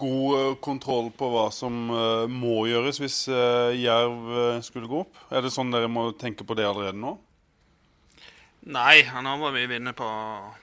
god 0.00 0.38
eh, 0.38 0.56
kontroll 0.64 1.10
på 1.16 1.28
hva 1.32 1.46
som 1.54 1.86
eh, 1.92 2.26
må 2.30 2.66
gjøres 2.70 3.00
hvis 3.02 3.20
eh, 3.32 3.76
Jerv 3.80 4.60
skulle 4.66 4.90
gå 4.90 5.04
opp. 5.04 5.22
Er 5.32 5.44
det 5.44 5.54
sånn 5.54 5.72
dere 5.74 5.90
må 5.90 6.10
tenke 6.18 6.46
på 6.46 6.56
det 6.58 6.66
allerede 6.68 6.98
nå? 7.00 7.16
Nei, 8.66 9.04
nå 9.22 9.36
må 9.38 9.52
vi 9.54 9.62
vinne 9.70 9.92
på, 9.94 10.06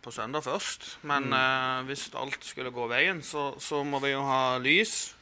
på 0.04 0.12
søndag 0.12 0.44
først. 0.44 0.98
Men 1.08 1.32
eh, 1.34 1.84
hvis 1.88 2.10
alt 2.20 2.44
skulle 2.44 2.74
gå 2.76 2.88
veien, 2.92 3.24
så, 3.24 3.54
så 3.64 3.84
må 3.88 4.04
vi 4.04 4.14
jo 4.14 4.24
ha 4.28 4.58
lys 4.64 5.14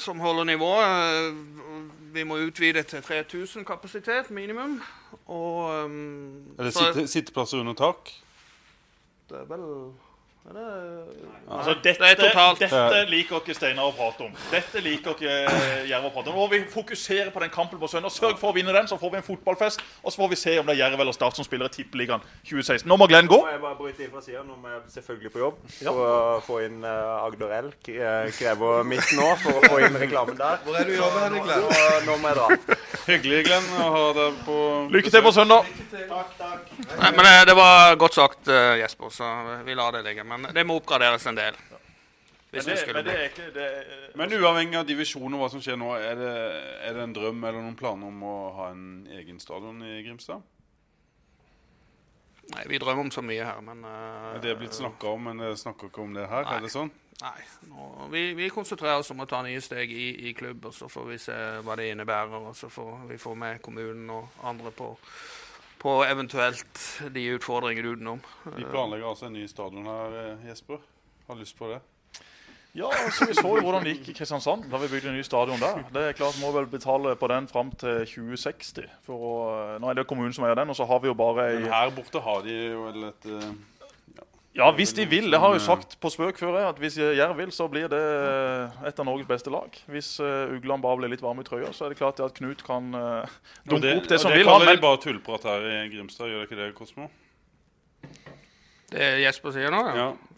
som 0.00 0.20
holder 0.22 0.46
nivået. 0.48 1.34
Vi 2.14 2.22
må 2.24 2.38
utvide 2.40 2.82
til 2.88 3.02
3000 3.04 3.66
kapasitet 3.68 4.30
minimum. 4.32 4.78
Og 5.26 5.84
um, 5.84 6.54
Er 6.58 6.70
det 6.70 6.72
sitte, 6.74 7.04
sitteplasser 7.08 7.60
under 7.60 7.76
tak? 7.76 8.14
det 9.30 9.38
er 9.40 9.46
vel 9.48 9.62
det, 10.52 10.64
Altså, 11.48 11.74
dette, 11.84 12.02
Det 12.02 12.10
er 12.10 12.14
totalt. 12.14 12.60
dette 12.60 13.04
liker 13.08 13.40
ikke 13.40 13.54
Steinar 13.56 13.88
å 13.88 13.92
prate 13.96 14.26
om. 14.26 14.32
Dette 14.50 14.80
liker 14.80 15.14
ikke 15.16 15.28
eh, 15.28 15.86
Jerv 15.88 16.08
å 16.08 16.12
prate 16.12 16.32
om. 16.32 16.36
Nå 16.36 16.44
må 16.44 16.50
vi 16.52 16.60
fokusere 16.68 17.30
på 17.32 17.40
den 17.40 17.52
kampen 17.52 17.80
på 17.80 17.88
søndag. 17.88 18.12
Sørg 18.12 18.36
for 18.40 18.52
å 18.52 18.56
vinne 18.56 18.72
den, 18.72 18.88
så 18.88 18.98
får 19.00 19.12
vi 19.12 19.20
en 19.20 19.26
fotballfest. 19.26 19.80
Og 20.02 20.12
så 20.12 20.20
får 20.20 20.30
vi 20.32 20.38
se 20.40 20.58
om 20.60 20.68
det 20.68 20.76
er 20.76 20.82
Jerv 20.84 21.00
eller 21.00 21.16
Start 21.16 21.36
som 21.36 21.46
spiller 21.46 21.68
i 21.68 21.74
Tippeligaen 21.74 22.24
2016. 22.44 22.88
Nå 22.88 22.96
må 23.00 23.08
Glenn 23.08 23.28
gå. 23.30 23.40
Må 23.40 23.52
jeg 23.54 23.62
bare 23.64 23.78
bryte 23.80 24.04
inn 24.04 24.12
fra 24.12 24.24
siden, 24.24 24.46
Nå 24.48 24.58
må 24.60 24.72
jeg 24.72 24.82
selvfølgelig 24.98 25.32
på 25.32 25.42
jobb 25.44 25.60
for 25.78 26.04
å 26.04 26.40
få 26.44 26.60
inn 26.66 26.84
uh, 26.84 27.24
Agder. 27.24 27.72
Jeg 27.88 28.36
krever 28.38 28.84
mitt 28.88 29.14
nå 29.16 29.30
for 29.44 29.60
å 29.60 29.64
få 29.68 29.80
inn 29.84 29.96
reklamen 30.00 30.36
der. 30.40 30.60
Hvor 30.64 30.80
er 30.80 30.88
du 30.88 30.92
i 30.92 30.98
jobben, 31.00 31.24
Henrik 31.24 31.48
Glenn? 31.48 31.68
Nå, 31.68 31.88
nå 32.08 32.18
må 32.20 32.32
jeg 32.32 32.40
dra. 32.40 32.78
Hyggelig, 33.04 33.40
Glenn, 33.48 33.70
å 33.80 33.88
ha 33.96 34.04
deg 34.16 34.38
på 34.46 34.58
Lykke 34.94 35.12
til 35.12 35.24
på 35.24 35.32
søndag. 35.34 35.68
Nei, 35.94 37.10
men 37.10 37.20
det, 37.26 37.34
det 37.50 37.56
var 37.58 37.96
godt 38.00 38.16
sagt, 38.16 38.48
eh, 38.48 38.78
Jesper, 38.80 39.12
så 39.12 39.30
vi 39.66 39.76
lar 39.76 39.92
det 39.92 40.04
ligge. 40.06 40.24
Men 40.40 40.54
det 40.56 40.66
må 40.66 40.78
oppgraderes 40.80 41.26
en 41.30 41.38
del. 41.38 41.58
Hvis 42.54 42.66
Men 42.66 42.76
det 42.76 42.94
men 42.94 43.04
det 43.04 43.14
er 43.18 43.30
ikke 43.30 43.46
det, 43.54 43.68
Men 44.14 44.32
uavhengig 44.38 44.78
av 44.78 44.86
divisjon 44.86 45.34
og 45.34 45.40
hva 45.42 45.48
som 45.50 45.62
skjer 45.62 45.78
nå, 45.80 45.90
er 45.98 46.18
det, 46.18 46.34
er 46.86 46.94
det 46.94 47.02
en 47.02 47.14
drøm 47.16 47.40
eller 47.42 47.58
noen 47.58 47.78
planer 47.78 48.10
om 48.12 48.22
å 48.22 48.34
ha 48.58 48.68
en 48.70 49.08
egen 49.10 49.40
stadion 49.42 49.82
i 49.82 50.02
Grimstad? 50.06 50.44
Nei, 52.52 52.66
vi 52.68 52.78
drømmer 52.78 53.06
om 53.06 53.10
så 53.10 53.24
mye 53.24 53.44
her, 53.46 53.60
men 53.64 53.80
uh, 53.88 54.36
Det 54.42 54.52
er 54.52 54.58
blitt 54.60 54.76
snakka 54.76 55.14
om, 55.16 55.30
men 55.30 55.40
dere 55.40 55.56
snakker 55.58 55.88
ikke 55.88 56.04
om 56.04 56.14
det 56.14 56.28
her. 56.28 56.44
Nei. 56.44 56.58
Er 56.58 56.66
det 56.66 56.70
sånn? 56.74 56.92
Nei. 57.22 57.38
Nå, 57.70 58.08
vi, 58.12 58.24
vi 58.36 58.50
konsentrerer 58.52 59.00
oss 59.00 59.10
om 59.14 59.22
å 59.24 59.28
ta 59.30 59.40
nye 59.46 59.62
steg 59.64 59.90
i, 59.90 60.08
i 60.28 60.34
klubb, 60.36 60.68
og 60.68 60.74
så 60.76 60.90
får 60.92 61.08
vi 61.08 61.18
se 61.22 61.38
hva 61.64 61.76
det 61.80 61.88
innebærer. 61.92 62.50
Og 62.50 62.58
så 62.58 62.68
får 62.72 63.06
vi 63.08 63.18
få 63.22 63.32
med 63.38 63.62
kommunen 63.64 64.10
og 64.12 64.44
andre 64.44 64.74
på, 64.76 64.90
på 65.84 65.98
eventuelt 66.08 66.84
de 67.12 67.26
utfordringene 67.36 67.90
utenom. 67.92 68.20
Vi 68.56 68.64
planlegger 68.64 69.10
altså 69.10 69.28
en 69.28 69.36
ny 69.36 69.44
stadion 69.48 69.84
her, 69.84 70.14
eh, 70.22 70.46
Jesper. 70.48 70.80
Har 71.28 71.36
lyst 71.36 71.58
på 71.58 71.68
det. 71.68 71.80
Ja, 72.74 72.88
altså, 72.88 73.26
Vi 73.28 73.34
så 73.34 73.50
jo 73.54 73.60
hvordan 73.62 73.84
det 73.84 73.92
gikk 73.94 74.08
i 74.10 74.14
Kristiansand 74.16 74.64
da 74.70 74.80
vi 74.82 74.88
bygde 74.90 75.12
en 75.12 75.14
ny 75.14 75.22
stadion 75.22 75.60
der. 75.60 75.84
Det 75.94 76.02
er 76.08 76.16
klart, 76.18 76.40
Må 76.40 76.50
vel 76.56 76.66
betale 76.66 77.14
på 77.16 77.28
den 77.30 77.46
fram 77.46 77.70
til 77.70 78.00
2060. 78.08 78.88
For 79.06 79.14
å, 79.28 79.34
nå 79.78 79.90
er 79.90 80.00
det 80.00 80.06
kommunen 80.10 80.34
som 80.34 80.48
eier 80.48 80.58
den, 80.58 80.72
og 80.72 80.78
så 80.78 80.88
har 80.88 80.98
vi 81.04 81.12
jo 81.12 81.14
bare 81.14 81.52
Men 81.60 81.70
her 81.70 81.92
borte 81.94 82.20
har 82.24 82.42
de 82.42 82.56
jo 82.72 82.82
vel 82.88 83.04
et 83.12 83.28
eh, 83.30 83.52
Ja, 84.54 84.68
hvis 84.70 84.92
de 84.94 85.02
vil. 85.10 85.26
Det 85.32 85.40
har 85.42 85.50
jeg 85.50 85.60
jo 85.60 85.64
sagt 85.64 85.96
på 85.98 86.10
spøk 86.14 86.38
før, 86.38 86.60
jeg, 86.60 86.68
at 86.68 86.78
hvis 86.78 86.98
Jerv 86.98 87.34
vil, 87.40 87.50
så 87.54 87.66
blir 87.70 87.88
det 87.90 88.02
et 88.86 89.00
av 89.02 89.08
Norges 89.08 89.26
beste 89.26 89.50
lag. 89.50 89.74
Hvis 89.90 90.12
uh, 90.22 90.52
Ugland 90.54 90.84
bare 90.84 91.00
blir 91.00 91.10
litt 91.10 91.24
varm 91.24 91.42
i 91.42 91.46
trøya, 91.46 91.72
så 91.74 91.88
er 91.88 91.94
det 91.94 91.98
klart 91.98 92.22
at 92.22 92.36
Knut 92.38 92.62
kan 92.66 92.92
dumpe 93.66 93.96
opp 93.96 94.06
det 94.12 94.20
som 94.22 94.30
det 94.30 94.38
vil. 94.38 94.46
Det 94.46 94.52
kaller 94.52 94.70
de 94.70 94.84
bare 94.86 95.00
tullprat 95.02 95.48
her 95.50 95.66
i 95.72 95.74
Grimstad, 95.90 96.30
gjør 96.30 96.44
det 96.44 96.48
ikke 96.50 96.60
det, 96.62 96.70
Kosmo? 96.78 97.10
Det 98.94 99.10
Jesper 99.24 99.56
sier 99.56 99.74
nå, 99.74 99.82
ja. 99.90 100.04
Ja. 100.04 100.33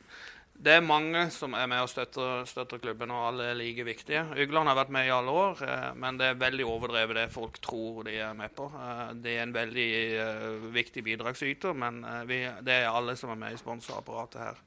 Det 0.57 0.73
er 0.73 0.85
mange 0.85 1.27
som 1.35 1.53
er 1.53 1.67
med 1.69 1.83
og 1.85 1.91
støtter, 1.93 2.47
støtter 2.49 2.81
klubben, 2.81 3.11
og 3.13 3.27
alle 3.29 3.51
er 3.51 3.59
like 3.59 3.85
viktige. 3.85 4.23
Ugland 4.41 4.71
har 4.71 4.79
vært 4.79 4.93
med 4.95 5.09
i 5.09 5.13
alle 5.13 5.33
år, 5.33 5.59
eh, 5.67 5.89
men 6.01 6.17
det 6.17 6.31
er 6.31 6.39
veldig 6.41 6.65
overdrevet 6.65 7.19
det 7.19 7.25
folk 7.35 7.59
tror 7.61 8.07
de 8.09 8.15
er 8.25 8.33
med 8.37 8.55
på. 8.57 8.71
Eh, 8.73 9.11
det 9.21 9.35
er 9.37 9.45
en 9.45 9.53
veldig 9.53 9.91
eh, 10.23 10.47
viktig 10.73 11.05
bidragsyter, 11.05 11.77
men 11.77 12.01
vi, 12.29 12.41
det 12.65 12.79
er 12.79 12.89
alle 12.89 13.19
som 13.21 13.35
er 13.35 13.43
med 13.43 13.57
i 13.57 13.61
sponsorapparatet 13.61 14.41
her. 14.47 14.63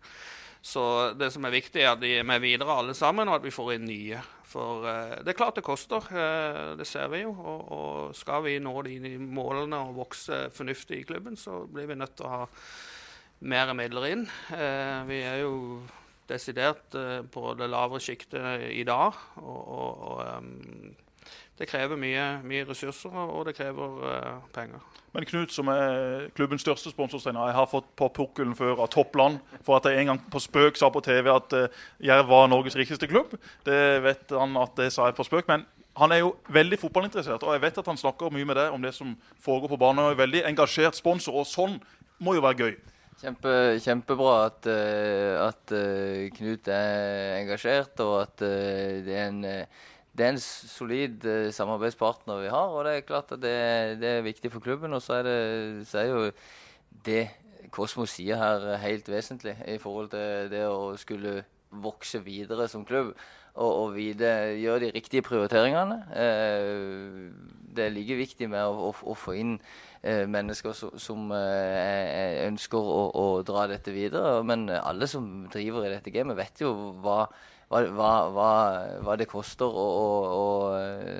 Så 0.62 0.84
det 1.18 1.32
som 1.34 1.48
er 1.48 1.56
viktig, 1.56 1.82
er 1.82 1.96
at 1.96 2.04
de 2.04 2.20
er 2.20 2.28
med 2.28 2.44
videre 2.44 2.76
alle 2.84 2.94
sammen, 2.94 3.32
og 3.32 3.40
at 3.40 3.48
vi 3.48 3.56
får 3.56 3.74
inn 3.78 3.90
nye. 3.90 4.22
For 4.50 4.86
det 5.24 5.32
er 5.32 5.38
klart 5.38 5.58
det 5.58 5.64
koster, 5.64 6.06
det 6.76 6.88
ser 6.90 7.08
vi 7.14 7.22
jo. 7.22 7.32
Og, 7.32 7.60
og 7.72 8.16
skal 8.18 8.44
vi 8.44 8.58
nå 8.60 8.74
de 8.86 9.14
målene 9.22 9.80
og 9.88 10.02
vokse 10.02 10.48
fornuftig 10.52 11.00
i 11.00 11.08
klubben, 11.08 11.38
så 11.40 11.62
blir 11.70 11.88
vi 11.88 11.98
nødt 11.98 12.18
til 12.18 12.28
å 12.28 12.34
ha 12.34 12.42
mer 13.40 13.74
midler 13.78 14.08
inn. 14.12 14.26
Eh, 14.54 15.00
vi 15.10 15.22
er 15.24 15.42
jo 15.44 15.82
desidert 16.30 16.96
eh, 16.98 17.22
på 17.32 17.54
det 17.58 17.70
lavere 17.72 18.02
sjiktet 18.04 18.68
i 18.72 18.84
dag. 18.88 19.18
Og, 19.42 19.62
og, 19.80 20.04
og 20.14 20.98
det 21.60 21.68
krever 21.68 22.00
mye, 22.00 22.26
mye 22.48 22.64
ressurser, 22.70 23.12
og 23.12 23.44
det 23.50 23.58
krever 23.58 24.04
eh, 24.08 24.36
penger. 24.56 24.84
Men 25.12 25.26
Knut, 25.28 25.52
som 25.52 25.68
er 25.74 26.30
klubbens 26.38 26.64
største 26.64 26.92
sponsorstrener, 26.94 27.50
jeg 27.50 27.58
har 27.58 27.68
fått 27.68 27.90
på 28.00 28.08
pukkelen 28.16 28.54
før 28.56 28.86
av 28.86 28.92
Toppland 28.94 29.42
for 29.66 29.76
at 29.76 29.90
jeg 29.90 30.00
en 30.00 30.14
gang 30.14 30.22
på 30.32 30.40
spøk 30.40 30.80
sa 30.80 30.92
på 30.94 31.02
TV 31.04 31.32
at 31.34 31.56
uh, 31.58 31.82
Jerv 32.06 32.30
var 32.30 32.46
Norges 32.48 32.78
rikeste 32.78 33.10
klubb. 33.10 33.34
Det 33.66 33.80
vet 34.06 34.32
han 34.38 34.54
at 34.62 34.78
det 34.78 34.92
sa 34.94 35.10
jeg 35.10 35.18
på 35.18 35.26
spøk. 35.26 35.50
men 35.50 35.66
han 36.00 36.14
er 36.16 36.22
jo 36.22 36.36
veldig 36.48 36.78
fotballinteressert, 36.80 37.44
og 37.44 37.58
jeg 37.58 37.62
vet 37.66 37.78
at 37.82 37.90
han 37.90 37.98
snakker 38.00 38.32
mye 38.32 38.48
med 38.48 38.56
deg 38.56 38.72
om 38.72 38.86
det 38.86 38.94
som 38.96 39.18
foregår 39.44 39.74
på 39.74 39.82
banen. 39.82 40.04
Han 40.06 40.14
er 40.14 40.22
veldig 40.22 40.46
engasjert 40.48 40.96
sponsor, 40.96 41.42
og 41.42 41.50
sånn 41.50 41.76
må 42.24 42.38
jo 42.38 42.46
være 42.46 42.62
gøy. 42.62 42.78
Kjempe, 43.20 43.52
kjempebra 43.84 44.34
at, 44.46 44.68
eh, 44.72 45.36
at 45.44 45.74
eh, 45.76 46.30
Knut 46.38 46.70
er 46.72 47.42
engasjert, 47.42 48.00
og 48.06 48.14
at 48.22 48.44
eh, 48.48 49.02
det 49.04 49.18
er 49.18 49.26
en, 49.28 49.42
det 49.44 50.24
er 50.24 50.32
en 50.32 50.40
solid 50.40 51.28
samarbeidspartner 51.56 52.40
vi 52.46 52.54
har. 52.54 52.72
Og 52.72 52.88
det 52.88 52.94
er 52.96 53.08
klart 53.08 53.34
at 53.36 53.44
det, 53.44 53.58
det 54.00 54.14
er 54.14 54.24
viktig 54.24 54.52
for 54.54 54.64
klubben. 54.64 54.96
Og 54.96 55.04
så 55.04 55.20
er, 55.20 55.28
det, 55.28 55.88
så 55.92 56.00
er 56.00 56.08
jo 56.14 56.32
det 57.06 57.26
Kosmo 57.76 58.08
sier 58.08 58.40
her 58.40 58.80
helt 58.82 59.12
vesentlig 59.12 59.58
i 59.68 59.78
forhold 59.84 60.10
til 60.16 60.48
det 60.54 60.64
å 60.72 60.96
skulle 60.98 61.42
vokse 61.70 62.24
videre 62.24 62.70
som 62.72 62.88
klubb. 62.88 63.12
Og, 63.60 63.70
og 63.70 63.96
vite, 63.98 64.32
gjøre 64.62 64.86
de 64.86 64.94
riktige 64.96 65.26
prioriteringene. 65.28 66.00
Eh, 66.16 67.59
det 67.76 67.86
er 67.86 67.94
like 67.96 68.18
viktig 68.20 68.50
med 68.52 68.64
å, 68.66 68.90
å, 68.90 69.12
å 69.12 69.16
få 69.18 69.36
inn 69.40 69.56
eh, 70.02 70.26
mennesker 70.30 70.76
som, 70.78 70.96
som 71.02 71.30
eh, 71.36 72.46
ønsker 72.48 72.80
å, 72.80 73.04
å 73.14 73.28
dra 73.48 73.68
dette 73.72 73.94
videre. 73.96 74.40
Men 74.48 74.68
alle 74.80 75.10
som 75.12 75.48
driver 75.52 75.88
i 75.88 75.94
dette 75.96 76.14
gamet, 76.16 76.38
vet 76.40 76.64
jo 76.66 76.74
hva, 77.04 77.22
hva, 77.70 78.16
hva, 78.34 78.50
hva, 79.06 79.20
det 79.20 79.30
koster 79.30 79.70
å, 79.70 79.90
å, 80.00 80.50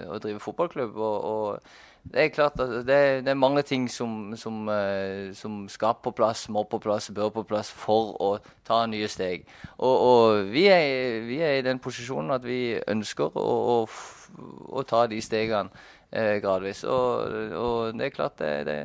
å, 0.10 0.18
drive 0.24 0.42
fotballklubb. 0.44 0.98
Og, 0.98 1.30
og 1.30 2.10
det 2.10 2.24
er 2.24 2.32
klart 2.34 2.60
at 2.60 2.70
det, 2.88 3.26
det 3.26 3.28
er 3.28 3.38
mange 3.38 3.62
ting 3.62 3.90
som, 3.92 4.34
som, 4.36 4.70
eh, 4.70 5.34
som 5.34 5.68
skal 5.70 5.94
på 6.04 6.12
plass, 6.12 6.48
må 6.50 6.64
på 6.64 6.80
plass, 6.80 7.10
bør 7.14 7.30
på 7.30 7.44
plass 7.44 7.70
for 7.72 8.16
å 8.24 8.30
ta 8.66 8.86
nye 8.90 9.08
steg. 9.08 9.46
Og, 9.78 9.96
og 10.00 10.50
vi, 10.54 10.66
er, 10.72 11.22
vi 11.28 11.42
er 11.44 11.60
i 11.60 11.66
den 11.66 11.80
posisjonen 11.80 12.34
at 12.34 12.48
vi 12.48 12.80
ønsker 12.88 13.38
å, 13.38 13.86
å, 13.86 14.84
ta 14.88 15.06
de 15.12 15.22
stegene 15.22 15.70
eh, 15.70 15.99
gradvis. 16.12 16.84
Og, 16.90 17.36
og 17.54 17.98
det 17.98 18.08
er 18.08 18.16
klart 18.16 18.40
det, 18.42 18.54
det, 18.66 18.78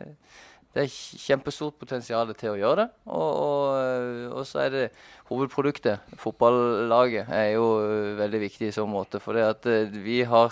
det 0.74 0.84
er 0.84 0.94
kjempestort 1.24 1.76
potensial 1.78 2.32
til 2.34 2.54
å 2.54 2.58
gjøre 2.58 2.82
det. 2.82 2.88
Og, 3.06 3.36
og, 3.44 4.38
og 4.40 4.48
så 4.48 4.64
er 4.64 4.72
det 4.74 4.86
hovedproduktet, 5.30 6.02
fotballaget, 6.20 7.30
er 7.30 7.52
jo 7.54 7.68
eh, 7.84 8.16
veldig 8.18 8.40
viktig 8.42 8.68
i 8.68 8.74
så 8.74 8.86
måte. 8.88 9.20
For 9.22 9.38
det 9.38 9.46
at 9.46 9.68
eh, 9.70 9.94
vi 10.04 10.22
har 10.28 10.50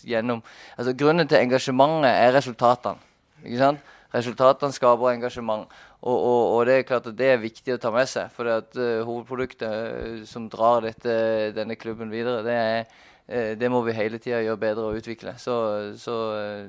gjennom 0.00 0.40
Altså 0.80 0.94
grunnen 0.96 1.28
til 1.28 1.42
engasjementet 1.42 2.08
er 2.08 2.34
resultatene. 2.34 3.08
Ikke 3.44 3.60
sant? 3.60 3.90
Resultatene 4.14 4.74
skaper 4.74 5.12
engasjement. 5.12 5.68
Og, 6.00 6.16
og, 6.16 6.42
og 6.56 6.62
det 6.66 6.78
er 6.78 6.86
klart 6.88 7.06
at 7.10 7.18
det 7.18 7.28
er 7.34 7.42
viktig 7.42 7.74
å 7.76 7.80
ta 7.80 7.92
med 7.94 8.08
seg. 8.08 8.32
For 8.34 8.48
det 8.48 8.56
at 8.62 8.78
uh, 8.80 9.04
hovedproduktet 9.06 10.24
som 10.28 10.48
drar 10.50 10.82
dette, 10.86 11.12
denne 11.56 11.76
klubben 11.78 12.10
videre, 12.12 12.40
det, 12.46 12.56
er, 12.56 13.04
det 13.30 13.68
må 13.70 13.80
vi 13.86 13.94
hele 13.94 14.18
tida 14.18 14.40
gjøre 14.42 14.58
bedre 14.58 14.86
og 14.90 15.00
utvikle. 15.00 15.36
Så, 15.38 15.54
så, 16.00 16.14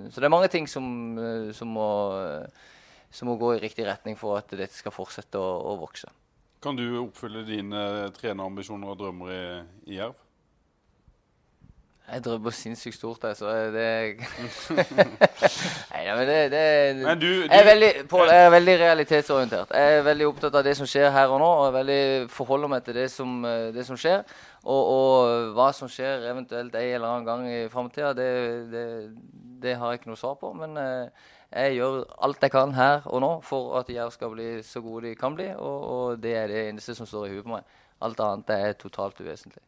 så, 0.07 0.17
det 0.21 0.27
er 0.27 0.33
mange 0.33 0.49
ting 0.53 0.67
som, 0.69 0.85
som, 1.57 1.71
må, 1.73 1.87
som, 3.09 3.31
må, 3.31 3.37
gå 3.41 3.55
i 3.55 3.61
riktig 3.63 3.87
retning 3.87 4.19
for 4.19 4.37
at 4.37 4.53
dette 4.53 4.77
skal 4.77 4.93
fortsette 4.93 5.41
å, 5.41 5.53
å 5.71 5.77
vokse. 5.81 6.11
Kan 6.61 6.77
du 6.77 6.85
oppfylle 7.01 7.41
dine 7.47 8.11
trenerambisjoner 8.13 8.93
og 8.93 8.99
drømmer 8.99 9.33
i, 9.33 9.45
i 9.89 9.97
Jerv? 9.97 10.19
Jeg 12.11 12.23
drømmer 12.25 12.51
sinnssykt 12.51 12.95
stort, 12.95 13.23
altså. 13.23 13.47
Det 13.71 13.83
Nei, 15.91 16.01
men 16.17 16.27
det, 16.27 16.39
det 16.51 16.63
men 17.05 17.19
du, 17.21 17.27
du... 17.27 17.45
Jeg, 17.45 17.59
er 17.59 17.65
veldig, 17.65 17.91
Paul, 18.09 18.27
jeg 18.27 18.45
er 18.45 18.49
veldig 18.51 18.75
realitetsorientert. 18.81 19.71
Jeg 19.71 19.97
er 19.97 20.03
veldig 20.03 20.27
opptatt 20.27 20.57
av 20.59 20.65
det 20.67 20.73
som 20.77 20.89
skjer 20.89 21.07
her 21.15 21.31
og 21.31 21.39
nå, 21.39 21.47
og 21.47 21.63
jeg 21.69 21.75
veldig 21.77 22.29
forholder 22.33 22.73
meg 22.73 22.83
til 22.83 22.99
det 22.99 23.07
som, 23.13 23.37
det 23.77 23.85
som 23.87 23.99
skjer. 23.99 24.25
Og, 24.65 24.81
og, 24.81 25.53
hva 25.55 25.69
som 25.73 25.89
skjer 25.89 26.27
eventuelt 26.33 26.75
en 26.75 26.89
eller 26.97 27.07
annen 27.07 27.29
gang 27.31 27.47
i 27.47 27.63
framtida, 27.71 28.11
det, 28.17 28.29
det, 28.73 28.85
det, 29.63 29.77
har 29.79 29.93
jeg 29.93 30.01
ikke 30.01 30.11
noe 30.11 30.19
svar 30.19 30.35
på. 30.41 30.51
Men 30.57 30.75
eh, 30.83 31.25
jeg 31.47 31.79
gjør 31.79 32.03
alt 32.27 32.43
jeg 32.43 32.57
kan 32.59 32.75
her 32.75 33.07
og 33.07 33.23
nå 33.23 33.33
for 33.47 33.79
at 33.79 33.89
Jerv 33.89 34.11
skal 34.11 34.35
bli 34.35 34.51
så 34.67 34.83
gode 34.83 35.07
de 35.07 35.15
kan 35.15 35.39
bli. 35.39 35.47
Og, 35.55 35.89
og 35.95 36.23
det 36.23 36.35
er 36.43 36.51
det 36.51 36.67
eneste 36.67 36.97
som 36.97 37.07
står 37.07 37.29
i 37.29 37.35
huet 37.37 37.47
på 37.47 37.55
meg. 37.55 37.77
Alt 38.03 38.19
annet 38.27 38.57
er 38.59 38.81
totalt 38.81 39.23
uvesentlig. 39.23 39.63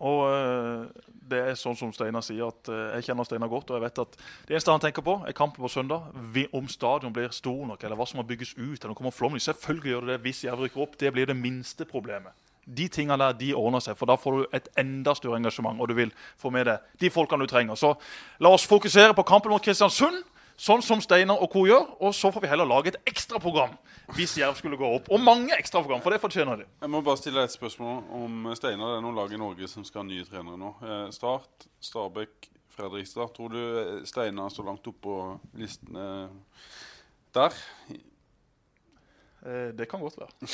Og 0.00 0.20
uh, 0.24 1.08
det 1.30 1.40
er 1.50 1.58
sånn 1.58 1.76
som 1.76 1.92
Steinar 1.92 2.24
sier, 2.24 2.48
at 2.48 2.70
uh, 2.72 2.92
jeg 2.96 3.10
kjenner 3.10 3.26
Steinar 3.28 3.50
godt. 3.52 3.70
Og 3.70 3.76
jeg 3.76 3.84
vet 3.84 4.02
at 4.02 4.16
det 4.48 4.56
eneste 4.56 4.72
han 4.72 4.82
tenker 4.82 5.04
på, 5.04 5.18
er 5.28 5.36
kampen 5.36 5.60
på 5.60 5.72
søndag. 5.72 6.08
Om 6.56 6.70
stadion 6.72 7.14
blir 7.14 7.34
stor 7.36 7.66
nok, 7.68 7.84
eller 7.84 8.00
hva 8.00 8.06
som 8.08 8.22
må 8.22 8.26
bygges 8.28 8.54
ut. 8.56 8.80
eller 8.80 8.96
kommer 8.96 9.14
flomlys. 9.14 9.50
Selvfølgelig 9.50 9.92
gjør 9.92 10.06
det 10.06 10.14
det 10.14 10.22
hvis 10.24 10.44
Jerv 10.46 10.64
rykker 10.64 10.86
opp. 10.86 10.96
Det 11.00 11.12
blir 11.12 11.28
det 11.28 11.36
minste 11.36 11.84
problemet. 11.84 12.32
De 12.64 12.86
tingene 12.92 13.18
der 13.18 13.36
de 13.36 13.54
ordner 13.56 13.82
seg, 13.82 13.96
for 13.98 14.06
da 14.06 14.16
får 14.20 14.36
du 14.36 14.56
et 14.56 14.68
enda 14.78 15.14
større 15.16 15.40
engasjement. 15.40 15.80
Og 15.80 15.90
du 15.90 15.96
vil 15.98 16.12
få 16.40 16.52
med 16.54 16.68
deg 16.70 17.00
de 17.00 17.12
folkene 17.12 17.44
du 17.44 17.50
trenger. 17.50 17.76
Så 17.76 17.94
la 18.40 18.52
oss 18.54 18.68
fokusere 18.68 19.16
på 19.16 19.26
kampen 19.28 19.52
mot 19.52 19.64
Kristiansund. 19.64 20.22
Sånn 20.60 20.82
som 20.84 21.00
Steinar 21.00 21.40
og 21.40 21.48
co. 21.52 21.64
gjør. 21.64 21.86
Og 22.04 22.12
så 22.16 22.28
får 22.32 22.44
vi 22.44 22.50
heller 22.50 22.68
lage 22.68 22.92
et 22.92 23.00
ekstraprogram 23.08 23.72
hvis 24.16 24.34
Jerv 24.40 24.58
skulle 24.58 24.76
gå 24.76 24.88
opp. 24.98 25.08
Og 25.08 25.22
mange 25.22 25.54
ekstraprogram, 25.56 26.02
for 26.04 26.12
det 26.12 26.20
fortjener 26.20 26.60
de. 26.60 26.68
Jeg 26.82 26.92
må 26.92 27.00
bare 27.06 27.20
stille 27.20 27.44
et 27.46 27.54
spørsmål 27.54 28.02
om 28.18 28.50
Steinar. 28.58 28.92
Det 28.92 28.98
er 28.98 29.04
noen 29.06 29.16
lag 29.16 29.32
i 29.32 29.40
Norge 29.40 29.70
som 29.70 29.86
skal 29.86 30.02
ha 30.02 30.08
nye 30.10 30.26
trenere 30.28 30.60
nå. 30.60 30.74
Eh, 30.84 31.08
Start, 31.16 31.68
Stabæk, 31.80 32.50
Fredrikstad. 32.76 33.32
Tror 33.36 33.54
du 33.54 33.60
eh, 33.62 33.96
Steinar 34.10 34.52
står 34.52 34.68
langt 34.68 34.92
oppe 34.92 35.04
på 35.06 35.18
listene 35.62 36.06
der? 37.32 37.56
Eh, 39.46 39.70
det 39.78 39.88
kan 39.88 40.02
godt 40.02 40.18
være. 40.20 40.32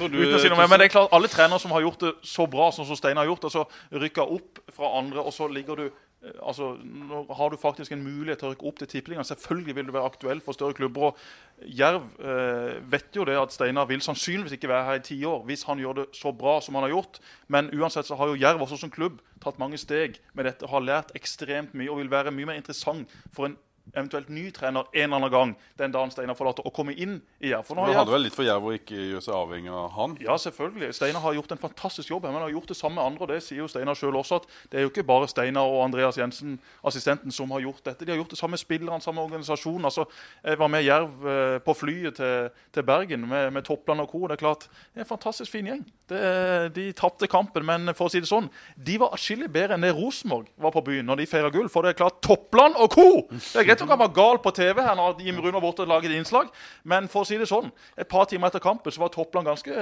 Si 0.00 0.48
mer, 0.48 0.64
men 0.64 0.80
det 0.80 0.86
er 0.88 0.94
klart, 0.94 1.12
Alle 1.12 1.28
trenere 1.28 1.60
som 1.60 1.74
har 1.76 1.84
gjort 1.84 2.00
det 2.06 2.14
så 2.24 2.46
bra 2.48 2.70
som 2.72 2.88
Steinar 2.88 3.26
har 3.26 3.34
gjort, 3.34 3.50
altså 3.50 3.66
rykka 3.92 4.24
opp 4.24 4.62
fra 4.72 4.94
andre, 4.98 5.20
og 5.20 5.34
så 5.36 5.48
ligger 5.50 5.76
du 5.76 5.90
altså, 6.20 6.74
Nå 6.84 7.24
har 7.36 7.48
du 7.48 7.56
faktisk 7.56 7.92
en 7.92 8.02
mulighet 8.02 8.38
til 8.42 8.50
å 8.50 8.52
rykke 8.52 8.66
opp 8.68 8.80
til 8.80 8.90
tippeligaen. 8.92 9.24
Selvfølgelig 9.24 9.76
vil 9.76 9.88
du 9.88 9.92
være 9.94 10.10
aktuell 10.10 10.42
for 10.44 10.56
større 10.56 10.76
klubber. 10.76 11.10
og 11.10 11.16
Jerv 11.64 12.04
eh, 12.20 12.76
vet 12.92 13.16
jo 13.16 13.24
det 13.24 13.38
at 13.40 13.52
Steinar 13.52 13.88
vil 13.88 14.02
sannsynligvis 14.04 14.56
ikke 14.56 14.68
være 14.68 14.84
her 14.84 15.00
i 15.00 15.06
ti 15.06 15.18
år 15.24 15.44
hvis 15.48 15.64
han 15.68 15.80
gjør 15.80 16.00
det 16.00 16.06
så 16.16 16.32
bra 16.32 16.58
som 16.60 16.76
han 16.76 16.88
har 16.88 16.94
gjort. 16.96 17.20
Men 17.48 17.72
uansett 17.72 18.06
så 18.06 18.18
har 18.20 18.32
jo 18.32 18.40
Jerv 18.40 18.62
også 18.66 18.80
som 18.80 18.92
klubb 18.92 19.20
tatt 19.40 19.58
mange 19.58 19.80
steg 19.80 20.20
med 20.34 20.48
dette. 20.48 20.68
Har 20.68 20.84
lært 20.84 21.14
ekstremt 21.16 21.74
mye 21.74 21.90
og 21.90 22.02
vil 22.02 22.12
være 22.12 22.34
mye 22.34 22.52
mer 22.52 22.60
interessant 22.60 23.08
for 23.32 23.48
en 23.48 23.56
eventuelt 23.94 24.28
ny 24.28 24.50
trener 24.54 24.86
en 24.92 25.02
eller 25.02 25.16
annen 25.16 25.32
gang 25.32 25.52
den 25.80 25.92
dagen 25.94 26.12
Steinar 26.14 26.36
forlater, 26.38 26.66
å 26.66 26.72
komme 26.74 26.94
inn 26.94 27.18
i 27.40 27.50
Jerv. 27.50 27.70
Men 27.74 27.96
hadde 27.96 28.14
vel 28.14 28.24
litt 28.26 28.36
for 28.36 28.46
Jerv 28.46 28.68
å 28.70 28.74
ikke 28.76 28.96
gjøre 28.96 29.22
seg 29.24 29.36
avhengig 29.36 29.72
av 29.74 29.90
han? 29.96 30.16
Ja, 30.22 30.36
selvfølgelig. 30.40 30.92
Steinar 30.96 31.24
har 31.24 31.36
gjort 31.38 31.54
en 31.54 31.62
fantastisk 31.62 32.12
jobb, 32.12 32.26
men 32.28 32.38
han 32.38 32.46
har 32.46 32.54
gjort 32.54 32.70
det 32.72 32.78
samme 32.78 32.98
med 33.00 33.06
andre. 33.06 33.26
og 33.26 33.32
Det 33.32 33.40
sier 33.44 33.62
jo 33.62 33.68
Steinar 33.70 33.98
sjøl 33.98 34.18
også, 34.20 34.40
at 34.40 34.48
det 34.70 34.80
er 34.80 34.86
jo 34.86 34.92
ikke 34.92 35.06
bare 35.10 35.30
Steinar 35.30 35.70
og 35.70 35.84
Andreas 35.84 36.18
Jensen, 36.20 36.58
assistenten, 36.86 37.34
som 37.34 37.50
har 37.56 37.64
gjort 37.66 37.84
dette. 37.86 38.06
De 38.06 38.14
har 38.14 38.20
gjort 38.20 38.34
det 38.34 38.40
samme 38.40 38.60
spillerne, 38.60 39.02
samme 39.04 39.24
organisasjon. 39.26 39.84
Altså, 39.88 40.06
jeg 40.44 40.60
var 40.60 40.72
med 40.72 40.86
Jerv 40.86 41.30
eh, 41.34 41.56
på 41.64 41.76
flyet 41.76 42.20
til, 42.20 42.50
til 42.74 42.86
Bergen 42.86 43.26
med, 43.28 43.50
med 43.56 43.66
Toppland 43.66 44.04
og 44.04 44.12
co. 44.12 44.26
Det 44.26 44.38
er 44.38 44.44
klart, 44.44 44.68
det 44.92 45.02
er 45.02 45.06
en 45.06 45.14
fantastisk 45.14 45.52
fin 45.52 45.70
gjeng. 45.70 45.86
Det, 46.10 46.74
de 46.74 46.88
tapte 46.96 47.28
kampen, 47.30 47.62
men 47.66 47.92
for 47.94 48.08
å 48.08 48.12
si 48.12 48.20
det 48.22 48.28
sånn, 48.28 48.48
de 48.74 48.96
var 48.98 49.14
atskillig 49.14 49.46
bedre 49.52 49.76
enn 49.76 49.84
det 49.84 49.92
Rosenborg 49.94 50.48
var 50.60 50.74
på 50.74 50.82
byen 50.88 51.06
når 51.06 51.22
de 51.22 51.26
feira 51.30 51.52
gull. 51.54 51.68
For 51.70 51.86
det 51.86 51.92
er 51.92 52.00
klart, 52.00 52.18
Toppland 52.26 52.78
og 52.80 52.90
co. 52.96 53.06
Det 53.30 53.62
er 53.62 53.68
greit 53.68 53.84
nok 53.84 53.94
han 53.94 54.02
var 54.02 54.14
gal 54.16 54.40
på 54.42 54.52
TV 54.56 54.82
her 54.82 54.98
når 54.98 55.22
Jim 55.22 55.38
Rune 55.38 55.54
var 55.56 55.64
borte 55.64 55.86
og 55.86 55.92
laget 55.92 56.16
innslag, 56.16 56.50
men 56.82 57.06
for 57.10 57.22
å 57.22 57.28
si 57.28 57.38
det 57.38 57.48
sånn, 57.50 57.70
et 57.94 58.10
par 58.10 58.26
timer 58.30 58.50
etter 58.50 58.62
kampen 58.64 58.94
så 58.94 59.04
var 59.04 59.14
Toppland 59.14 59.50
ganske 59.50 59.76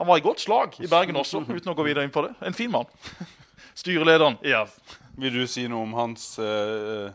Han 0.00 0.08
var 0.08 0.18
i 0.18 0.24
godt 0.24 0.40
slag 0.40 0.76
i 0.80 0.88
Bergen 0.88 1.18
også, 1.20 1.42
uten 1.48 1.72
å 1.72 1.76
gå 1.76 1.84
videre 1.84 2.04
inn 2.06 2.12
på 2.12 2.22
det. 2.24 2.30
En 2.40 2.56
fin 2.56 2.70
mann. 2.72 2.88
Styrelederen 3.80 4.38
i 4.40 4.52
Jerv. 4.52 4.72
Vil 5.20 5.34
du 5.36 5.44
si 5.48 5.66
noe 5.68 5.84
om 5.84 5.92
hans 5.96 6.30
uh, 6.40 7.12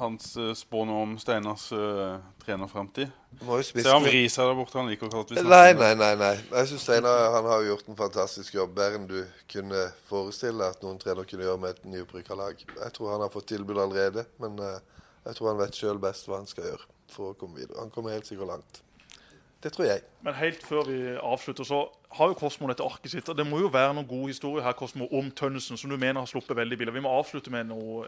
hans 0.00 0.32
uh, 0.40 0.50
spå 0.56 0.82
noe 0.88 1.04
om 1.04 1.14
Steinars 1.20 1.68
uh, 1.76 2.18
trenerfremtid? 2.42 3.12
Se, 3.40 3.84
han 3.86 4.04
vrir 4.04 4.26
seg 4.32 4.48
der 4.50 4.56
borte? 4.58 4.78
Han 4.80 4.90
liker 4.90 5.08
å 5.08 5.12
kalle 5.12 5.44
Nei, 5.46 5.72
nei, 5.78 5.92
nei. 6.00 6.10
nei. 6.20 6.32
Jeg 6.40 6.70
synes 6.72 6.84
Steinar 6.88 7.30
han 7.36 7.48
har 7.48 7.64
gjort 7.68 7.88
en 7.88 7.98
fantastisk 8.00 8.56
jobb. 8.58 8.74
Bedre 8.76 9.00
enn 9.00 9.08
du 9.10 9.18
kunne 9.52 9.86
forestille 10.10 10.70
at 10.72 10.82
noen 10.84 11.00
trener 11.00 11.28
kunne 11.28 11.46
gjøre 11.46 11.62
med 11.62 11.76
et 11.76 11.90
nyopprykka 11.94 12.38
lag. 12.38 12.64
Jeg 12.66 12.96
tror 12.96 13.14
han 13.14 13.24
har 13.24 13.32
fått 13.32 13.50
tilbud 13.52 13.78
allerede, 13.78 14.26
men 14.42 14.58
uh, 14.60 14.78
jeg 15.26 15.38
tror 15.38 15.52
han 15.52 15.60
vet 15.62 15.82
sjøl 15.82 16.00
best 16.02 16.28
hva 16.28 16.40
han 16.40 16.48
skal 16.50 16.72
gjøre 16.72 16.88
for 17.10 17.32
å 17.32 17.38
komme 17.38 17.60
videre. 17.60 17.80
Han 17.82 17.92
kommer 17.94 18.16
helt 18.16 18.28
sikkert 18.28 18.54
langt. 18.54 18.82
Det 19.60 19.72
tror 19.74 19.84
jeg. 19.84 20.00
Men 20.24 20.34
helt 20.34 20.62
før 20.64 20.86
vi 20.88 20.98
avslutter, 21.20 21.64
så 21.68 21.82
har 22.16 22.30
jo 22.30 22.36
Kosmo 22.40 22.68
dette 22.70 22.84
arket 22.84 23.12
sitt. 23.12 23.28
og 23.28 23.36
Det 23.36 23.44
må 23.46 23.58
jo 23.60 23.68
være 23.68 23.92
noen 23.94 24.08
gode 24.08 24.32
historier 24.32 24.64
her 24.64 24.72
Kosmo, 24.72 25.04
om 25.12 25.28
Tønnesen, 25.36 25.76
som 25.76 25.90
du 25.90 25.98
mener 26.00 26.22
har 26.22 26.30
sluppet 26.30 26.56
veldig 26.56 26.78
billig. 26.78 26.94
Vi 26.94 27.02
må 27.04 27.12
avslutte 27.12 27.52
med 27.52 27.68
noe, 27.68 28.06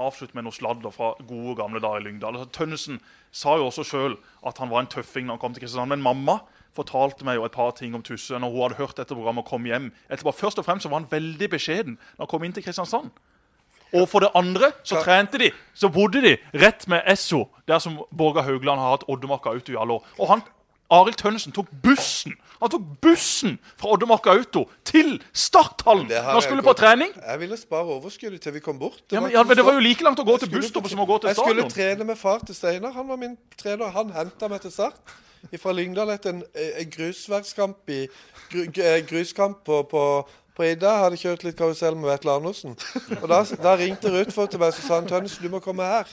avslutte 0.00 0.34
med 0.34 0.46
noe 0.46 0.56
sladder 0.56 0.94
fra 0.94 1.12
gode, 1.28 1.58
gamle 1.60 1.82
dager 1.84 2.00
i 2.00 2.06
Lyngdal. 2.06 2.38
Altså, 2.38 2.50
Tønnesen 2.56 3.02
sa 3.32 3.58
jo 3.60 3.68
også 3.68 3.84
sjøl 3.84 4.16
at 4.48 4.58
han 4.58 4.72
var 4.72 4.80
en 4.80 4.90
tøffing 4.96 5.28
når 5.28 5.36
han 5.36 5.44
kom 5.44 5.54
til 5.54 5.66
Kristiansand. 5.66 5.92
Men 5.92 6.06
mamma 6.06 6.38
fortalte 6.74 7.28
meg 7.28 7.36
jo 7.36 7.44
et 7.44 7.54
par 7.54 7.76
ting 7.76 7.94
om 7.94 8.02
Tusse 8.02 8.40
når 8.40 8.50
hun 8.50 8.64
hadde 8.64 8.80
hørt 8.80 8.96
dette 8.96 9.14
programmet 9.14 9.44
og 9.44 9.52
kom 9.52 9.68
hjem. 9.68 9.92
Etterpå, 10.08 10.32
først 10.40 10.58
og 10.58 10.64
fremst 10.66 10.88
så 10.88 10.92
var 10.92 11.02
han 11.04 11.12
veldig 11.12 11.52
beskjeden 11.52 12.00
når 12.00 12.24
han 12.24 12.32
kom 12.32 12.48
inn 12.48 12.56
til 12.56 12.64
Kristiansand. 12.64 13.12
Og 13.94 14.08
for 14.10 14.24
det 14.24 14.32
andre 14.34 14.72
så 14.82 14.98
trente 15.04 15.38
de, 15.38 15.52
så 15.74 15.86
bodde 15.92 16.22
de 16.24 16.34
rett 16.58 16.88
med 16.90 17.04
Esso, 17.06 17.44
der 17.68 17.78
som 17.78 18.00
Borgar 18.10 18.42
Haugland 18.48 18.80
har 18.80 18.96
hatt 18.96 19.06
Oddemarka 19.08 19.52
ute 19.54 19.70
i 19.74 19.78
alle 19.78 20.00
år. 20.00 20.08
Og 20.18 20.32
han, 20.32 20.42
Arild 20.94 21.18
Tønnesen 21.20 21.54
tok 21.54 21.70
bussen 21.84 22.36
Han 22.60 22.70
tok 22.72 22.84
bussen 23.04 23.56
fra 23.80 23.90
Oddemark 23.94 24.28
Auto 24.32 24.64
til 24.86 25.16
starthallen 25.32 26.06
når 26.10 26.28
han 26.28 26.44
skulle 26.46 26.64
på 26.64 26.72
trening. 26.78 27.10
Jeg 27.18 27.40
ville 27.40 27.58
spare 27.60 27.96
overskuddet 27.96 28.40
til 28.40 28.54
vi 28.54 28.62
kom 28.64 28.78
bort. 28.78 29.02
Det, 29.02 29.18
ja, 29.18 29.20
men, 29.20 29.34
ja, 29.34 29.42
men 29.42 29.58
det 29.58 29.66
var 29.66 29.76
jo 29.76 29.82
like 29.84 30.06
langt 30.06 30.22
å 30.22 30.26
gå 30.28 30.38
til 30.40 30.52
busstoppet 30.54 30.94
som 30.94 31.02
å 31.04 31.08
gå 31.08 31.18
til 31.24 31.34
stadion. 31.34 31.60
Jeg 31.60 31.66
skulle 31.66 31.74
trene 31.74 32.08
med 32.08 32.20
far 32.20 32.40
til 32.46 32.56
Steinar. 32.56 32.94
Han 32.96 33.10
var 33.10 33.20
min 33.20 33.36
trener. 33.60 33.92
Han 33.96 34.14
henta 34.14 34.48
meg 34.48 34.64
til 34.64 34.72
start 34.72 35.14
fra 35.60 35.74
Lyngdal 35.76 36.14
etter 36.14 36.32
en, 36.32 36.40
en 36.54 36.88
grusverkskamp 36.94 37.92
i 37.92 38.06
gruskamp 39.10 39.60
på, 39.66 39.82
på 39.90 40.06
på 40.54 40.62
Ida 40.70 40.92
hadde 41.02 41.18
kjørt 41.18 41.42
litt 41.42 41.56
karusell 41.58 41.96
med 41.98 42.12
Vetle 42.12 42.36
Andersen. 42.38 42.76
Og 43.20 43.26
da, 43.30 43.40
da 43.58 43.74
ringte 43.78 44.12
Rutford 44.14 44.52
til 44.52 44.62
meg 44.62 44.70
og 44.70 44.78
sa 44.78 45.00
han, 45.00 45.08
Tønnesen, 45.10 45.42
du 45.42 45.50
må 45.50 45.58
komme 45.62 45.86
her. 45.88 46.12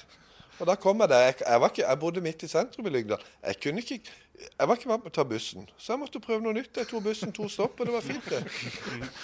Og 0.57 0.65
da 0.69 0.75
kom 0.81 1.01
jeg 1.01 1.11
der. 1.11 1.27
Jeg, 1.27 1.35
jeg, 1.45 1.61
ikke, 1.67 1.83
jeg 1.83 1.99
bodde 2.01 2.23
midt 2.25 2.45
i 2.45 2.49
sentrum 2.49 2.89
i 2.89 2.93
Lyngdal. 2.93 3.21
Jeg 3.45 3.59
kunne 3.61 3.83
ikke 3.85 3.99
jeg 4.41 4.69
var 4.69 4.77
ikke 4.77 4.89
vant 4.89 5.03
med 5.05 5.11
å 5.11 5.15
ta 5.15 5.25
bussen, 5.27 5.67
så 5.77 5.93
jeg 5.93 6.01
måtte 6.01 6.21
prøve 6.23 6.43
noe 6.45 6.55
nytt. 6.57 6.71
Jeg 6.77 6.89
tok 6.89 7.03
bussen 7.05 7.33
to 7.35 7.47
stopp, 7.51 7.79
og 7.79 7.89
det 7.89 7.93
var 7.93 8.05
fint, 8.05 8.25
det. 8.31 8.41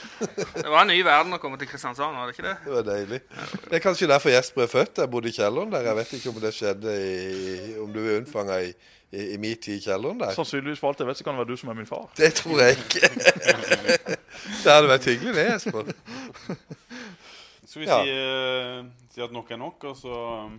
Det 0.64 0.68
var 0.68 0.84
en 0.84 0.92
ny 0.92 0.98
verden 1.06 1.38
å 1.38 1.40
komme 1.42 1.60
til 1.62 1.70
Kristiansand, 1.70 2.18
var 2.18 2.28
det 2.28 2.36
ikke 2.36 2.48
det? 2.48 2.58
Det 2.66 2.76
var 2.76 2.86
deilig. 2.88 3.20
Det 3.68 3.80
er 3.80 3.84
kanskje 3.84 4.10
derfor 4.10 4.34
Jesper 4.34 4.66
er 4.66 4.72
født. 4.72 5.02
Jeg 5.04 5.12
bodde 5.14 5.32
i 5.32 5.36
kjelleren 5.38 5.74
der. 5.74 5.90
Jeg 5.90 6.00
vet 6.02 6.14
ikke 6.18 6.34
om 6.34 6.40
det 6.44 6.54
skjedde 6.58 6.96
i, 7.02 7.74
om 7.84 7.92
du 7.94 8.02
er 8.04 8.20
unnfanga 8.20 8.62
i 8.66 8.72
i, 9.12 9.34
i 9.34 9.38
min 9.38 9.56
tid 9.56 9.78
i 9.78 9.84
kjelleren 9.84 10.20
der. 10.20 10.34
Sannsynligvis 10.36 10.82
for 10.82 10.92
alt 10.92 11.02
jeg 11.02 11.08
vet, 11.08 11.20
så 11.20 11.26
kan 11.28 11.38
det 11.38 11.44
være 11.44 11.54
du 11.54 11.60
som 11.60 11.72
er 11.72 11.78
min 11.78 11.90
far. 11.90 12.08
Det 12.18 12.32
tror 12.42 12.62
jeg 12.64 12.78
ikke. 12.78 13.10
det 14.64 14.72
hadde 14.72 14.90
vært 14.92 15.08
hyggelig, 15.08 15.36
det, 15.38 15.46
Jesper. 15.54 15.94
Skal 17.68 17.82
vi 17.82 17.88
ja. 17.88 18.02
si, 18.02 18.18
uh, 18.18 19.08
si, 19.14 19.22
at 19.24 19.36
nok 19.36 19.52
er 19.52 19.62
nok, 19.62 19.88
og 19.92 19.96
så 20.00 20.18
um, 20.48 20.58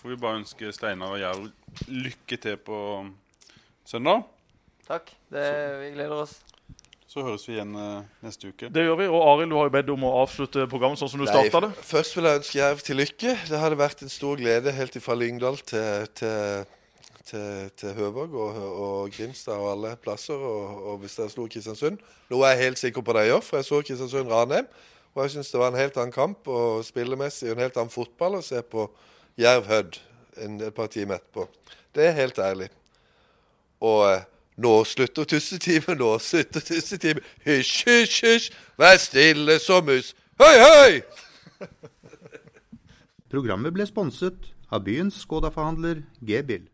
får 0.00 0.12
vi 0.12 0.20
bare 0.20 0.42
ønske 0.42 0.72
Steinar 0.74 1.16
og 1.16 1.22
Jerv 1.22 1.48
lykke 1.88 2.40
til 2.40 2.60
på 2.64 2.78
søndag. 3.88 4.22
Takk. 4.88 5.10
Det, 5.32 5.48
vi 5.82 5.90
gleder 5.96 6.22
oss. 6.22 6.38
Så 7.08 7.24
høres 7.24 7.46
vi 7.48 7.54
igjen 7.56 7.72
uh, 7.72 8.04
neste 8.24 8.50
uke. 8.52 8.68
Det 8.72 8.84
gjør 8.84 8.98
vi. 9.00 9.06
Og 9.08 9.22
Arild, 9.24 9.52
du 9.52 9.56
har 9.56 9.68
jo 9.70 9.74
bedt 9.78 9.92
om 9.94 10.02
å 10.04 10.14
avslutte 10.22 10.66
programmet 10.68 11.00
sånn 11.00 11.08
som 11.08 11.22
du 11.22 11.28
starta 11.28 11.62
det. 11.64 11.70
Først 11.88 12.16
vil 12.18 12.28
jeg 12.28 12.40
ønske 12.42 12.58
Jerv 12.58 12.82
til 12.84 13.00
lykke. 13.00 13.36
Det 13.48 13.62
hadde 13.62 13.78
vært 13.80 14.04
en 14.04 14.12
stor 14.12 14.40
glede 14.40 14.74
helt 14.76 14.98
fra 15.00 15.16
Lyngdal 15.16 15.56
til, 15.64 16.10
til 16.20 16.66
til, 17.28 17.70
til 17.76 17.92
Høvåg 17.92 18.34
og, 18.40 18.54
og, 18.56 19.10
Grimstad 19.12 19.60
og 19.60 19.72
alle 19.74 19.90
plasser, 20.00 20.34
og, 20.34 20.78
og 20.88 21.02
hvis 21.02 21.18
dere 21.18 21.32
slo 21.32 21.44
Kristiansund. 21.50 22.00
Noe 22.30 22.48
jeg 22.48 22.56
er 22.56 22.62
helt 22.62 22.80
sikker 22.80 23.04
på 23.04 23.16
dere 23.16 23.28
gjør, 23.32 23.44
for 23.44 23.58
jeg 23.58 23.68
så 23.68 23.80
Kristiansund-Ranheim. 23.84 24.70
Og 25.12 25.22
jeg 25.24 25.34
syns 25.34 25.52
det 25.52 25.60
var 25.60 25.72
en 25.72 25.80
helt 25.80 25.96
annen 25.98 26.14
kamp 26.14 26.48
og 26.52 26.84
spillemessig 26.86 27.50
en 27.52 27.60
helt 27.60 27.76
annen 27.76 27.92
fotball 27.92 28.38
å 28.38 28.44
se 28.44 28.62
på 28.62 28.86
Jerv 29.40 29.68
Hødd 29.68 30.00
et 30.38 30.74
par 30.74 30.90
timer 30.92 31.18
etterpå. 31.18 31.48
Det 31.96 32.06
er 32.06 32.14
helt 32.20 32.38
ærlig. 32.38 32.68
Og 33.84 34.04
eh, 34.10 34.24
nå 34.58 34.72
slutter 34.88 35.28
tussetimen, 35.28 35.98
nå 36.00 36.14
slutter 36.22 36.64
tussetimen. 36.64 37.22
Hysj, 37.46 37.84
hysj, 37.86 38.18
hysj, 38.26 38.48
vær 38.80 38.98
stille 39.02 39.58
som 39.62 39.86
mus. 39.86 40.14
Høy, 40.38 40.56
høy! 40.62 41.00
Programmet 43.32 43.74
ble 43.76 43.84
sponset 43.86 44.50
av 44.72 44.86
byens 44.86 45.20
Skoda-forhandler 45.24 46.02
G-Bil. 46.24 46.66